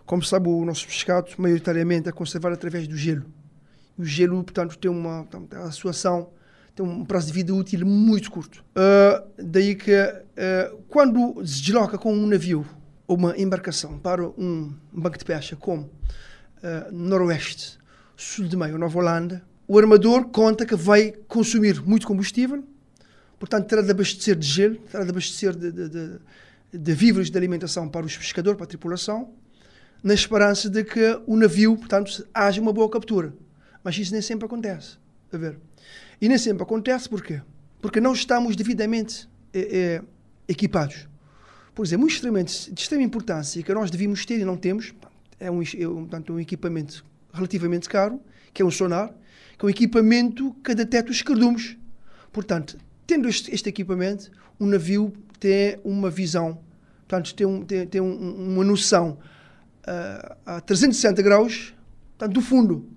Como 0.09 0.23
sabe, 0.23 0.49
o 0.49 0.65
nosso 0.65 0.87
pescado, 0.87 1.31
maioritariamente, 1.37 2.09
é 2.09 2.13
conservado 2.13 2.55
através 2.55 2.89
do 2.89 2.97
gelo. 2.97 3.27
O 3.99 4.03
gelo, 4.03 4.43
portanto, 4.43 4.79
tem 4.79 4.91
uma 4.91 5.25
portanto, 5.25 5.55
a 5.55 5.71
sua 5.71 5.91
ação 5.91 6.31
tem 6.75 6.83
um 6.83 7.05
prazo 7.05 7.27
de 7.27 7.35
vida 7.35 7.55
útil 7.55 7.85
muito 7.85 8.31
curto. 8.31 8.65
Uh, 8.71 9.31
daí 9.37 9.75
que 9.75 9.93
uh, 9.93 10.79
quando 10.89 11.47
se 11.47 11.61
desloca 11.61 11.99
com 11.99 12.11
um 12.11 12.27
navio 12.27 12.65
ou 13.07 13.19
uma 13.19 13.39
embarcação 13.39 13.99
para 13.99 14.27
um 14.27 14.73
banco 14.91 15.19
de 15.19 15.27
pesca 15.27 15.57
como 15.57 15.83
uh, 15.83 16.91
Noroeste, 16.91 17.79
Sul 18.17 18.49
de 18.49 18.57
Meio, 18.57 18.79
Nova 18.79 18.99
Holanda, 18.99 19.45
o 19.67 19.79
armador 19.79 20.29
conta 20.29 20.65
que 20.65 20.75
vai 20.75 21.13
consumir 21.29 21.83
muito 21.83 22.07
combustível, 22.07 22.65
portanto 23.39 23.67
terá 23.67 23.83
de 23.83 23.91
abastecer 23.91 24.37
de 24.37 24.47
gelo, 24.47 24.77
terá 24.91 25.05
de 25.05 25.11
abastecer 25.11 25.55
de, 25.55 25.71
de, 25.71 25.89
de, 25.91 26.19
de 26.73 26.95
víveres 26.95 27.31
de 27.31 27.37
alimentação 27.37 27.87
para 27.91 28.07
os 28.07 28.17
pescadores, 28.17 28.57
para 28.57 28.65
a 28.65 28.69
tripulação, 28.69 29.35
na 30.03 30.15
esperança 30.15 30.69
de 30.69 30.85
que 30.85 31.21
o 31.27 31.37
navio, 31.37 31.77
portanto, 31.77 32.27
haja 32.33 32.61
uma 32.61 32.73
boa 32.73 32.89
captura. 32.89 33.35
Mas 33.83 33.99
isso 33.99 34.13
nem 34.13 34.23
sempre 34.23 34.47
acontece. 34.47 34.97
A 35.33 35.37
ver. 35.37 35.59
E 36.21 36.29
nem 36.29 36.39
sempre 36.39 36.63
acontece 36.63 37.09
porquê? 37.09 37.41
Porque 37.81 38.01
não 38.01 38.13
estamos 38.13 38.57
devidamente 38.57 39.29
é, 39.53 39.61
é, 39.61 40.03
equipados. 40.49 41.09
Por 41.75 41.85
exemplo, 41.87 42.05
um 42.05 42.09
instrumento 42.09 42.51
de 42.73 42.81
extrema 42.81 43.05
importância 43.05 43.63
que 43.63 43.73
nós 43.73 43.91
devíamos 43.91 44.25
ter 44.27 44.41
e 44.41 44.45
não 44.45 44.57
temos 44.57 44.93
é 45.39 45.51
um, 45.51 45.63
é 45.63 45.89
um, 45.89 46.01
portanto, 46.01 46.33
um 46.33 46.41
equipamento 46.41 47.05
relativamente 47.33 47.89
caro, 47.89 48.21
que 48.53 48.63
é 48.63 48.65
um 48.65 48.71
sonar, 48.71 49.15
que 49.57 49.65
é 49.65 49.67
um 49.67 49.71
equipamento 49.71 50.55
que 50.65 50.75
detecta 50.75 51.11
os 51.13 51.23
cardumes. 51.23 51.77
Portanto, 52.33 52.77
tendo 53.07 53.29
este, 53.29 53.55
este 53.55 53.69
equipamento, 53.69 54.31
um 54.59 54.67
navio 54.67 55.13
tem 55.39 55.79
uma 55.85 56.11
visão, 56.11 56.61
portanto, 57.07 57.35
tem, 57.35 57.47
um, 57.47 57.65
tem, 57.65 57.87
tem 57.87 58.01
um, 58.01 58.53
uma 58.53 58.65
noção 58.65 59.19
uh, 59.89 60.37
a 60.45 60.61
360 60.61 61.23
graus 61.23 61.75
portanto, 62.17 62.35
do 62.35 62.43
fundo. 62.43 62.89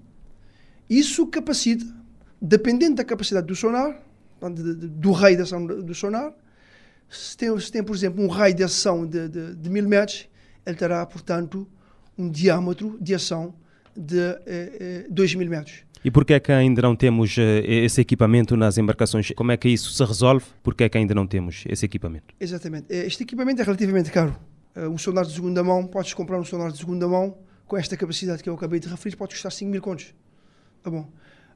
Isso 0.90 1.26
capacita 1.28 1.86
dependendo 2.42 2.96
da 2.96 3.04
capacidade 3.04 3.46
do 3.46 3.56
sonar, 3.56 4.02
do 4.42 5.12
raio 5.12 5.36
de 5.36 5.44
ação 5.44 5.64
do 5.64 5.94
sonar, 5.94 6.34
se 7.08 7.38
tem, 7.38 7.60
se 7.60 7.72
tem 7.72 7.84
por 7.84 7.96
exemplo, 7.96 8.24
um 8.24 8.28
raio 8.28 8.56
de 8.56 8.64
ação 8.64 9.06
de, 9.06 9.30
de, 9.30 9.56
de 9.56 9.70
mil 9.70 9.88
metros, 9.88 10.28
ele 10.66 10.76
terá, 10.76 11.06
portanto, 11.06 11.68
um 12.18 12.30
diâmetro 12.30 12.98
de 13.00 13.14
ação 13.14 13.54
de 13.96 14.18
eh, 14.46 15.06
2 15.10 15.34
eh, 15.34 15.38
mil 15.38 15.50
metros. 15.50 15.84
E 16.04 16.10
por 16.10 16.26
que 16.26 16.34
é 16.34 16.40
que 16.40 16.52
ainda 16.52 16.82
não 16.82 16.96
temos 16.96 17.38
eh, 17.38 17.62
esse 17.66 18.02
equipamento 18.02 18.58
nas 18.58 18.78
embarcações? 18.78 19.32
Como 19.36 19.52
é 19.52 19.58
que 19.58 19.70
isso 19.70 19.92
se 19.92 20.04
resolve? 20.04 20.46
Por 20.64 20.74
que 20.74 20.86
é 20.86 20.90
que 20.90 20.98
ainda 20.98 21.14
não 21.14 21.28
temos 21.28 21.64
esse 21.68 21.86
equipamento? 21.86 22.34
Exatamente. 22.40 22.88
Eh, 22.90 23.06
este 23.06 23.24
equipamento 23.24 23.62
é 23.62 23.66
relativamente 23.66 24.10
caro. 24.10 24.36
Um 24.76 24.98
sonar 24.98 25.26
de 25.26 25.34
segunda 25.34 25.64
mão, 25.64 25.86
podes 25.86 26.14
comprar 26.14 26.40
um 26.40 26.46
sonar 26.46 26.72
de 26.72 26.78
segunda 26.78 27.08
mão 27.08 27.38
com 27.72 27.78
esta 27.78 27.96
capacidade 27.96 28.44
que 28.44 28.50
eu 28.50 28.54
acabei 28.54 28.82
de 28.82 28.90
referir, 28.90 29.16
pode 29.16 29.34
custar 29.34 29.50
5 29.50 29.72
mil 29.72 29.82
contos. 29.82 30.14
Tá 30.84 30.90
bom. 30.90 31.10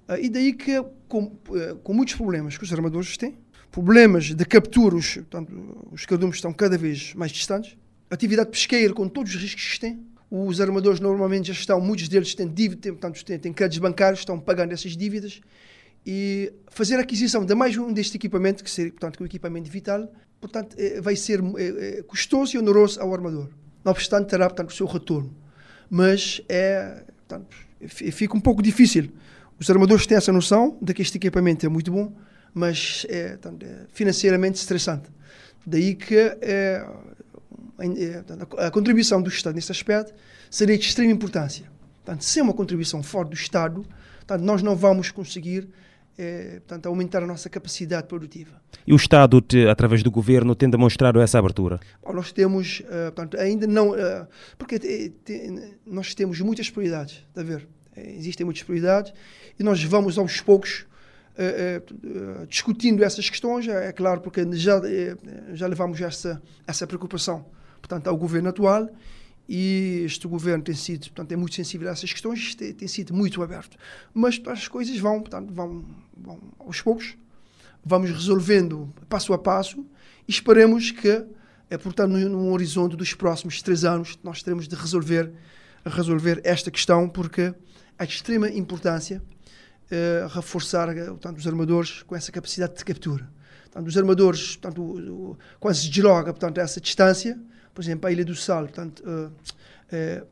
Uh, 0.08 0.18
e 0.22 0.30
daí 0.30 0.54
que, 0.54 0.82
com, 1.10 1.24
uh, 1.24 1.76
com 1.84 1.94
muitos 1.94 2.16
problemas 2.16 2.58
que 2.58 2.64
os 2.64 2.72
armadores 2.72 3.18
têm, 3.18 3.38
problemas 3.70 4.34
de 4.34 4.46
captura, 4.46 4.96
os, 4.96 5.16
portanto, 5.16 5.88
os 5.92 6.06
cardumes 6.06 6.38
estão 6.38 6.54
cada 6.54 6.78
vez 6.78 7.14
mais 7.16 7.32
distantes, 7.32 7.76
atividade 8.10 8.50
pesqueira 8.50 8.94
com 8.94 9.10
todos 9.10 9.36
os 9.36 9.42
riscos 9.42 9.74
que 9.74 9.80
têm, 9.82 10.06
os 10.32 10.62
armadores 10.62 11.02
normalmente 11.02 11.48
já 11.48 11.54
estão, 11.54 11.82
muitos 11.82 12.08
deles 12.08 12.34
têm 12.34 12.48
dívidas, 12.48 12.82
têm, 12.82 12.94
portanto, 12.94 13.26
têm, 13.26 13.38
têm 13.38 13.52
créditos 13.52 13.80
bancários, 13.80 14.20
estão 14.20 14.40
pagando 14.40 14.72
essas 14.72 14.96
dívidas, 14.96 15.42
e 16.06 16.54
fazer 16.68 16.96
a 16.96 17.02
aquisição 17.02 17.44
de 17.44 17.56
mais 17.56 17.76
um 17.78 17.92
deste 17.92 18.16
equipamento, 18.16 18.64
que 18.64 18.70
seria, 18.72 18.92
portanto, 18.92 19.22
um 19.22 19.26
equipamento 19.26 19.70
vital, 19.70 20.10
portanto, 20.40 20.76
é, 20.78 21.02
vai 21.02 21.16
ser 21.16 21.42
é, 21.58 22.00
é, 22.00 22.04
custoso 22.04 22.56
e 22.56 22.60
oneroso 22.60 23.00
ao 23.02 23.14
armador. 23.14 23.50
Não 23.84 23.92
obstante, 23.92 24.30
terá, 24.30 24.48
portanto, 24.48 24.70
o 24.70 24.74
seu 24.74 24.86
retorno. 24.86 25.36
Mas 25.90 26.42
é, 26.50 27.04
portanto, 27.28 27.56
fica 27.88 28.36
um 28.36 28.42
pouco 28.42 28.62
difícil 28.62 29.12
os 29.60 29.70
armadores 29.70 30.06
têm 30.06 30.18
essa 30.18 30.32
noção 30.32 30.78
de 30.82 30.94
que 30.94 31.02
este 31.02 31.18
equipamento 31.18 31.66
é 31.66 31.70
muito 31.70 31.92
bom, 31.92 32.14
mas 32.54 33.06
é, 33.10 33.38
é 33.38 33.86
financeiramente 33.94 34.58
estressante. 34.58 35.10
Daí 35.66 35.96
que 35.96 36.16
é, 36.16 36.38
é, 36.42 38.24
a 38.60 38.72
contribuição 38.72 39.22
do 39.22 39.30
Estado 39.30 39.56
nesse 39.56 39.72
aspecto 39.72 40.14
seria 40.50 40.78
de 40.78 40.86
extrema 40.86 41.12
importância. 41.12 41.66
Portanto, 42.04 42.24
sem 42.24 42.44
uma 42.44 42.54
contribuição 42.54 43.02
forte 43.02 43.30
do 43.30 43.36
Estado, 43.36 43.86
portanto, 44.18 44.42
nós 44.42 44.62
não 44.62 44.76
vamos 44.76 45.10
conseguir 45.10 45.68
é, 46.18 46.60
portanto, 46.60 46.88
aumentar 46.88 47.24
a 47.24 47.28
nossa 47.28 47.50
capacidade 47.50 48.08
produtiva. 48.08 48.62
E 48.86 48.94
o 48.94 48.96
Estado, 48.96 49.42
te, 49.42 49.68
através 49.68 50.04
do 50.04 50.12
governo, 50.12 50.56
tem 50.56 50.70
demonstrado 50.70 51.20
essa 51.20 51.40
abertura? 51.40 51.80
Bom, 52.04 52.14
nós 52.14 52.32
temos, 52.32 52.82
uh, 52.82 53.12
portanto, 53.14 53.38
ainda 53.38 53.68
não, 53.68 53.92
uh, 53.92 54.28
porque 54.58 54.80
te, 54.80 55.10
te, 55.24 55.78
nós 55.86 56.14
temos 56.14 56.40
muitas 56.42 56.70
prioridades, 56.70 57.24
está 57.30 57.42
a 57.42 57.44
ver? 57.44 57.68
existem 57.98 58.44
muitas 58.44 58.62
prioridades 58.64 59.14
e 59.58 59.64
nós 59.64 59.82
vamos 59.84 60.18
aos 60.18 60.42
poucos 60.42 60.86
uh, 61.38 62.42
uh, 62.42 62.48
discutindo 62.48 63.04
essas 63.04 63.30
questões, 63.30 63.68
é, 63.68 63.88
é 63.88 63.92
claro, 63.94 64.20
porque 64.20 64.46
já, 64.54 64.82
já 65.54 65.66
levamos 65.66 66.02
essa, 66.02 66.42
essa 66.68 66.86
preocupação 66.86 67.46
portanto, 67.86 68.08
ao 68.08 68.18
governo 68.18 68.50
atual 68.50 68.90
e 69.48 70.02
este 70.06 70.28
governo 70.28 70.64
tem 70.64 70.76
sido, 70.76 71.02
portanto, 71.02 71.32
é 71.32 71.36
muito 71.36 71.56
sensível 71.56 71.88
a 71.88 71.92
essas 71.92 72.12
questões, 72.12 72.56
tem, 72.56 72.74
tem 72.74 72.88
sido 72.88 73.14
muito 73.14 73.42
aberto. 73.44 73.78
Mas 74.14 74.42
as 74.48 74.68
coisas 74.68 74.98
vão, 74.98 75.22
portanto, 75.22 75.54
vão, 75.54 75.86
vão 76.18 76.40
aos 76.60 76.82
poucos, 76.82 77.16
vamos 77.84 78.10
resolvendo 78.10 78.92
passo 79.08 79.34
a 79.34 79.38
passo 79.38 79.86
e 80.28 80.32
esperemos 80.32 80.92
que, 80.92 81.26
é, 81.70 81.78
portanto, 81.78 82.12
num, 82.12 82.30
num 82.30 82.52
horizonte 82.52 82.96
dos 82.96 83.14
próximos 83.14 83.62
três 83.62 83.86
anos, 83.86 84.18
nós 84.24 84.42
teremos 84.42 84.68
de 84.68 84.76
resolver, 84.76 85.32
resolver 85.86 86.42
esta 86.44 86.72
questão, 86.72 87.08
porque 87.08 87.54
a 87.98 88.04
extrema 88.04 88.50
importância 88.50 89.22
uh, 89.92 90.28
reforçar 90.28 90.94
portanto, 90.94 91.38
os 91.38 91.48
armadores 91.48 92.04
com 92.04 92.16
essa 92.16 92.32
capacidade 92.32 92.76
de 92.76 92.84
captura. 92.84 93.30
Portanto, 93.64 93.88
os 93.88 93.98
armadores, 93.98 94.56
portanto, 94.56 94.82
o, 94.82 95.32
o, 95.32 95.38
quando 95.60 95.76
se 95.76 95.90
portanto, 96.02 96.58
essa 96.58 96.82
distância, 96.82 97.40
por 97.76 97.84
exemplo, 97.84 98.08
a 98.08 98.12
Ilha 98.12 98.24
do 98.24 98.34
Sal, 98.34 98.64
portanto, 98.64 99.04
uh, 99.06 99.28
uh, 99.28 100.28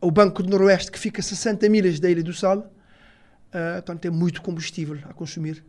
o 0.00 0.10
Banco 0.10 0.42
do 0.42 0.50
Noroeste, 0.50 0.90
que 0.90 0.98
fica 0.98 1.20
a 1.20 1.22
60 1.22 1.68
milhas 1.68 2.00
da 2.00 2.10
Ilha 2.10 2.22
do 2.22 2.34
Sal, 2.34 2.58
uh, 2.58 3.74
portanto, 3.74 4.00
tem 4.00 4.10
muito 4.10 4.42
combustível 4.42 4.98
a 5.08 5.14
consumir. 5.14 5.64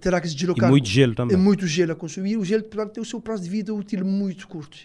Terá 0.00 0.20
que 0.20 0.28
se 0.28 0.34
deslocar. 0.34 0.68
E 0.68 0.70
muito 0.70 0.88
gelo 0.88 1.14
também. 1.14 1.34
É 1.34 1.38
muito 1.38 1.66
gelo 1.66 1.92
a 1.92 1.94
consumir. 1.94 2.36
O 2.36 2.44
gelo, 2.44 2.62
portanto, 2.64 2.92
tem 2.92 3.02
o 3.02 3.06
seu 3.06 3.22
prazo 3.22 3.44
de 3.44 3.48
vida 3.48 3.72
útil 3.72 4.04
muito 4.04 4.46
curto. 4.46 4.76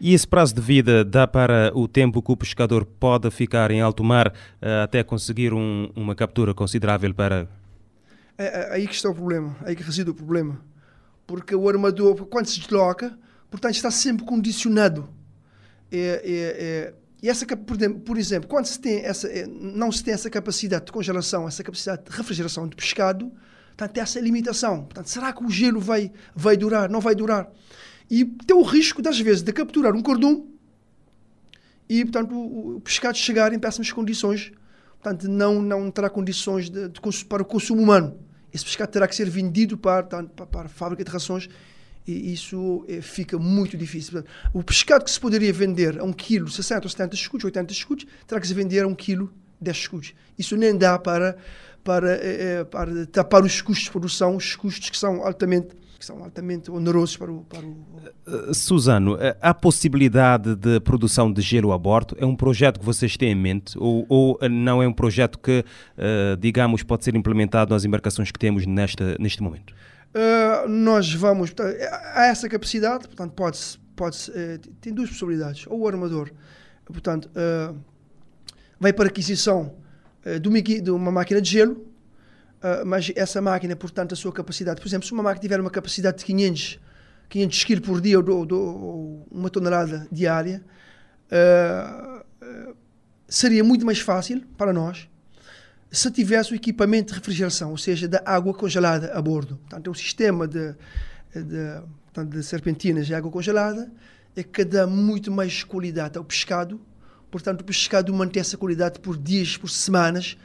E 0.00 0.14
esse 0.14 0.26
prazo 0.26 0.54
de 0.54 0.62
vida 0.62 1.04
dá 1.04 1.28
para 1.28 1.70
o 1.74 1.86
tempo 1.86 2.22
que 2.22 2.32
o 2.32 2.36
pescador 2.36 2.84
pode 2.86 3.30
ficar 3.30 3.70
em 3.70 3.82
alto 3.82 4.02
mar 4.02 4.28
uh, 4.28 4.82
até 4.82 5.04
conseguir 5.04 5.52
um, 5.52 5.92
uma 5.94 6.14
captura 6.14 6.54
considerável 6.54 7.14
para. 7.14 7.46
É, 8.36 8.44
é, 8.44 8.74
aí 8.74 8.88
que 8.88 8.94
está 8.94 9.10
o 9.10 9.14
problema, 9.14 9.54
aí 9.62 9.76
que 9.76 9.82
reside 9.82 10.10
o 10.10 10.14
problema. 10.14 10.58
Porque 11.26 11.54
o 11.54 11.68
armador, 11.68 12.16
quando 12.26 12.46
se 12.46 12.58
desloca, 12.58 13.16
portanto, 13.50 13.74
está 13.74 13.90
sempre 13.90 14.24
condicionado. 14.24 15.08
É, 15.90 15.98
é, 15.98 16.94
é 16.94 16.94
e 17.22 17.28
essa, 17.28 17.46
por 17.46 18.16
exemplo, 18.16 18.48
quando 18.48 18.64
se 18.64 18.80
tem 18.80 19.00
essa, 19.04 19.28
é, 19.28 19.46
não 19.46 19.92
se 19.92 20.02
tem 20.02 20.14
essa 20.14 20.30
capacidade 20.30 20.86
de 20.86 20.92
congelação, 20.92 21.46
essa 21.46 21.62
capacidade 21.62 22.04
de 22.04 22.16
refrigeração 22.16 22.66
de 22.66 22.74
pescado, 22.74 23.30
portanto, 23.68 23.92
tem 23.92 24.02
essa 24.02 24.18
limitação. 24.18 24.84
Portanto, 24.84 25.08
será 25.08 25.32
que 25.32 25.44
o 25.44 25.50
gelo 25.50 25.80
vai, 25.80 26.10
vai 26.34 26.56
durar? 26.56 26.88
Não 26.88 27.00
vai 27.00 27.14
durar? 27.14 27.50
E 28.10 28.24
tem 28.24 28.56
o 28.56 28.62
risco, 28.62 29.02
das 29.02 29.20
vezes, 29.20 29.42
de 29.42 29.52
capturar 29.52 29.94
um 29.94 30.02
cardume 30.02 30.48
e, 31.88 32.04
portanto, 32.04 32.34
o, 32.34 32.76
o 32.76 32.80
pescado 32.80 33.18
chegar 33.18 33.52
em 33.52 33.58
péssimas 33.58 33.92
condições. 33.92 34.52
Portanto, 35.02 35.28
não, 35.28 35.60
não 35.60 35.90
terá 35.90 36.08
condições 36.08 36.70
de, 36.70 36.88
de, 36.88 37.24
para 37.26 37.42
o 37.42 37.44
consumo 37.44 37.82
humano. 37.82 38.18
Esse 38.52 38.64
pescado 38.64 38.90
terá 38.90 39.06
que 39.06 39.14
ser 39.14 39.28
vendido 39.28 39.76
para, 39.76 40.02
para, 40.04 40.46
para 40.46 40.66
a 40.66 40.68
fábrica 40.68 41.04
de 41.04 41.10
rações 41.10 41.48
e 42.06 42.32
isso 42.32 42.84
é, 42.88 43.00
fica 43.00 43.38
muito 43.38 43.76
difícil. 43.76 44.24
O 44.52 44.62
pescado 44.62 45.04
que 45.04 45.10
se 45.10 45.20
poderia 45.20 45.52
vender 45.52 46.00
a 46.00 46.04
um 46.04 46.12
quilo, 46.12 46.48
60 46.48 46.86
ou 46.86 46.90
70 46.90 47.14
escudos, 47.14 47.44
80 47.44 47.72
escudos, 47.72 48.06
terá 48.26 48.40
que 48.40 48.46
se 48.46 48.54
vender 48.54 48.84
a 48.84 48.86
um 48.86 48.94
quilo 48.94 49.32
10 49.60 49.76
escudos. 49.76 50.14
Isso 50.38 50.56
nem 50.56 50.76
dá 50.76 50.98
para, 50.98 51.36
para, 51.84 52.12
é, 52.12 52.64
para 52.64 53.06
tapar 53.06 53.42
os 53.42 53.60
custos 53.60 53.84
de 53.84 53.90
produção, 53.90 54.36
os 54.36 54.56
custos 54.56 54.90
que 54.90 54.98
são 54.98 55.24
altamente 55.24 55.80
que 55.98 56.06
são 56.06 56.24
altamente 56.24 56.70
onerosos 56.70 57.18
para 57.18 57.30
o, 57.30 57.44
para 57.44 57.60
o... 57.60 58.54
Suzano, 58.54 59.18
há 59.38 59.52
possibilidade 59.52 60.56
de 60.56 60.80
produção 60.80 61.30
de 61.30 61.42
gelo 61.42 61.72
a 61.72 61.78
bordo? 61.78 62.16
É 62.18 62.24
um 62.24 62.34
projeto 62.34 62.80
que 62.80 62.86
vocês 62.86 63.18
têm 63.18 63.32
em 63.32 63.34
mente 63.34 63.78
ou, 63.78 64.06
ou 64.08 64.38
não 64.48 64.82
é 64.82 64.88
um 64.88 64.94
projeto 64.94 65.38
que, 65.38 65.62
digamos, 66.38 66.82
pode 66.82 67.04
ser 67.04 67.14
implementado 67.14 67.74
nas 67.74 67.84
embarcações 67.84 68.30
que 68.30 68.38
temos 68.38 68.64
nesta, 68.64 69.14
neste 69.20 69.42
momento? 69.42 69.74
Uh, 70.14 70.68
nós 70.68 71.12
vamos... 71.14 71.50
Portanto, 71.50 71.76
há 72.14 72.26
essa 72.26 72.48
capacidade, 72.48 73.06
portanto, 73.06 73.32
pode-se... 73.32 73.78
Pode 73.94 74.30
uh, 74.30 74.58
tem 74.80 74.92
duas 74.92 75.10
possibilidades. 75.10 75.66
Ou 75.66 75.80
o 75.80 75.88
armador, 75.88 76.30
portanto, 76.86 77.30
uh, 77.30 77.76
vai 78.78 78.92
para 78.92 79.08
aquisição 79.08 79.74
de 80.42 80.90
uma 80.90 81.10
máquina 81.10 81.40
de 81.40 81.50
gelo, 81.50 81.90
Uh, 82.60 82.84
mas 82.84 83.10
essa 83.16 83.40
máquina, 83.40 83.74
portanto, 83.74 84.12
a 84.12 84.16
sua 84.16 84.30
capacidade, 84.30 84.82
por 84.82 84.86
exemplo, 84.86 85.06
se 85.06 85.12
uma 85.14 85.22
máquina 85.22 85.40
tiver 85.40 85.58
uma 85.58 85.70
capacidade 85.70 86.18
de 86.18 86.26
500, 86.26 86.78
500 87.30 87.64
kg 87.64 87.80
por 87.80 88.00
dia 88.02 88.18
ou, 88.18 88.52
ou, 88.52 89.26
uma 89.30 89.48
tonelada 89.48 90.06
diária, 90.12 90.62
seria 93.26 93.64
muito 93.64 93.86
mais 93.86 94.00
fácil 94.00 94.42
para 94.58 94.74
nós 94.74 95.08
se 95.90 96.10
tivesse 96.10 96.52
o 96.52 96.54
equipamento 96.54 97.12
de 97.12 97.18
refrigeração, 97.18 97.70
ou 97.70 97.78
seja, 97.78 98.06
da 98.06 98.22
água 98.24 98.54
congelada 98.54 99.12
a 99.12 99.20
bordo. 99.20 99.56
Portanto, 99.56 99.88
é 99.88 99.90
um 99.90 99.94
sistema 99.94 100.46
de, 100.46 100.72
de, 101.34 101.82
portanto, 102.04 102.30
de 102.30 102.42
serpentinas 102.42 103.06
de 103.06 103.14
água 103.14 103.30
congelada 103.30 103.90
é 104.36 104.42
que 104.42 104.64
dá 104.64 104.86
muito 104.86 105.30
mais 105.30 105.64
qualidade 105.64 106.16
ao 106.16 106.24
pescado. 106.24 106.80
Portanto, 107.30 107.62
o 107.62 107.64
pescado 107.64 108.12
mantém 108.14 108.40
essa 108.40 108.56
qualidade 108.56 109.00
por 109.00 109.16
dias, 109.16 109.56
por 109.56 109.68
semanas, 109.68 110.36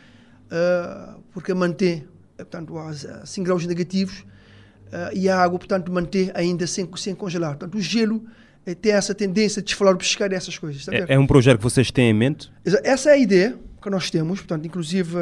uh, 0.45 1.21
porque 1.31 1.53
mantém 1.53 2.07
portanto, 2.35 2.77
a 2.77 3.25
5 3.25 3.45
graus 3.45 3.65
negativos 3.65 4.19
uh, 4.19 5.13
e 5.13 5.29
a 5.29 5.39
água, 5.39 5.57
portanto, 5.57 5.91
mantém 5.91 6.31
ainda 6.33 6.67
sem, 6.67 6.89
sem 6.97 7.15
congelar. 7.15 7.51
Portanto, 7.51 7.75
o 7.75 7.81
gelo 7.81 8.25
uh, 8.67 8.75
tem 8.75 8.91
essa 8.91 9.13
tendência 9.13 9.61
de 9.61 9.67
desfalar 9.67 9.93
o 9.93 9.97
pescado 9.97 10.33
e 10.33 10.37
essas 10.37 10.57
coisas. 10.57 10.87
É, 10.87 11.13
é, 11.13 11.19
um 11.19 11.27
projeto 11.27 11.57
que 11.57 11.63
vocês 11.63 11.91
têm 11.91 12.09
em 12.09 12.13
mente? 12.13 12.51
Essa 12.83 13.11
é 13.11 13.13
a 13.13 13.17
ideia 13.17 13.59
que 13.85 13.89
nós 13.91 14.09
temos, 14.09 14.39
portanto, 14.39 14.65
inclusive 14.65 15.15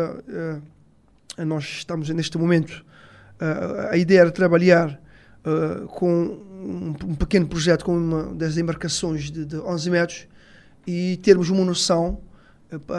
nós 1.45 1.66
estamos 1.66 2.07
neste 2.07 2.38
momento, 2.38 2.86
a 3.91 3.97
ideia 3.97 4.22
era 4.22 4.32
trabalhar 4.32 5.01
com 5.89 6.07
um, 6.07 6.95
um, 7.03 7.16
pequeno 7.16 7.45
projeto 7.45 7.84
com 7.84 7.97
uma 7.97 8.34
das 8.34 8.57
embarcações 8.57 9.30
de, 9.30 9.43
de 9.43 9.57
11 9.57 9.89
metros 9.89 10.28
e 10.88 11.20
termos 11.22 11.49
uma 11.49 11.66
noção 11.66 12.22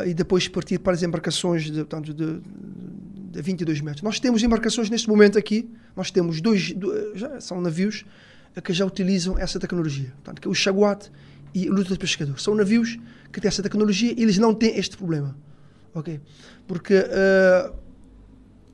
e 0.07 0.13
depois 0.13 0.47
partir 0.49 0.79
para 0.81 0.93
as 0.93 1.03
embarcações 1.03 1.65
de, 1.65 1.79
portanto, 1.79 2.13
de, 2.13 2.41
de 3.31 3.41
22 3.41 3.81
metros. 3.81 4.03
Nós 4.03 4.21
temos 4.21 4.43
embarcações 4.43 4.91
neste 4.91 5.09
momento 5.09 5.39
aqui, 5.39 5.71
nós 5.97 6.11
temos 6.11 6.43
dois, 6.43 6.75
dois 6.75 7.19
já 7.19 7.41
são 7.41 7.59
navios 7.59 8.05
que 8.63 8.73
já 8.75 8.85
utilizam 8.85 9.39
essa 9.39 9.59
tecnologia, 9.59 10.13
portanto, 10.17 10.43
que 10.43 10.47
é 10.47 10.51
o 10.51 10.55
Chaguate 10.55 11.11
e 11.55 11.71
o 11.71 11.73
Luta 11.73 11.95
de 11.95 11.99
Pescador. 11.99 12.39
São 12.39 12.55
navios 12.55 12.99
que 13.33 13.41
têm 13.41 13.49
essa 13.49 13.63
tecnologia 13.63 14.13
e 14.15 14.23
eles 14.23 14.37
não 14.37 14.55
têm 14.55 14.77
este 14.77 14.95
problema, 14.97 15.35
ok? 15.95 16.21
Porque 16.67 16.99
uh, 16.99 17.75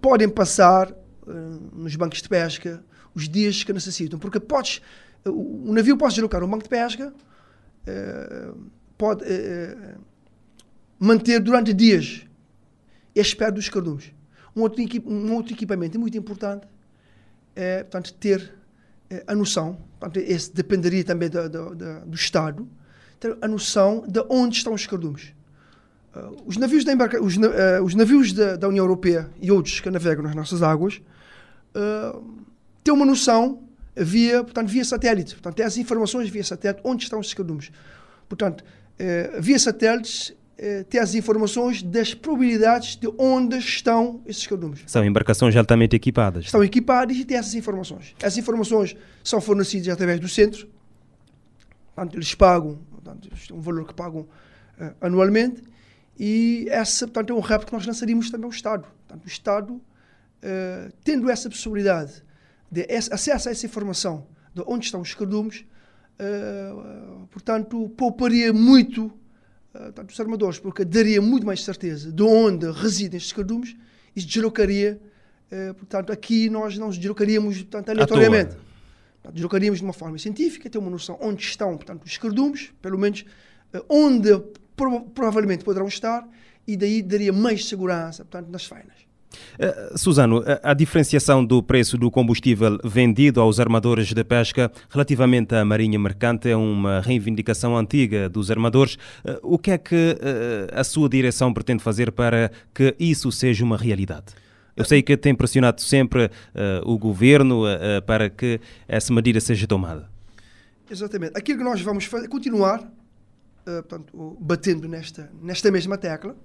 podem 0.00 0.28
passar 0.28 0.90
uh, 0.90 1.30
nos 1.72 1.94
bancos 1.96 2.22
de 2.22 2.28
pesca 2.28 2.82
os 3.14 3.28
dias 3.28 3.62
que 3.62 3.72
necessitam, 3.72 4.18
porque 4.18 4.40
podes, 4.40 4.80
uh, 5.24 5.30
o 5.30 5.72
navio 5.72 5.96
pode 5.96 6.14
deslocar 6.14 6.42
um 6.42 6.48
banco 6.48 6.64
de 6.64 6.68
pesca, 6.68 7.12
pode 8.96 9.24
manter 10.98 11.40
durante 11.40 11.72
dias 11.72 12.26
a 13.16 13.20
espera 13.20 13.50
dos 13.50 13.68
cardumes. 13.68 14.12
Um 14.54 14.60
outro, 14.62 14.82
um 15.06 15.34
outro 15.34 15.54
equipamento 15.54 15.98
muito 15.98 16.16
importante 16.16 16.66
é, 17.56 17.82
portanto, 17.82 18.14
ter 18.14 18.54
a 19.26 19.34
noção, 19.34 19.76
portanto, 19.98 20.18
esse 20.18 20.52
dependeria 20.54 21.02
também 21.04 21.28
do, 21.28 21.48
do, 21.48 21.74
do, 21.74 22.14
Estado, 22.14 22.68
ter 23.18 23.36
a 23.40 23.48
noção 23.48 24.04
de 24.06 24.24
onde 24.28 24.56
estão 24.58 24.72
os 24.72 24.86
cardumes. 24.86 25.34
Uh, 26.14 26.42
os 26.44 26.56
navios, 26.56 26.84
da, 26.84 26.92
embarca, 26.92 27.22
os, 27.22 27.36
uh, 27.36 27.84
os 27.84 27.94
navios 27.94 28.32
da, 28.32 28.56
da, 28.56 28.68
União 28.68 28.84
Europeia 28.84 29.30
e 29.40 29.52
outros 29.52 29.78
que 29.78 29.88
navegam 29.90 30.24
nas 30.24 30.34
nossas 30.34 30.61
águas 30.61 31.00
uh, 31.74 32.22
têm 32.82 32.92
uma 32.92 33.06
noção 33.06 33.62
via, 33.96 34.42
portanto, 34.42 34.68
via 34.68 34.84
satélite. 34.84 35.34
Portanto, 35.34 35.54
têm 35.54 35.64
as 35.64 35.76
informações 35.76 36.28
via 36.28 36.42
satélite 36.42 36.80
onde 36.82 37.04
estão 37.04 37.20
os 37.20 37.32
cardumes. 37.32 37.70
Portanto, 38.28 38.64
via 39.40 39.58
satélites 39.58 40.34
ter 40.88 40.98
as 40.98 41.14
informações 41.14 41.82
das 41.82 42.12
probabilidades 42.12 42.94
de 42.94 43.08
onde 43.18 43.56
estão 43.56 44.20
esses 44.26 44.46
cardumes. 44.46 44.80
São 44.86 45.04
embarcações 45.04 45.56
altamente 45.56 45.96
equipadas. 45.96 46.44
Estão 46.44 46.62
equipadas 46.62 47.16
e 47.16 47.24
têm 47.24 47.38
essas 47.38 47.54
informações. 47.54 48.14
Essas 48.20 48.38
informações 48.38 48.94
são 49.24 49.40
fornecidas 49.40 49.88
através 49.88 50.20
do 50.20 50.28
centro. 50.28 50.68
Portanto, 51.94 52.14
eles 52.14 52.34
pagam, 52.34 52.78
portanto, 52.90 53.28
é 53.32 53.52
um 53.52 53.61
valor 53.61 53.86
que 53.86 53.94
pagam 53.94 54.20
uh, 54.20 54.94
anualmente. 55.00 55.62
E 56.22 56.66
essa, 56.68 57.06
portanto, 57.06 57.30
é 57.30 57.34
um 57.34 57.40
rap 57.40 57.64
que 57.64 57.72
nós 57.72 57.86
lançaríamos 57.86 58.30
também 58.30 58.44
ao 58.44 58.50
Estado. 58.50 58.82
Portanto, 58.82 59.24
o 59.24 59.26
Estado, 59.26 59.72
uh, 59.72 60.92
tendo 61.02 61.30
essa 61.30 61.48
possibilidade 61.48 62.22
de 62.70 62.86
acesso 62.92 63.48
a 63.48 63.52
essa 63.52 63.64
informação 63.64 64.26
de 64.54 64.62
onde 64.66 64.84
estão 64.84 65.00
os 65.00 65.14
cardumes, 65.14 65.64
uh, 66.20 67.26
portanto, 67.28 67.88
pouparia 67.96 68.52
muito 68.52 69.10
uh, 69.74 70.04
dos 70.04 70.20
armadores, 70.20 70.58
porque 70.58 70.84
daria 70.84 71.22
muito 71.22 71.46
mais 71.46 71.64
certeza 71.64 72.12
de 72.12 72.22
onde 72.22 72.70
residem 72.70 73.16
estes 73.16 73.32
cardumes 73.32 73.74
e 74.14 74.20
se 74.20 74.26
deslocaria. 74.26 75.00
Portanto, 75.78 76.12
aqui 76.12 76.48
nós 76.48 76.78
não 76.78 76.86
nos 76.86 76.96
deslocaríamos 76.96 77.56
portanto, 77.62 77.88
aleatoriamente. 77.88 78.54
Portanto, 79.14 79.34
deslocaríamos 79.34 79.80
de 79.80 79.84
uma 79.84 79.92
forma 79.92 80.16
científica, 80.16 80.70
ter 80.70 80.78
uma 80.78 80.90
noção 80.90 81.18
onde 81.20 81.42
estão 81.42 81.76
portanto, 81.76 82.04
os 82.04 82.16
cardumes, 82.18 82.72
pelo 82.80 82.96
menos 82.96 83.24
onde 83.88 84.30
provavelmente 85.14 85.64
poderão 85.64 85.87
estar, 85.87 86.26
e 86.66 86.76
daí 86.76 87.03
daria 87.03 87.33
mais 87.33 87.66
segurança 87.68 88.24
portanto, 88.24 88.51
nas 88.51 88.64
fainas. 88.64 89.11
Uh, 89.59 89.97
Suzano, 89.97 90.43
a, 90.45 90.70
a, 90.70 90.74
diferenciação 90.74 91.45
do 91.45 91.62
preço 91.62 91.97
do 91.97 92.11
combustível 92.11 92.78
vendido 92.83 93.41
aos 93.41 93.61
armadores 93.61 94.12
de 94.12 94.24
pesca 94.24 94.72
relativamente 94.89 95.55
à 95.55 95.64
marinha 95.64 95.99
mercante 95.99 96.49
é 96.49 96.57
uma 96.57 97.01
reivindicação 97.01 97.76
antiga 97.76 98.28
dos 98.28 98.51
armadores. 98.51 98.95
Uh, 98.95 99.39
o 99.43 99.59
que 99.59 99.70
é 99.70 99.78
que 99.78 99.95
uh, 99.95 100.78
a 100.78 100.83
sua 100.83 101.09
direção 101.09 101.53
pretende 101.53 101.83
fazer 101.83 102.11
para 102.11 102.51
que 102.74 102.95
isso 102.99 103.31
seja 103.31 103.64
uma 103.64 103.76
realidade? 103.76 104.26
Eu 104.76 104.85
sei 104.85 105.03
que 105.03 105.16
tem 105.16 105.35
pressionado 105.35 105.83
sempre 105.83 106.31
o 106.85 106.97
governo 106.97 107.64
para 108.07 108.31
que 108.31 108.59
essa 108.89 109.12
medida 109.12 109.39
seja 109.39 109.66
tomada. 109.66 110.09
Exatamente. 110.91 111.33
Aquilo 111.37 111.59
que 111.59 111.64
nós 111.64 111.83
vamos 111.83 112.07
fazer, 112.07 112.28
continuar 112.28 112.91
portanto, 113.82 114.36
batendo 114.40 114.88
nesta, 114.88 115.30
nesta 115.42 115.70
mesma 115.70 115.96
tecla, 115.96 116.36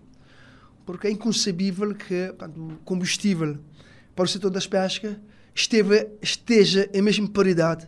porque 0.85 1.07
é 1.07 1.11
inconcebível 1.11 1.93
que 1.95 2.27
portanto, 2.27 2.79
combustível 2.85 3.57
para 4.15 4.25
o 4.25 4.27
setor 4.27 4.49
das 4.49 4.67
pescas 4.67 5.17
esteve, 5.53 6.09
esteja 6.21 6.89
em 6.93 7.01
mesma 7.01 7.27
paridade 7.27 7.87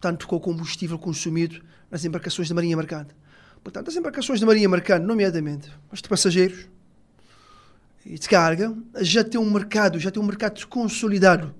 tanto 0.00 0.26
com 0.26 0.36
o 0.36 0.40
combustível 0.40 0.98
consumido 0.98 1.60
nas 1.90 2.04
embarcações 2.04 2.48
da 2.48 2.54
Marinha 2.54 2.76
Mercante. 2.76 3.14
Portanto, 3.62 3.88
as 3.88 3.96
embarcações 3.96 4.38
da 4.40 4.46
Marinha 4.46 4.68
Mercante, 4.68 5.04
nomeadamente 5.04 5.70
as 5.90 6.00
de 6.00 6.08
passageiros 6.08 6.68
e 8.04 8.18
de 8.18 8.28
carga, 8.28 8.72
já 9.00 9.24
têm 9.24 9.40
um 9.40 9.50
mercado, 9.50 9.98
já 9.98 10.10
têm 10.10 10.22
um 10.22 10.26
mercado 10.26 10.64
consolidado. 10.68 11.54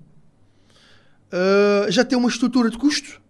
Uh, 1.26 1.90
já 1.90 2.04
tem 2.04 2.16
uma 2.16 2.28
estrutura 2.28 2.70
de 2.70 2.78
custo 2.78 3.20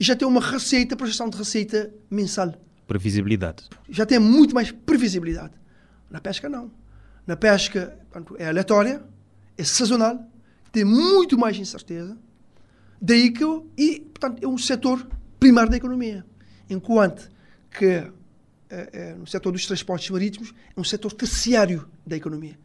e 0.00 0.04
já 0.04 0.16
tem 0.16 0.26
uma 0.26 0.40
receita, 0.40 0.96
projeção 0.96 1.28
de 1.28 1.36
receita 1.36 1.92
mensal. 2.10 2.54
Previsibilidade. 2.86 3.68
Já 3.88 4.06
tem 4.06 4.18
muito 4.18 4.54
mais 4.54 4.70
previsibilidade. 4.70 5.54
Na 6.10 6.20
pesca, 6.20 6.48
não. 6.48 6.70
Na 7.26 7.36
pesca, 7.36 7.98
é 8.38 8.48
aleatória, 8.48 9.02
é 9.58 9.64
sazonal, 9.64 10.24
tem 10.70 10.84
muito 10.84 11.36
mais 11.36 11.56
incerteza. 11.56 12.16
Daí 13.00 13.30
que, 13.30 13.44
e, 13.76 14.00
portanto, 14.00 14.42
é 14.42 14.46
um 14.46 14.56
setor 14.56 15.06
primário 15.40 15.70
da 15.70 15.76
economia. 15.76 16.24
Enquanto 16.70 17.30
que 17.70 17.84
é, 18.68 18.90
é, 18.92 19.14
no 19.14 19.26
setor 19.26 19.52
dos 19.52 19.66
transportes 19.66 20.10
marítimos 20.10 20.52
é 20.76 20.80
um 20.80 20.84
setor 20.84 21.12
terciário 21.12 21.88
da 22.06 22.16
economia. 22.16 22.58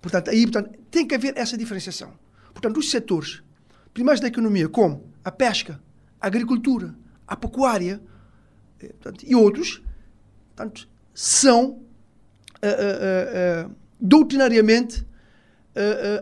Portanto, 0.00 0.30
aí 0.30 0.42
portanto, 0.42 0.78
tem 0.90 1.06
que 1.06 1.14
haver 1.14 1.36
essa 1.36 1.56
diferenciação. 1.56 2.12
Portanto, 2.52 2.78
os 2.78 2.90
setores 2.90 3.42
primários 3.92 4.20
da 4.20 4.28
economia, 4.28 4.68
como 4.68 5.12
a 5.24 5.30
pesca, 5.30 5.80
a 6.20 6.26
agricultura, 6.26 6.94
a 7.26 7.36
pecuária 7.36 8.00
portanto, 8.86 9.24
e 9.26 9.34
outros, 9.34 9.82
portanto, 10.54 10.88
são 11.14 11.70
uh, 11.70 11.76
uh, 11.76 13.68
uh, 13.68 13.74
doutrinariamente 14.00 15.06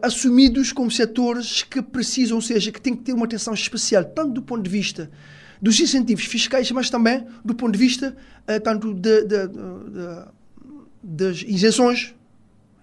assumidos 0.02 0.70
como 0.70 0.90
setores 0.90 1.62
que 1.62 1.80
precisam, 1.80 2.36
ou 2.36 2.42
seja, 2.42 2.70
que 2.70 2.78
têm 2.78 2.94
que 2.94 3.02
ter 3.02 3.14
uma 3.14 3.24
atenção 3.24 3.54
especial, 3.54 4.04
tanto 4.04 4.34
do 4.34 4.42
ponto 4.42 4.62
de 4.62 4.68
vista 4.68 5.11
dos 5.62 5.80
incentivos 5.80 6.26
fiscais, 6.26 6.70
mas 6.72 6.90
também 6.90 7.26
do 7.42 7.54
ponto 7.54 7.72
de 7.72 7.78
vista 7.78 8.14
tanto 8.62 8.92
de, 8.92 9.22
de, 9.22 9.48
de, 9.48 10.24
das 11.02 11.42
isenções, 11.42 12.14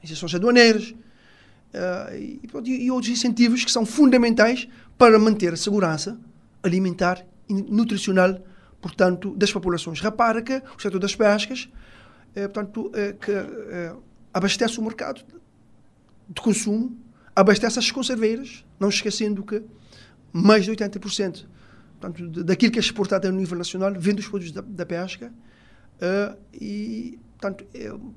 isenções 0.04 0.34
aduaneiras, 0.34 0.96
e, 2.18 2.40
e, 2.66 2.90
outros 2.90 3.12
incentivos 3.12 3.64
que 3.64 3.72
são 3.72 3.86
fundamentais 3.86 4.68
para 4.98 5.20
manter 5.20 5.54
a 5.54 5.58
segurança 5.58 6.18
alimentar 6.64 7.24
e 7.48 7.54
nutricional, 7.54 8.42
portanto, 8.84 9.34
das 9.38 9.50
populações. 9.50 10.02
Repara 10.02 10.42
que 10.42 10.62
o 10.78 10.82
setor 10.82 11.00
das 11.00 11.16
pescas, 11.16 11.70
é, 12.36 12.50
portanto, 12.50 12.92
é, 12.94 13.14
que 13.14 13.32
é, 13.32 13.96
abastece 14.34 14.78
o 14.78 14.84
mercado 14.84 15.24
de 16.28 16.42
consumo, 16.42 16.98
abastece 17.34 17.80
as 17.80 17.90
conserveiras, 17.90 18.66
não 18.78 18.90
esquecendo 18.90 19.42
que 19.42 19.64
mais 20.34 20.66
de 20.66 20.72
80% 20.72 21.46
portanto, 21.98 22.44
daquilo 22.44 22.74
que 22.74 22.80
é 22.80 22.82
exportado 22.82 23.26
a 23.26 23.32
nível 23.32 23.58
nacional 23.58 23.94
vem 23.98 24.14
dos 24.14 24.28
produtos 24.28 24.52
da, 24.52 24.60
da 24.60 24.86
pesca 24.86 25.32
uh, 25.32 26.38
e, 26.54 27.18
portanto, 27.40 27.66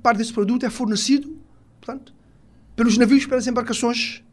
parte 0.03 0.19
desse 0.19 0.33
produto 0.33 0.67
é 0.67 0.71
fornecido, 0.71 1.39
portanto, 1.81 2.13
pelos 2.75 2.99
navios, 2.99 3.25
pelas 3.25 3.47
embarcações 3.47 4.25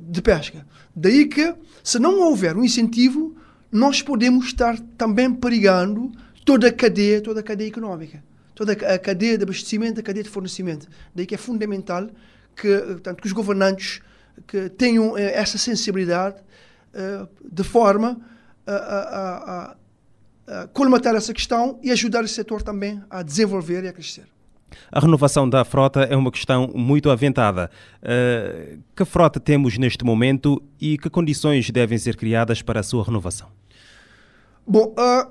de 0.00 0.22
pesca. 0.22 0.66
Daí 0.96 1.26
que, 1.26 1.54
se 1.84 1.98
não 1.98 2.18
houver 2.20 2.56
um 2.56 2.64
incentivo, 2.64 3.36
nós 3.72 4.02
podemos 4.02 4.46
estar 4.46 4.78
também 4.98 5.32
perigando 5.32 6.12
toda 6.44 6.68
a 6.68 6.72
cadeia, 6.72 7.22
toda 7.22 7.40
a 7.40 7.42
cadeia 7.42 7.68
económica, 7.68 8.22
toda 8.54 8.72
a 8.72 8.98
cadeia 8.98 9.38
de 9.38 9.44
abastecimento, 9.44 9.98
a 9.98 10.02
cadeia 10.02 10.22
de 10.22 10.28
fornecimento. 10.28 10.86
Daí 11.14 11.24
que 11.24 11.34
é 11.34 11.38
fundamental 11.38 12.08
que, 12.54 12.78
portanto, 12.78 13.22
que 13.22 13.26
os 13.26 13.32
governantes 13.32 14.02
que 14.46 14.68
tenham 14.68 15.16
eh, 15.16 15.32
essa 15.34 15.56
sensibilidade 15.58 16.36
uh, 16.94 17.28
de 17.50 17.62
forma 17.62 18.20
a, 18.66 18.72
a, 18.72 19.74
a, 20.48 20.62
a 20.62 20.66
colmatar 20.68 21.14
essa 21.14 21.32
questão 21.32 21.78
e 21.82 21.90
ajudar 21.90 22.24
o 22.24 22.28
setor 22.28 22.62
também 22.62 23.02
a 23.10 23.22
desenvolver 23.22 23.84
e 23.84 23.88
a 23.88 23.92
crescer. 23.92 24.24
A 24.90 25.00
renovação 25.00 25.48
da 25.48 25.64
frota 25.64 26.00
é 26.00 26.16
uma 26.16 26.30
questão 26.30 26.70
muito 26.74 27.10
aventada. 27.10 27.70
Uh, 28.02 28.78
que 28.96 29.04
frota 29.04 29.38
temos 29.38 29.78
neste 29.78 30.04
momento 30.04 30.62
e 30.80 30.96
que 30.98 31.10
condições 31.10 31.70
devem 31.70 31.98
ser 31.98 32.16
criadas 32.16 32.62
para 32.62 32.80
a 32.80 32.82
sua 32.82 33.04
renovação? 33.04 33.48
Bom, 34.66 34.94
uh, 34.98 35.30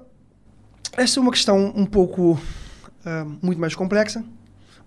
essa 0.98 1.20
é 1.20 1.22
uma 1.22 1.32
questão 1.32 1.74
um 1.76 1.86
pouco 1.86 2.34
uh, 2.34 3.38
muito 3.42 3.60
mais 3.60 3.76
complexa. 3.76 4.24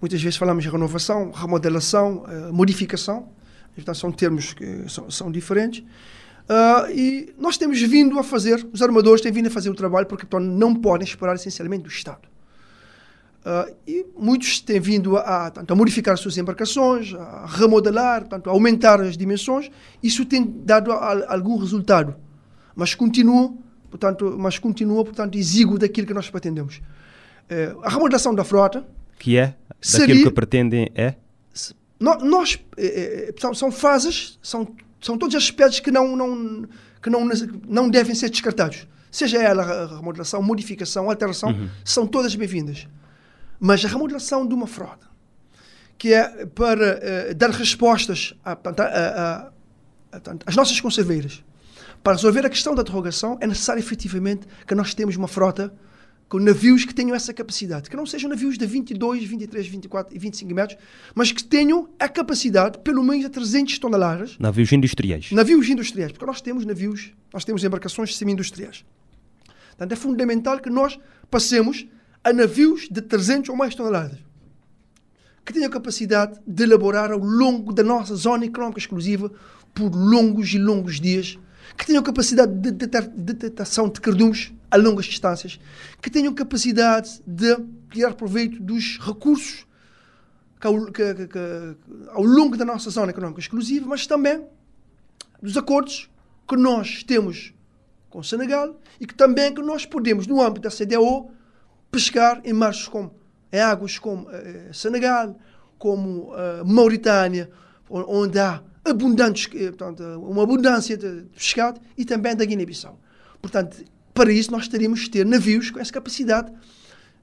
Muitas 0.00 0.22
vezes 0.22 0.36
falamos 0.36 0.62
de 0.62 0.70
renovação, 0.70 1.30
remodelação, 1.30 2.24
modificação. 2.52 3.28
Então, 3.76 3.94
são 3.94 4.12
termos 4.12 4.52
que 4.52 4.88
são, 4.88 5.10
são 5.10 5.32
diferentes. 5.32 5.82
e 6.94 7.32
nós 7.38 7.56
temos 7.56 7.80
vindo 7.80 8.18
a 8.18 8.22
fazer, 8.22 8.66
os 8.70 8.82
armadores 8.82 9.22
têm 9.22 9.32
vindo 9.32 9.46
a 9.46 9.50
fazer 9.50 9.70
o 9.70 9.74
trabalho 9.74 10.06
porque 10.06 10.26
então, 10.26 10.38
não 10.38 10.74
podem 10.74 11.06
esperar 11.06 11.34
essencialmente 11.36 11.84
do 11.84 11.88
Estado. 11.88 12.28
Uh, 13.44 13.76
e 13.86 14.06
muitos 14.18 14.58
têm 14.58 14.80
vindo 14.80 15.18
a, 15.18 15.48
a, 15.48 15.52
a, 15.68 15.74
modificar 15.74 16.14
as 16.14 16.20
suas 16.20 16.38
embarcações, 16.38 17.12
a 17.12 17.44
remodelar, 17.46 18.22
portanto, 18.22 18.48
a 18.48 18.52
aumentar 18.54 19.02
as 19.02 19.18
dimensões. 19.18 19.70
Isso 20.02 20.24
tem 20.24 20.42
dado 20.64 20.90
a, 20.90 21.34
algum 21.34 21.58
resultado, 21.58 22.16
mas 22.74 22.94
continua, 22.94 23.54
portanto, 23.94 24.34
mas 24.36 24.58
continua, 24.58 25.04
portanto, 25.04 25.38
exíguo 25.38 25.78
daquilo 25.78 26.04
que 26.04 26.12
nós 26.12 26.28
pretendemos. 26.28 26.78
Uh, 27.48 27.80
a 27.84 27.88
remodelação 27.88 28.34
da 28.34 28.42
frota, 28.42 28.84
que 29.20 29.38
é 29.38 29.54
seria, 29.80 30.08
daquilo 30.08 30.30
que 30.30 30.34
pretendem 30.34 30.90
é 30.96 31.14
nós, 32.00 32.22
nós 32.24 32.60
é, 32.76 32.86
é, 32.86 33.34
são, 33.38 33.54
são, 33.54 33.70
fases, 33.70 34.36
são 34.42 34.74
são 35.00 35.16
todos 35.16 35.36
aspectos 35.36 35.78
que 35.78 35.92
não 35.92 36.16
não 36.16 36.66
que 37.00 37.08
não 37.08 37.28
não 37.68 37.88
devem 37.88 38.16
ser 38.16 38.30
descartados. 38.30 38.84
Seja 39.12 39.40
ela 39.40 39.62
a 39.62 39.86
remodelação, 39.96 40.42
modificação, 40.42 41.08
alteração, 41.08 41.50
uhum. 41.50 41.68
são 41.84 42.04
todas 42.04 42.34
bem-vindas. 42.34 42.88
Mas 43.60 43.84
a 43.84 43.88
remodelação 43.88 44.44
de 44.44 44.52
uma 44.52 44.66
frota, 44.66 45.06
que 45.96 46.12
é 46.12 46.46
para 46.46 47.30
uh, 47.30 47.34
dar 47.36 47.50
respostas 47.50 48.34
às 50.44 50.56
nossas 50.56 50.80
conserveiras, 50.80 51.44
para 52.04 52.12
resolver 52.12 52.44
a 52.44 52.50
questão 52.50 52.74
da 52.74 52.82
derrogação, 52.82 53.38
é 53.40 53.46
necessário 53.46 53.80
efetivamente 53.80 54.46
que 54.66 54.74
nós 54.74 54.92
tenhamos 54.92 55.16
uma 55.16 55.26
frota 55.26 55.74
com 56.28 56.38
navios 56.38 56.84
que 56.84 56.94
tenham 56.94 57.16
essa 57.16 57.32
capacidade, 57.32 57.88
que 57.88 57.96
não 57.96 58.04
sejam 58.04 58.28
navios 58.28 58.58
de 58.58 58.66
22, 58.66 59.24
23, 59.24 59.66
24 59.66 60.14
e 60.14 60.18
25 60.18 60.54
metros, 60.54 60.78
mas 61.14 61.32
que 61.32 61.42
tenham 61.42 61.88
a 61.98 62.06
capacidade, 62.06 62.78
pelo 62.80 63.02
menos, 63.02 63.24
de 63.24 63.30
300 63.30 63.78
toneladas. 63.78 64.36
Navios 64.38 64.70
industriais. 64.70 65.32
Navios 65.32 65.66
industriais, 65.66 66.12
porque 66.12 66.26
nós 66.26 66.42
temos 66.42 66.66
navios, 66.66 67.10
nós 67.32 67.42
temos 67.42 67.64
embarcações 67.64 68.14
semi-industriais. 68.18 68.84
Portanto, 69.70 69.92
é 69.92 69.96
fundamental 69.96 70.60
que 70.60 70.68
nós 70.68 70.98
passemos 71.30 71.86
a 72.22 72.34
navios 72.34 72.86
de 72.90 73.00
300 73.00 73.48
ou 73.48 73.56
mais 73.56 73.74
toneladas, 73.74 74.18
que 75.42 75.54
tenham 75.54 75.70
capacidade 75.70 76.38
de 76.46 76.64
elaborar 76.64 77.10
ao 77.10 77.18
longo 77.18 77.72
da 77.72 77.82
nossa 77.82 78.14
zona 78.14 78.44
económica 78.44 78.78
exclusiva 78.78 79.32
por 79.72 79.90
longos 79.94 80.52
e 80.52 80.58
longos 80.58 81.00
dias, 81.00 81.38
que 81.76 81.86
tenham 81.86 82.02
capacidade 82.02 82.52
de 82.52 82.70
detecção 82.70 83.88
de 83.88 84.00
cardumes 84.00 84.52
a 84.70 84.76
longas 84.76 85.06
distâncias, 85.06 85.58
que 86.00 86.10
tenham 86.10 86.34
capacidade 86.34 87.20
de 87.26 87.56
tirar 87.90 88.14
proveito 88.14 88.60
dos 88.60 88.98
recursos 88.98 89.66
que 90.60 90.66
ao, 90.66 90.86
que, 90.86 91.14
que, 91.26 91.76
ao 92.10 92.22
longo 92.22 92.56
da 92.56 92.64
nossa 92.64 92.90
zona 92.90 93.10
económica 93.10 93.40
exclusiva, 93.40 93.86
mas 93.86 94.06
também 94.06 94.44
dos 95.42 95.56
acordos 95.56 96.10
que 96.48 96.56
nós 96.56 97.02
temos 97.02 97.52
com 98.08 98.20
o 98.20 98.24
Senegal 98.24 98.80
e 99.00 99.06
que 99.06 99.14
também 99.14 99.52
que 99.52 99.60
nós 99.60 99.84
podemos, 99.84 100.26
no 100.26 100.40
âmbito 100.40 100.62
da 100.62 100.70
CDAO, 100.70 101.30
pescar 101.90 102.40
em 102.44 102.52
mares 102.52 102.88
como 102.88 103.14
em 103.52 103.60
águas 103.60 103.98
como 103.98 104.28
eh, 104.30 104.70
Senegal, 104.72 105.38
como 105.78 106.32
uh, 106.32 106.64
Mauritânia, 106.64 107.50
onde 107.88 108.38
há 108.38 108.60
abundantes, 108.84 109.48
eh, 109.54 109.70
portanto, 109.70 110.02
uma 110.02 110.42
abundância 110.42 110.96
de 110.96 111.24
pescado 111.34 111.80
e 111.96 112.04
também 112.04 112.36
da 112.36 112.44
Guiné-Bissau. 112.44 112.98
Portanto, 113.40 113.84
para 114.12 114.32
isso 114.32 114.50
nós 114.50 114.68
teríamos 114.68 115.00
de 115.00 115.10
ter 115.10 115.26
navios 115.26 115.70
com 115.70 115.80
essa 115.80 115.92
capacidade 115.92 116.52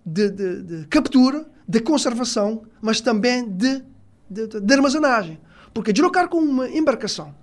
de, 0.06 0.30
de, 0.30 0.62
de 0.64 0.88
captura, 0.88 1.46
de 1.68 1.80
conservação, 1.80 2.64
mas 2.82 3.00
também 3.00 3.48
de, 3.48 3.84
de, 4.30 4.74
armazenagem. 4.74 5.40
Porque 5.74 5.94
deslocar 5.94 6.28
com 6.28 6.40
uma 6.40 6.68
embarcação 6.70 7.34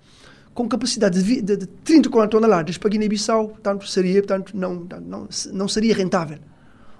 com 0.52 0.68
capacidade 0.68 1.22
de, 1.22 1.40
de, 1.40 1.56
de 1.56 1.66
30 1.66 2.10
40 2.10 2.30
toneladas 2.30 2.76
para 2.76 2.90
Guiné-Bissau, 2.90 3.48
portanto, 3.48 3.86
seria, 3.86 4.20
portanto, 4.20 4.56
não, 4.56 4.86
não, 5.00 5.28
não 5.52 5.68
seria 5.68 5.94
rentável. 5.94 6.38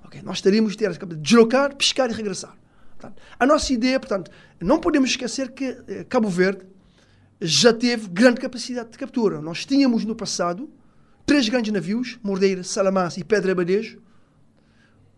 Okay? 0.07 0.23
Nós 0.23 0.41
teríamos 0.41 0.73
de 0.73 0.79
ter 0.79 0.87
a 0.87 0.95
capacidade 0.95 1.17
de 1.17 1.23
deslocar, 1.23 1.75
pescar 1.75 2.09
e 2.09 2.13
regressar. 2.13 2.55
Portanto, 2.97 3.21
a 3.39 3.47
nossa 3.47 3.73
ideia, 3.73 3.99
portanto, 3.99 4.31
não 4.61 4.79
podemos 4.79 5.11
esquecer 5.11 5.51
que 5.51 5.77
eh, 5.87 6.05
Cabo 6.09 6.29
Verde 6.29 6.63
já 7.41 7.73
teve 7.73 8.09
grande 8.09 8.41
capacidade 8.41 8.91
de 8.91 8.99
captura. 8.99 9.41
Nós 9.41 9.65
tínhamos 9.65 10.05
no 10.05 10.15
passado 10.15 10.69
três 11.25 11.49
grandes 11.49 11.73
navios, 11.73 12.19
Mordeira, 12.23 12.65
Salamanca 12.65 13.19
e 13.19 13.25
Pedra 13.25 13.55
Badejo, 13.55 14.01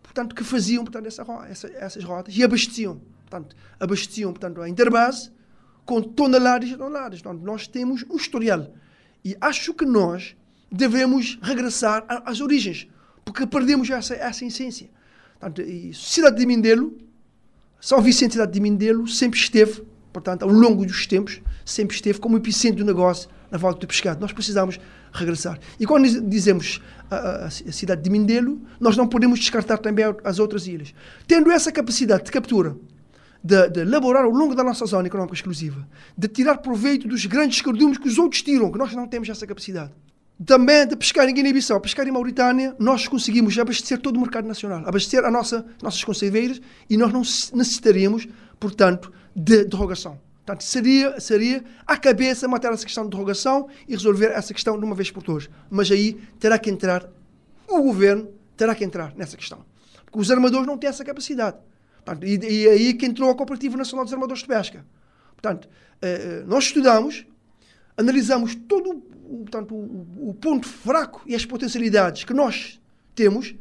portanto, 0.03 0.35
que 0.35 0.43
faziam 0.43 0.85
portanto, 0.85 1.07
essa, 1.07 1.23
essa, 1.49 1.69
essas 1.69 2.05
rotas 2.05 2.37
e 2.37 2.43
abasteciam 2.43 3.01
portanto, 3.31 3.57
abasteciam 3.79 4.33
portanto, 4.33 4.61
a 4.61 4.69
Interbase 4.69 5.31
com 5.87 6.03
toneladas 6.03 6.69
e 6.69 6.77
toneladas. 6.77 7.23
Portanto, 7.23 7.43
nós 7.43 7.67
temos 7.67 8.05
um 8.11 8.17
historial. 8.17 8.75
E 9.25 9.37
acho 9.41 9.73
que 9.73 9.85
nós 9.85 10.37
devemos 10.71 11.39
regressar 11.43 12.05
às 12.09 12.41
origens, 12.41 12.89
porque 13.25 13.47
perdemos 13.47 13.89
essa, 13.91 14.15
essa 14.15 14.45
essência. 14.45 14.91
Portanto, 15.39 15.63
e 15.63 15.95
cidade 15.95 16.37
de 16.37 16.47
Mindelo, 16.47 16.97
São 17.81 18.01
Vicente 18.01 18.33
cidade 18.33 18.53
de 18.53 18.61
Mindelo, 18.61 19.07
sempre 19.09 19.39
esteve, 19.39 19.83
portanto, 20.13 20.43
ao 20.43 20.49
longo 20.49 20.85
dos 20.85 21.07
tempos, 21.07 21.41
sempre 21.65 21.95
esteve 21.95 22.19
como 22.19 22.37
epicentro 22.37 22.85
do 22.85 22.87
negócio 22.87 23.29
na 23.51 23.59
volta 23.59 23.81
do 23.81 23.87
pescado. 23.87 24.21
Nós 24.21 24.33
precisamos 24.33 24.79
regressar. 25.13 25.59
E 25.79 25.87
quando 25.87 26.29
dizemos 26.29 26.81
a, 27.11 27.47
a, 27.47 27.51
cidade 27.51 28.03
de 28.03 28.11
Mindelo, 28.11 28.61
nós 28.79 28.97
não 28.97 29.09
podemos 29.09 29.39
descartar 29.39 29.79
também 29.79 30.05
as 30.25 30.39
outras 30.39 30.67
ilhas. 30.67 30.95
Tendo 31.27 31.51
essa 31.51 31.73
capacidade 31.73 32.25
de 32.25 32.31
captura, 32.31 32.77
de, 33.43 33.69
de 33.71 33.81
elaborar 33.81 34.25
ao 34.25 34.31
longo 34.31 34.55
da 34.55 34.63
nossa 34.63 34.85
zona 34.87 35.07
económica 35.07 35.35
exclusiva, 35.35 35.87
de 36.17 36.29
tirar 36.29 36.59
proveito 36.59 37.09
dos 37.09 37.27
grandes 37.27 37.61
cardumes 37.63 37.99
que 37.99 38.09
os 38.09 38.19
outros 38.19 38.43
tiram, 38.43 38.71
que 38.71 38.79
nós 38.79 38.95
não 38.95 39.09
temos 39.09 39.29
essa 39.29 39.47
capacidade. 39.47 39.93
Também 40.45 40.87
de 40.87 40.97
pescar 40.97 41.29
em 41.29 41.35
Guiné-Bissau, 41.35 41.81
pescar 41.81 42.09
em 42.09 42.11
Mauritânia, 42.11 42.75
nós 42.79 43.07
conseguimos 43.07 43.59
abastecer 43.59 43.99
todo 43.99 44.17
o 44.17 44.21
mercado 44.21 44.49
nacional, 44.49 44.83
abastecer 44.87 45.23
as 45.25 45.33
nossa, 45.33 45.67
nossas 45.83 46.03
conserveiras 46.03 46.61
e 46.89 46.97
nós 46.97 47.13
não 47.13 47.21
necessitaríamos, 47.21 48.27
portanto, 48.59 49.13
de 49.37 49.65
derrogação. 49.65 50.19
Portanto, 50.45 50.65
seria, 50.65 51.21
seria 51.21 51.63
a 51.87 51.97
cabeça 51.97 52.49
matar 52.49 52.73
essa 52.73 52.85
questão 52.85 53.05
de 53.05 53.11
derrogação 53.11 53.69
e 53.87 53.93
resolver 53.93 54.33
essa 54.33 54.55
questão 54.55 54.79
de 54.79 54.85
uma 54.85 54.95
vez 54.95 55.11
por 55.11 55.23
todas. 55.23 55.51
Mas 55.71 55.91
aí 55.91 56.15
terá 56.39 56.59
que 56.59 56.71
entrar, 56.71 57.07
o 57.69 57.83
governo 57.83 58.29
terá 58.57 58.75
que 58.75 58.83
entrar 58.83 59.15
nessa 59.15 59.37
questão. 59.37 59.65
Porque 60.07 60.19
os 60.19 60.31
armadores 60.31 60.67
não 60.67 60.79
têm 60.79 60.89
essa 60.89 61.05
capacidade. 61.05 61.59
Portanto, 62.03 62.27
e, 62.27 62.39
e 62.39 62.69
aí 62.69 62.95
que 62.95 63.05
entrou 63.05 63.31
a 63.31 63.35
Cooperativa 63.35 63.77
Nacional 63.77 64.05
dos 64.05 64.15
Armadores 64.15 64.43
de 64.43 64.49
Pesca. 64.49 64.85
Portanto, 65.37 65.69
eh, 66.03 66.43
nós 66.47 66.65
estudamos, 66.65 67.27
analisamos 68.01 68.55
todo 68.55 69.03
portanto, 69.41 69.75
o, 69.75 70.31
o, 70.31 70.35
ponto 70.35 70.67
fraco 70.67 71.23
e 71.27 71.35
as 71.35 71.45
potencialidades 71.45 72.25
que 72.25 72.35
nós 72.35 72.81
temos 73.15 73.55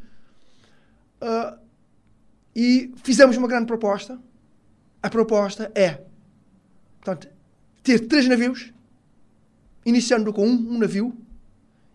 uh, 1.21 1.59
e 2.55 2.91
fizemos 3.03 3.37
uma 3.37 3.47
grande 3.47 3.67
proposta. 3.67 4.19
A 5.01 5.09
proposta 5.09 5.71
é 5.75 6.01
portanto, 7.01 7.27
ter 7.83 7.99
três 8.07 8.27
navios, 8.27 8.73
iniciando 9.85 10.33
com 10.33 10.47
um, 10.47 10.75
um 10.75 10.77
navio, 10.77 11.15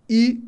e 0.08 0.42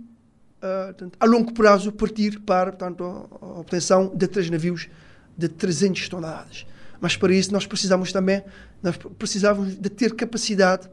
uh, 0.59 0.87
portanto, 0.87 1.17
a 1.19 1.25
longo 1.25 1.53
prazo 1.53 1.91
partir 1.93 2.41
para 2.41 2.73
portanto, 2.73 3.05
a, 3.05 3.45
a 3.45 3.61
obtenção 3.61 4.15
de 4.15 4.27
três 4.29 4.49
navios 4.51 4.89
de 5.37 5.49
300 5.49 6.09
toneladas. 6.09 6.67
Mas 7.01 7.17
para 7.17 7.35
isso 7.35 7.53
nós 7.53 7.67
precisamos 7.67 8.13
também, 8.13 8.43
nós 8.83 8.97
precisávamos 8.97 9.77
de 9.77 9.91
ter 9.91 10.15
capacidade 10.15 10.89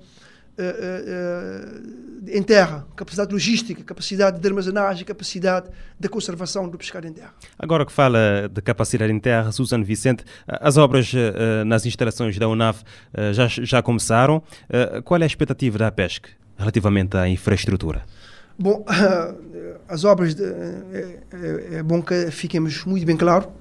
uh, 0.57 2.27
em 2.27 2.41
terra, 2.41 2.85
capacidade 2.95 3.31
logística, 3.31 3.83
capacidade 3.83 4.39
de 4.39 4.47
armazenagem, 4.47 5.05
capacidade 5.05 5.69
de 5.99 6.07
conservação 6.07 6.69
do 6.69 6.77
pescado 6.77 7.07
em 7.07 7.13
terra. 7.13 7.33
Agora 7.59 7.85
que 7.85 7.91
fala 7.91 8.49
de 8.51 8.61
capacidade 8.61 9.11
em 9.11 9.19
terra, 9.19 9.51
Susana 9.51 9.83
Vicente, 9.83 10.23
as 10.47 10.77
obras 10.77 11.11
nas 11.65 11.85
instalações 11.85 12.37
da 12.39 12.47
UNAV 12.47 12.81
já, 13.33 13.47
já 13.47 13.81
começaram. 13.81 14.41
qual 15.03 15.19
é 15.19 15.23
a 15.23 15.27
expectativa 15.27 15.77
da 15.77 15.91
pesca 15.91 16.29
relativamente 16.57 17.17
à 17.17 17.27
infraestrutura? 17.27 18.03
Bom, 18.57 18.85
as 19.89 20.05
obras, 20.05 20.33
de, 20.33 20.43
é, 20.43 21.19
é, 21.31 21.75
é 21.75 21.83
bom 21.83 22.01
que 22.01 22.31
fiquemos 22.31 22.85
muito 22.85 23.05
bem 23.05 23.17
claro 23.17 23.51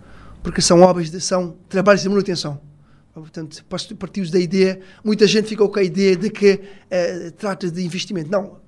porque 0.42 0.60
são 0.60 0.82
obras, 0.82 1.10
de, 1.10 1.20
são 1.20 1.56
trabalhos 1.68 2.02
de 2.02 2.08
manutenção. 2.08 2.60
Portanto, 3.14 3.62
partimos 3.98 4.30
da 4.30 4.38
ideia, 4.38 4.80
muita 5.04 5.26
gente 5.26 5.48
ficou 5.48 5.68
com 5.68 5.78
a 5.78 5.82
ideia 5.82 6.16
de 6.16 6.30
que 6.30 6.60
eh, 6.90 7.30
trata 7.36 7.70
de 7.70 7.84
investimento. 7.84 8.30
Não, 8.30 8.58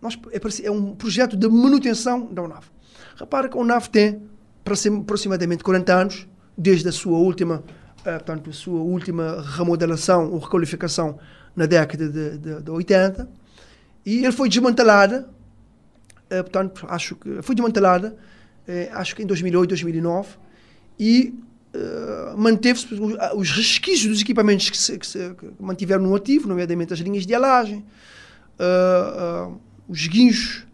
nós, 0.00 0.18
é, 0.32 0.66
é, 0.66 0.70
um 0.70 0.94
projeto 0.94 1.36
de 1.36 1.48
manutenção 1.48 2.32
da 2.32 2.42
UNAV. 2.42 2.64
Repara 3.16 3.48
que 3.48 3.56
a 3.58 3.60
UNAV 3.60 3.88
tem 3.88 4.22
aproximadamente 4.64 5.62
40 5.62 5.94
anos, 5.94 6.28
desde 6.56 6.88
a 6.88 6.92
sua 6.92 7.18
última, 7.18 7.62
eh, 8.04 8.12
portanto, 8.12 8.52
sua 8.52 8.80
última 8.80 9.42
remodelação 9.42 10.32
ou 10.32 10.38
requalificação 10.38 11.18
na 11.54 11.66
década 11.66 12.08
de, 12.08 12.38
de, 12.38 12.62
de 12.62 12.70
80, 12.70 13.28
e 14.06 14.24
ele 14.24 14.32
foi 14.32 14.48
desmantelada, 14.48 15.28
eh, 16.30 16.42
portanto, 16.42 16.86
acho 16.88 17.16
que 17.16 17.42
foi 17.42 17.54
desmantelada, 17.54 18.16
eh, 18.66 18.88
acho 18.92 19.14
que 19.14 19.22
em 19.22 19.26
2008, 19.26 19.68
2009, 19.68 20.38
e 20.98 21.34
uh, 21.74 22.36
manteve-se 22.36 22.88
os 23.34 23.50
resquícios 23.50 24.08
dos 24.08 24.20
equipamentos 24.20 24.70
que 24.70 24.76
se, 24.76 24.98
que 24.98 25.06
se 25.06 25.34
que 25.34 25.50
mantiveram 25.58 26.02
no 26.02 26.14
ativo, 26.14 26.48
nomeadamente 26.48 26.92
as 26.92 26.98
linhas 27.00 27.26
de 27.26 27.34
alagem, 27.34 27.84
uh, 28.58 29.48
uh, 29.48 29.60
os 29.88 30.06
guinchos, 30.06 30.66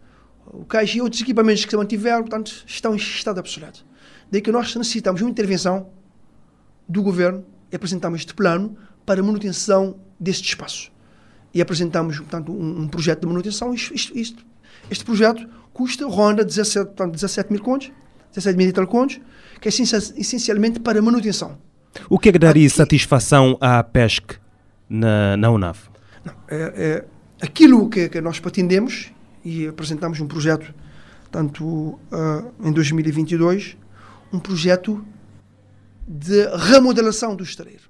o 0.45 0.65
caixa 0.65 0.97
e 0.97 1.01
outros 1.01 1.21
equipamentos 1.21 1.65
que 1.65 1.71
se 1.71 1.77
mantiveram, 1.77 2.21
portanto, 2.21 2.63
estão 2.65 2.93
em 2.93 2.97
estado 2.97 3.39
obsoleto. 3.39 3.85
Daí 4.31 4.41
que 4.41 4.51
nós 4.51 4.75
necessitamos 4.75 5.21
uma 5.21 5.29
intervenção 5.29 5.89
do 6.87 7.01
governo 7.01 7.45
e 7.71 7.75
apresentamos 7.75 8.21
este 8.21 8.33
plano 8.33 8.77
para 9.05 9.21
manutenção 9.21 9.99
deste 10.19 10.49
espaço. 10.49 10.91
E 11.53 11.61
apresentamos, 11.61 12.17
portanto, 12.17 12.51
um, 12.51 12.81
um 12.81 12.87
projeto 12.87 13.21
de 13.21 13.27
manutenção. 13.27 13.73
Isto, 13.73 14.17
isto, 14.17 14.45
este 14.89 15.03
projeto 15.03 15.47
custa, 15.73 16.05
ronda 16.07 16.43
17, 16.43 16.87
portanto, 16.87 17.13
17 17.13 17.51
mil 17.51 17.61
contos, 17.61 17.91
17 18.33 18.57
mil 18.57 18.67
e 18.67 18.73
tal 18.73 18.87
contos, 18.87 19.19
que 19.59 19.67
é 19.67 19.71
essencialmente 19.71 20.79
para 20.79 21.01
manutenção. 21.01 21.57
O 22.09 22.19
que 22.19 22.29
é 22.29 22.31
que 22.31 22.39
daria 22.39 22.67
Aqui, 22.67 22.75
satisfação 22.75 23.57
à 23.59 23.83
PESC 23.83 24.37
na, 24.89 25.35
na 25.37 25.49
UNAV? 25.49 25.77
Não, 26.23 26.33
é, 26.47 26.73
é, 26.75 27.05
aquilo 27.41 27.89
que, 27.89 28.09
que, 28.09 28.21
nós 28.21 28.39
pretendemos, 28.39 29.11
e 29.43 29.67
apresentamos 29.67 30.19
um 30.19 30.27
projeto, 30.27 30.73
tanto 31.31 31.65
uh, 31.65 31.99
em 32.63 32.71
2022, 32.71 33.77
um 34.31 34.39
projeto 34.39 35.03
de 36.07 36.47
remodelação 36.55 37.35
do 37.35 37.43
estaleiro. 37.43 37.83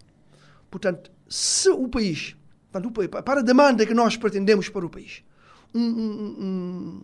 Portanto, 0.71 1.11
se 1.27 1.69
o 1.69 1.87
país, 1.87 2.35
portanto, 2.71 3.23
para 3.23 3.41
a 3.41 3.43
demanda 3.43 3.85
que 3.85 3.93
nós 3.93 4.17
pretendemos 4.17 4.69
para 4.69 4.85
o 4.85 4.89
país, 4.89 5.23
um, 5.73 5.81
um, 5.81 6.35
um, 6.39 7.01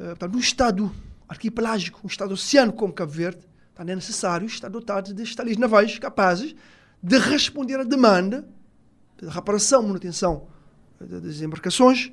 uh, 0.00 0.06
portanto, 0.06 0.36
um 0.36 0.38
Estado 0.38 0.92
arquipelágico, 1.34 2.00
um 2.02 2.06
Estado 2.06 2.32
oceânico 2.32 2.78
como 2.78 2.92
Cabo 2.92 3.12
Verde, 3.12 3.46
então 3.72 3.86
é 3.86 3.94
necessário 3.94 4.46
estar 4.46 4.68
dotado 4.68 5.12
de 5.12 5.22
estaleiros 5.22 5.60
navais 5.60 5.98
capazes 5.98 6.54
de 7.02 7.18
responder 7.18 7.78
à 7.78 7.84
demanda 7.84 8.48
de 9.20 9.28
reparação, 9.28 9.82
manutenção 9.82 10.48
das 11.00 11.40
embarcações, 11.40 12.12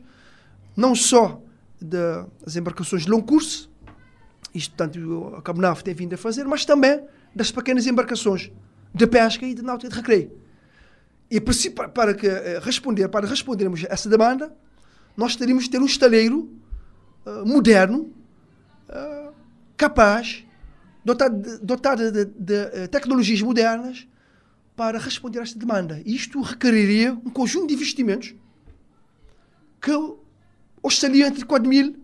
não 0.76 0.95
só 0.95 1.41
das 1.80 2.55
embarcações 2.55 3.03
de 3.03 3.09
longo 3.09 3.26
curso, 3.26 3.72
isto, 4.53 4.76
portanto, 4.76 5.36
a 5.38 5.41
Cabo 5.41 5.61
Nave 5.61 5.84
tem 5.84 5.93
vindo 5.93 6.13
a 6.13 6.17
fazer, 6.17 6.45
mas 6.45 6.65
também 6.65 7.01
das 7.34 7.51
pequenas 7.51 7.88
embarcações 7.88 8.51
de 8.93 9.07
pesca 9.07 9.45
e 9.45 9.53
de 9.53 9.61
náutica 9.61 9.89
de 9.89 9.95
recreio. 9.95 10.32
E 11.30 11.39
para, 11.39 11.88
para 11.88 12.13
que, 12.13 12.28
eh, 12.28 12.59
responder, 12.61 13.07
para 13.07 13.26
respondermos 13.26 13.86
a 13.86 13.93
essa 13.93 14.09
demanda, 14.09 14.53
nós 15.15 15.36
teríamos 15.36 15.65
de 15.65 15.69
ter 15.69 15.80
um 15.80 15.86
estaleiro 15.86 16.51
uh, 17.26 17.45
moderno, 17.45 18.11
capaz, 19.82 20.45
dotado 21.03 21.36
de, 21.41 21.57
dotado 21.57 22.11
de, 22.11 22.25
de, 22.25 22.53
eh, 22.53 22.88
tecnologias 22.88 23.41
modernas 23.41 24.07
para 24.75 24.99
responder 24.99 25.39
a 25.39 25.43
esta 25.43 25.57
demanda. 25.57 25.99
Isto 26.05 26.39
requeriria 26.39 27.13
um 27.13 27.32
conjunto 27.32 27.69
de 27.69 27.73
investimentos 27.73 28.36
que 29.82 29.91
oscilaria 30.84 31.27
entre 31.27 31.43
4 31.45 31.67
mil, 31.67 31.97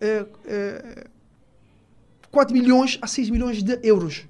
eh, 0.00 0.26
eh, 0.46 1.06
4 2.30 2.54
milhões 2.54 2.98
a 3.02 3.06
6 3.06 3.28
milhões 3.28 3.62
de 3.62 3.78
euros. 3.82 4.26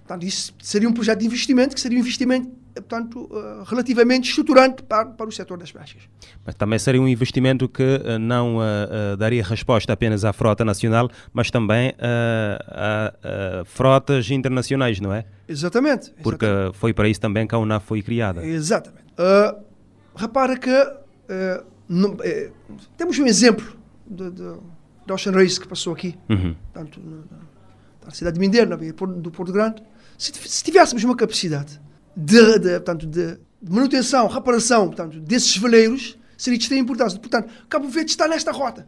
Portanto, 0.00 0.26
isso 0.26 0.54
seria 0.60 0.86
um 0.86 0.92
projeto 0.92 1.20
de 1.20 1.26
investimento 1.26 1.74
que 1.74 1.80
seria 1.80 1.96
um 1.96 2.02
investimento 2.02 2.52
portanto, 2.80 3.28
uh, 3.30 3.62
relativamente 3.64 4.28
estruturante 4.28 4.82
para, 4.82 5.06
para 5.06 5.28
o 5.28 5.32
setor 5.32 5.58
das 5.58 5.70
pescas. 5.70 6.02
Mas 6.44 6.54
também 6.54 6.78
seria 6.78 7.00
um 7.00 7.08
investimento 7.08 7.68
que 7.68 7.82
uh, 7.82 8.18
não 8.18 8.58
uh, 8.58 9.16
daria 9.16 9.44
resposta 9.44 9.92
apenas 9.92 10.24
à 10.24 10.32
frota 10.32 10.64
nacional, 10.64 11.08
mas 11.32 11.50
também 11.50 11.94
a, 11.98 13.14
a, 13.60 13.64
frotas 13.64 14.30
internacionais, 14.30 15.00
não 15.00 15.12
é? 15.12 15.24
Exatamente. 15.48 16.12
Porque 16.22 16.44
exatamente. 16.44 16.78
foi 16.78 16.92
para 16.92 17.08
isso 17.08 17.20
também 17.20 17.46
que 17.46 17.54
a 17.54 17.58
UNAF 17.58 17.86
foi 17.86 18.02
criada. 18.02 18.44
Exatamente. 18.44 19.04
repara 20.16 20.56
que 20.56 20.70
temos 22.96 23.18
um 23.18 23.26
exemplo 23.26 23.76
da 24.06 25.14
Ocean 25.14 25.32
Race 25.32 25.60
que 25.60 25.68
passou 25.68 25.92
aqui, 25.92 26.16
uhum. 26.28 26.54
tanto 26.72 27.00
na, 27.00 27.22
na, 28.06 28.10
cidade 28.10 28.34
de 28.34 28.40
Mindelo, 28.40 28.76
do 29.20 29.30
Porto 29.30 29.52
Grande. 29.52 29.82
Se, 30.16 30.32
se 30.32 30.64
tivéssemos 30.64 31.04
uma 31.04 31.16
capacidade 31.16 31.80
de, 32.16 32.58
de, 32.58 32.70
portanto, 32.70 33.06
de 33.06 33.38
manutenção, 33.62 34.26
reparação 34.26 34.86
portanto, 34.86 35.18
desses 35.20 35.56
veleiros 35.56 36.18
seria 36.36 36.58
de 36.58 36.64
extrema 36.64 36.82
importância. 36.82 37.18
Portanto, 37.18 37.50
Cabo 37.68 37.88
Verde 37.88 38.10
está 38.10 38.28
nesta 38.28 38.52
rota. 38.52 38.86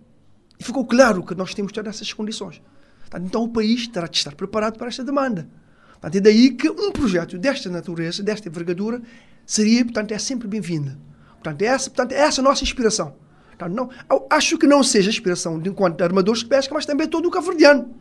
E 0.59 0.65
ficou 0.65 0.85
claro 0.85 1.23
que 1.23 1.35
nós 1.35 1.55
temos 1.55 1.73
todas 1.73 1.97
essas 1.97 2.13
condições. 2.13 2.63
Portanto, 3.01 3.27
então 3.27 3.43
o 3.43 3.49
país 3.49 3.87
terá 3.87 4.07
de 4.07 4.17
estar 4.17 4.35
preparado 4.35 4.79
para 4.79 4.89
esta 4.89 5.05
demanda. 5.05 5.49
Portanto, 5.93 6.17
é 6.17 6.21
daí 6.21 6.51
que 6.51 6.69
um 6.69 6.93
projeto 6.93 7.39
desta 7.39 7.71
natureza, 7.71 8.23
desta 8.23 8.49
envergadura, 8.49 9.01
seria, 9.45 9.85
portanto, 9.85 10.13
é 10.13 10.19
sempre 10.19 10.49
bem-vinda. 10.49 10.99
Portanto, 11.35 11.63
é 11.63 11.67
essa, 11.67 11.91
portanto, 11.91 12.13
é 12.13 12.19
essa 12.19 12.41
a 12.41 12.45
nossa 12.45 12.65
inspiração. 12.65 13.15
Portanto, 13.51 13.75
não, 13.75 13.91
acho 14.29 14.59
que 14.59 14.67
não 14.67 14.83
seja 14.83 15.09
a 15.09 15.13
inspiração 15.13 15.59
de 15.59 15.71
enquanto 15.71 16.03
armadores 16.03 16.41
de 16.41 16.47
pesca, 16.47 16.75
mas 16.75 16.85
também 16.85 17.07
todo 17.07 17.27
o 17.27 17.31
cabo-verdiano. 17.31 17.95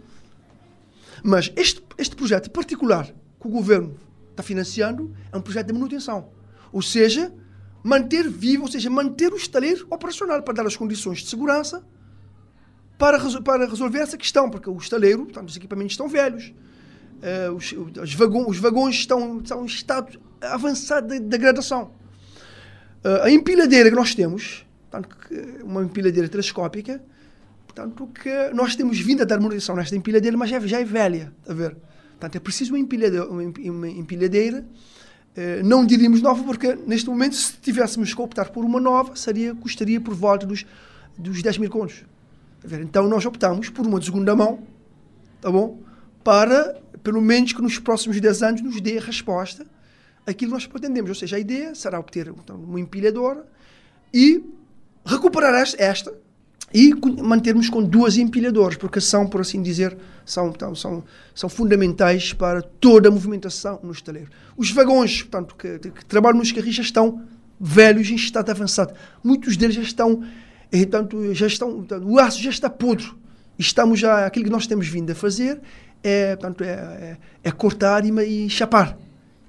Mas 1.24 1.52
este, 1.56 1.82
este 1.98 2.16
projeto 2.16 2.52
particular 2.52 3.06
que 3.06 3.48
o 3.48 3.50
governo 3.50 3.96
está 4.36 4.44
financiando 4.44 5.14
é 5.32 5.38
um 5.38 5.42
projeto 5.42 5.68
de 5.68 5.74
manutenção. 5.74 6.30
Ou 6.72 6.82
seja, 6.82 7.34
manter 7.84 8.28
vivo, 8.30 8.64
ou 8.64 8.72
seja, 8.72 8.90
manter 8.90 9.32
o 9.32 9.38
estaleiro 9.38 9.86
operacional 9.90 10.42
para 10.42 10.56
dar 10.56 10.66
as 10.66 10.76
condições 10.76 11.20
de 11.20 11.30
segurança 11.30 11.86
para, 12.98 13.20
para 13.42 13.68
resolver 13.68 14.00
essa 14.00 14.18
questão, 14.18 14.50
porque 14.50 14.70
o 14.70 14.78
estaleiro, 14.78 15.26
portanto, 15.26 15.50
os 15.50 15.58
equipamentos 15.58 15.94
estão 15.94 16.08
velhos, 16.08 16.54
uh, 17.22 17.54
os, 17.54 17.74
os, 18.02 18.14
vagões, 18.14 18.48
os 18.48 18.58
vagões 18.58 18.96
estão, 18.96 19.40
estão 19.40 19.64
em 19.64 19.66
estado 19.66 20.20
avançado 20.42 21.08
de 21.08 21.20
degradação. 21.20 21.92
Uh, 23.04 23.24
a 23.24 23.32
empilhadeira 23.32 23.90
que 23.90 23.96
nós 23.96 24.16
temos, 24.16 24.66
portanto, 24.90 25.16
uma 25.64 25.84
empilhadeira 25.84 26.28
telescópica, 26.28 27.04
portanto, 27.66 28.08
que 28.08 28.50
nós 28.54 28.76
temos 28.76 29.00
vindo 29.00 29.22
a 29.22 29.26
dar 29.26 29.40
manutenção 29.40 29.76
nesta 29.76 29.96
empilhadeira, 29.96 30.36
mas 30.38 30.50
já, 30.50 30.60
já 30.62 30.80
é 30.80 30.84
velha, 30.84 31.34
a 31.48 31.54
ver? 31.54 31.78
Portanto, 32.16 32.36
é 32.36 32.40
preciso 32.40 32.74
uma 32.74 32.80
empilhadeira, 32.80 33.28
uma 33.28 33.90
empilhadeira 33.90 34.66
eh, 35.36 35.62
não 35.64 35.86
diríamos 35.86 36.22
nova, 36.22 36.42
porque 36.44 36.76
neste 36.88 37.10
momento, 37.10 37.36
se 37.36 37.58
tivéssemos 37.58 38.14
que 38.14 38.22
optar 38.22 38.50
por 38.52 38.64
uma 38.64 38.80
nova, 38.80 39.16
seria, 39.16 39.54
custaria 39.54 40.00
por 40.00 40.16
volta 40.16 40.46
dos, 40.46 40.66
dos 41.18 41.42
10 41.42 41.58
mil 41.58 41.70
contos. 41.70 42.06
Então 42.64 43.08
nós 43.08 43.26
optamos 43.26 43.70
por 43.70 43.86
uma 43.86 44.00
de 44.00 44.06
segunda 44.06 44.36
mão, 44.36 44.64
tá 45.42 45.52
bom? 45.52 45.80
Para, 46.24 46.82
pelo 47.04 47.22
menos, 47.22 47.52
que 47.52 47.62
nos 47.62 47.78
próximos 47.78 48.20
10 48.20 48.44
anos 48.44 48.62
nos 48.62 48.80
dê 48.80 48.98
a 48.98 49.02
resposta 49.02 49.66
aquilo 50.26 50.52
que 50.52 50.56
nós 50.56 50.66
pretendemos. 50.66 51.10
Ou 51.10 51.16
seja, 51.16 51.36
a 51.36 51.40
ideia 51.40 51.76
será 51.76 52.00
obter 52.00 52.28
então, 52.28 52.56
uma 52.56 52.80
empilhadora 52.80 53.46
e 54.14 54.42
recuperar 55.06 55.54
esta 55.78 56.14
e 56.76 56.94
mantermos 57.24 57.70
com 57.70 57.82
duas 57.82 58.18
empilhadoras, 58.18 58.76
porque 58.76 59.00
são, 59.00 59.26
por 59.26 59.40
assim 59.40 59.62
dizer, 59.62 59.98
são, 60.26 60.50
então, 60.50 60.76
são, 60.76 61.06
são 61.34 61.48
fundamentais 61.48 62.34
para 62.34 62.62
toda 62.62 63.08
a 63.08 63.12
movimentação 63.12 63.80
no 63.82 63.94
estaleiro. 63.94 64.30
Os 64.58 64.72
vagões, 64.72 65.22
portanto, 65.22 65.56
que, 65.56 65.80
que 65.80 66.04
trabalham 66.04 66.38
nos 66.38 66.52
carris 66.52 66.76
já 66.76 66.84
estão 66.84 67.22
velhos 67.58 68.10
em 68.10 68.16
estado 68.16 68.50
avançado. 68.50 68.94
Muitos 69.24 69.56
deles 69.56 69.78
já 69.78 69.84
estão, 69.84 70.22
portanto, 70.70 71.34
já 71.34 71.48
estão, 71.48 71.76
portanto, 71.76 72.06
o 72.10 72.20
aço 72.20 72.44
já 72.44 72.50
está 72.50 72.70
podre. 72.70 73.10
Estamos 73.58 73.98
já, 73.98 74.26
aquilo 74.26 74.44
que 74.44 74.52
nós 74.52 74.68
temos 74.68 74.86
vindo 74.86 75.10
a 75.10 75.16
fazer 75.16 75.62
é, 76.04 76.36
portanto, 76.36 76.62
é, 76.62 76.68
é, 76.68 77.18
é 77.42 77.52
cortar 77.52 78.04
e, 78.06 78.12
e 78.46 78.50
chapar. 78.50 78.98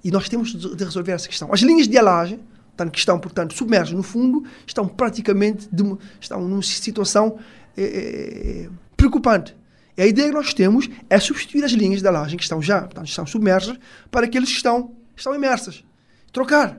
E 0.05 0.13
nós 0.13 0.29
temos 0.29 0.55
de 0.55 0.85
resolver 0.85 1.11
essa 1.11 1.27
questão. 1.27 1.53
As 1.53 1.59
linhas 1.59 1.89
de 1.89 1.99
alagem, 1.99 2.39
portanto, 2.77 2.93
que 2.93 2.99
estão, 2.99 3.19
portanto, 3.19 3.55
submersos 3.55 3.95
no 3.95 4.03
fundo, 4.03 4.45
estão 4.67 4.87
praticamente 4.87 5.67
de, 5.73 5.97
estão 6.21 6.47
numa 6.47 6.63
situação 6.63 7.39
é, 7.77 7.83
é, 7.83 8.69
preocupante. 8.97 9.57
E 9.97 10.03
a 10.03 10.07
ideia 10.07 10.29
que 10.29 10.35
nós 10.35 10.53
temos 10.53 10.89
é 11.09 11.19
substituir 11.19 11.65
as 11.65 11.73
linhas 11.73 12.03
de 12.03 12.09
alagem 12.09 12.37
que 12.37 12.43
estão 12.43 12.61
já 12.61 12.83
portanto, 12.83 13.09
estão 13.09 13.27
submersas 13.27 13.79
para 14.11 14.27
aqueles 14.27 14.51
que 14.51 14.57
estão, 14.57 14.95
estão 15.17 15.35
imersas. 15.35 15.83
Trocar. 16.31 16.79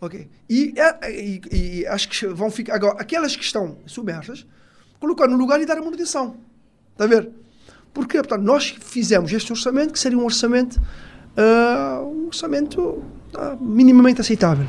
Ok? 0.00 0.28
E, 0.50 0.74
e, 1.04 1.40
e 1.52 1.86
acho 1.86 2.08
que 2.08 2.26
vão 2.26 2.50
ficar. 2.50 2.74
Agora, 2.74 3.00
aquelas 3.00 3.36
que 3.36 3.44
estão 3.44 3.78
submersas, 3.86 4.44
colocar 4.98 5.28
no 5.28 5.36
lugar 5.36 5.60
e 5.60 5.66
dar 5.66 5.78
a 5.78 5.82
manutenção. 5.82 6.36
Está 6.92 7.04
a 7.04 7.06
ver? 7.06 7.30
Porque, 7.94 8.18
portanto, 8.18 8.42
nós 8.42 8.74
fizemos 8.80 9.32
este 9.32 9.52
orçamento 9.52 9.92
que 9.92 9.98
seria 9.98 10.18
um 10.18 10.24
orçamento, 10.24 10.80
uh, 11.36 12.04
um 12.04 12.26
orçamento 12.26 12.80
uh, 12.80 13.56
minimamente 13.60 14.20
aceitável. 14.20 14.66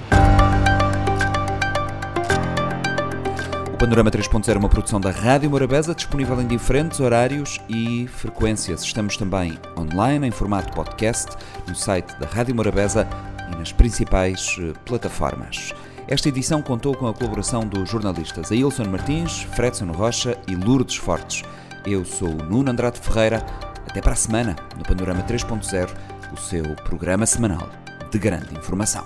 Panorama 3.84 4.09
3.0 4.09 4.55
é 4.55 4.57
uma 4.57 4.69
produção 4.69 4.97
da 4.97 5.11
Rádio 5.11 5.49
Morabeza, 5.49 5.93
disponível 5.93 6.41
em 6.41 6.47
diferentes 6.47 7.01
horários 7.01 7.59
e 7.67 8.07
frequências. 8.07 8.81
Estamos 8.81 9.17
também 9.17 9.59
online, 9.77 10.25
em 10.25 10.31
formato 10.31 10.71
podcast, 10.73 11.36
no 11.67 11.75
site 11.75 12.17
da 12.17 12.25
Rádio 12.25 12.55
Morabeza 12.55 13.05
e 13.51 13.57
nas 13.57 13.73
principais 13.73 14.55
eh, 14.57 14.71
plataformas. 14.86 15.73
Esta 16.07 16.29
edição 16.29 16.61
contou 16.61 16.95
com 16.95 17.09
a 17.09 17.13
colaboração 17.13 17.67
dos 17.67 17.89
jornalistas 17.89 18.53
Ailson 18.53 18.86
Martins, 18.86 19.41
Fredson 19.53 19.91
Rocha 19.91 20.38
e 20.47 20.55
Lourdes 20.55 20.95
Fortes. 20.95 21.43
Eu 21.86 22.05
sou 22.05 22.29
o 22.29 22.43
Nuno 22.45 22.71
Andrade 22.71 23.01
Ferreira. 23.01 23.45
Até 23.86 23.99
para 23.99 24.13
a 24.13 24.15
semana, 24.15 24.55
no 24.77 24.84
Panorama 24.86 25.23
3.0, 25.23 25.89
o 26.31 26.38
seu 26.38 26.63
programa 26.86 27.25
semanal 27.25 27.69
de 28.09 28.17
grande 28.17 28.55
informação. 28.55 29.05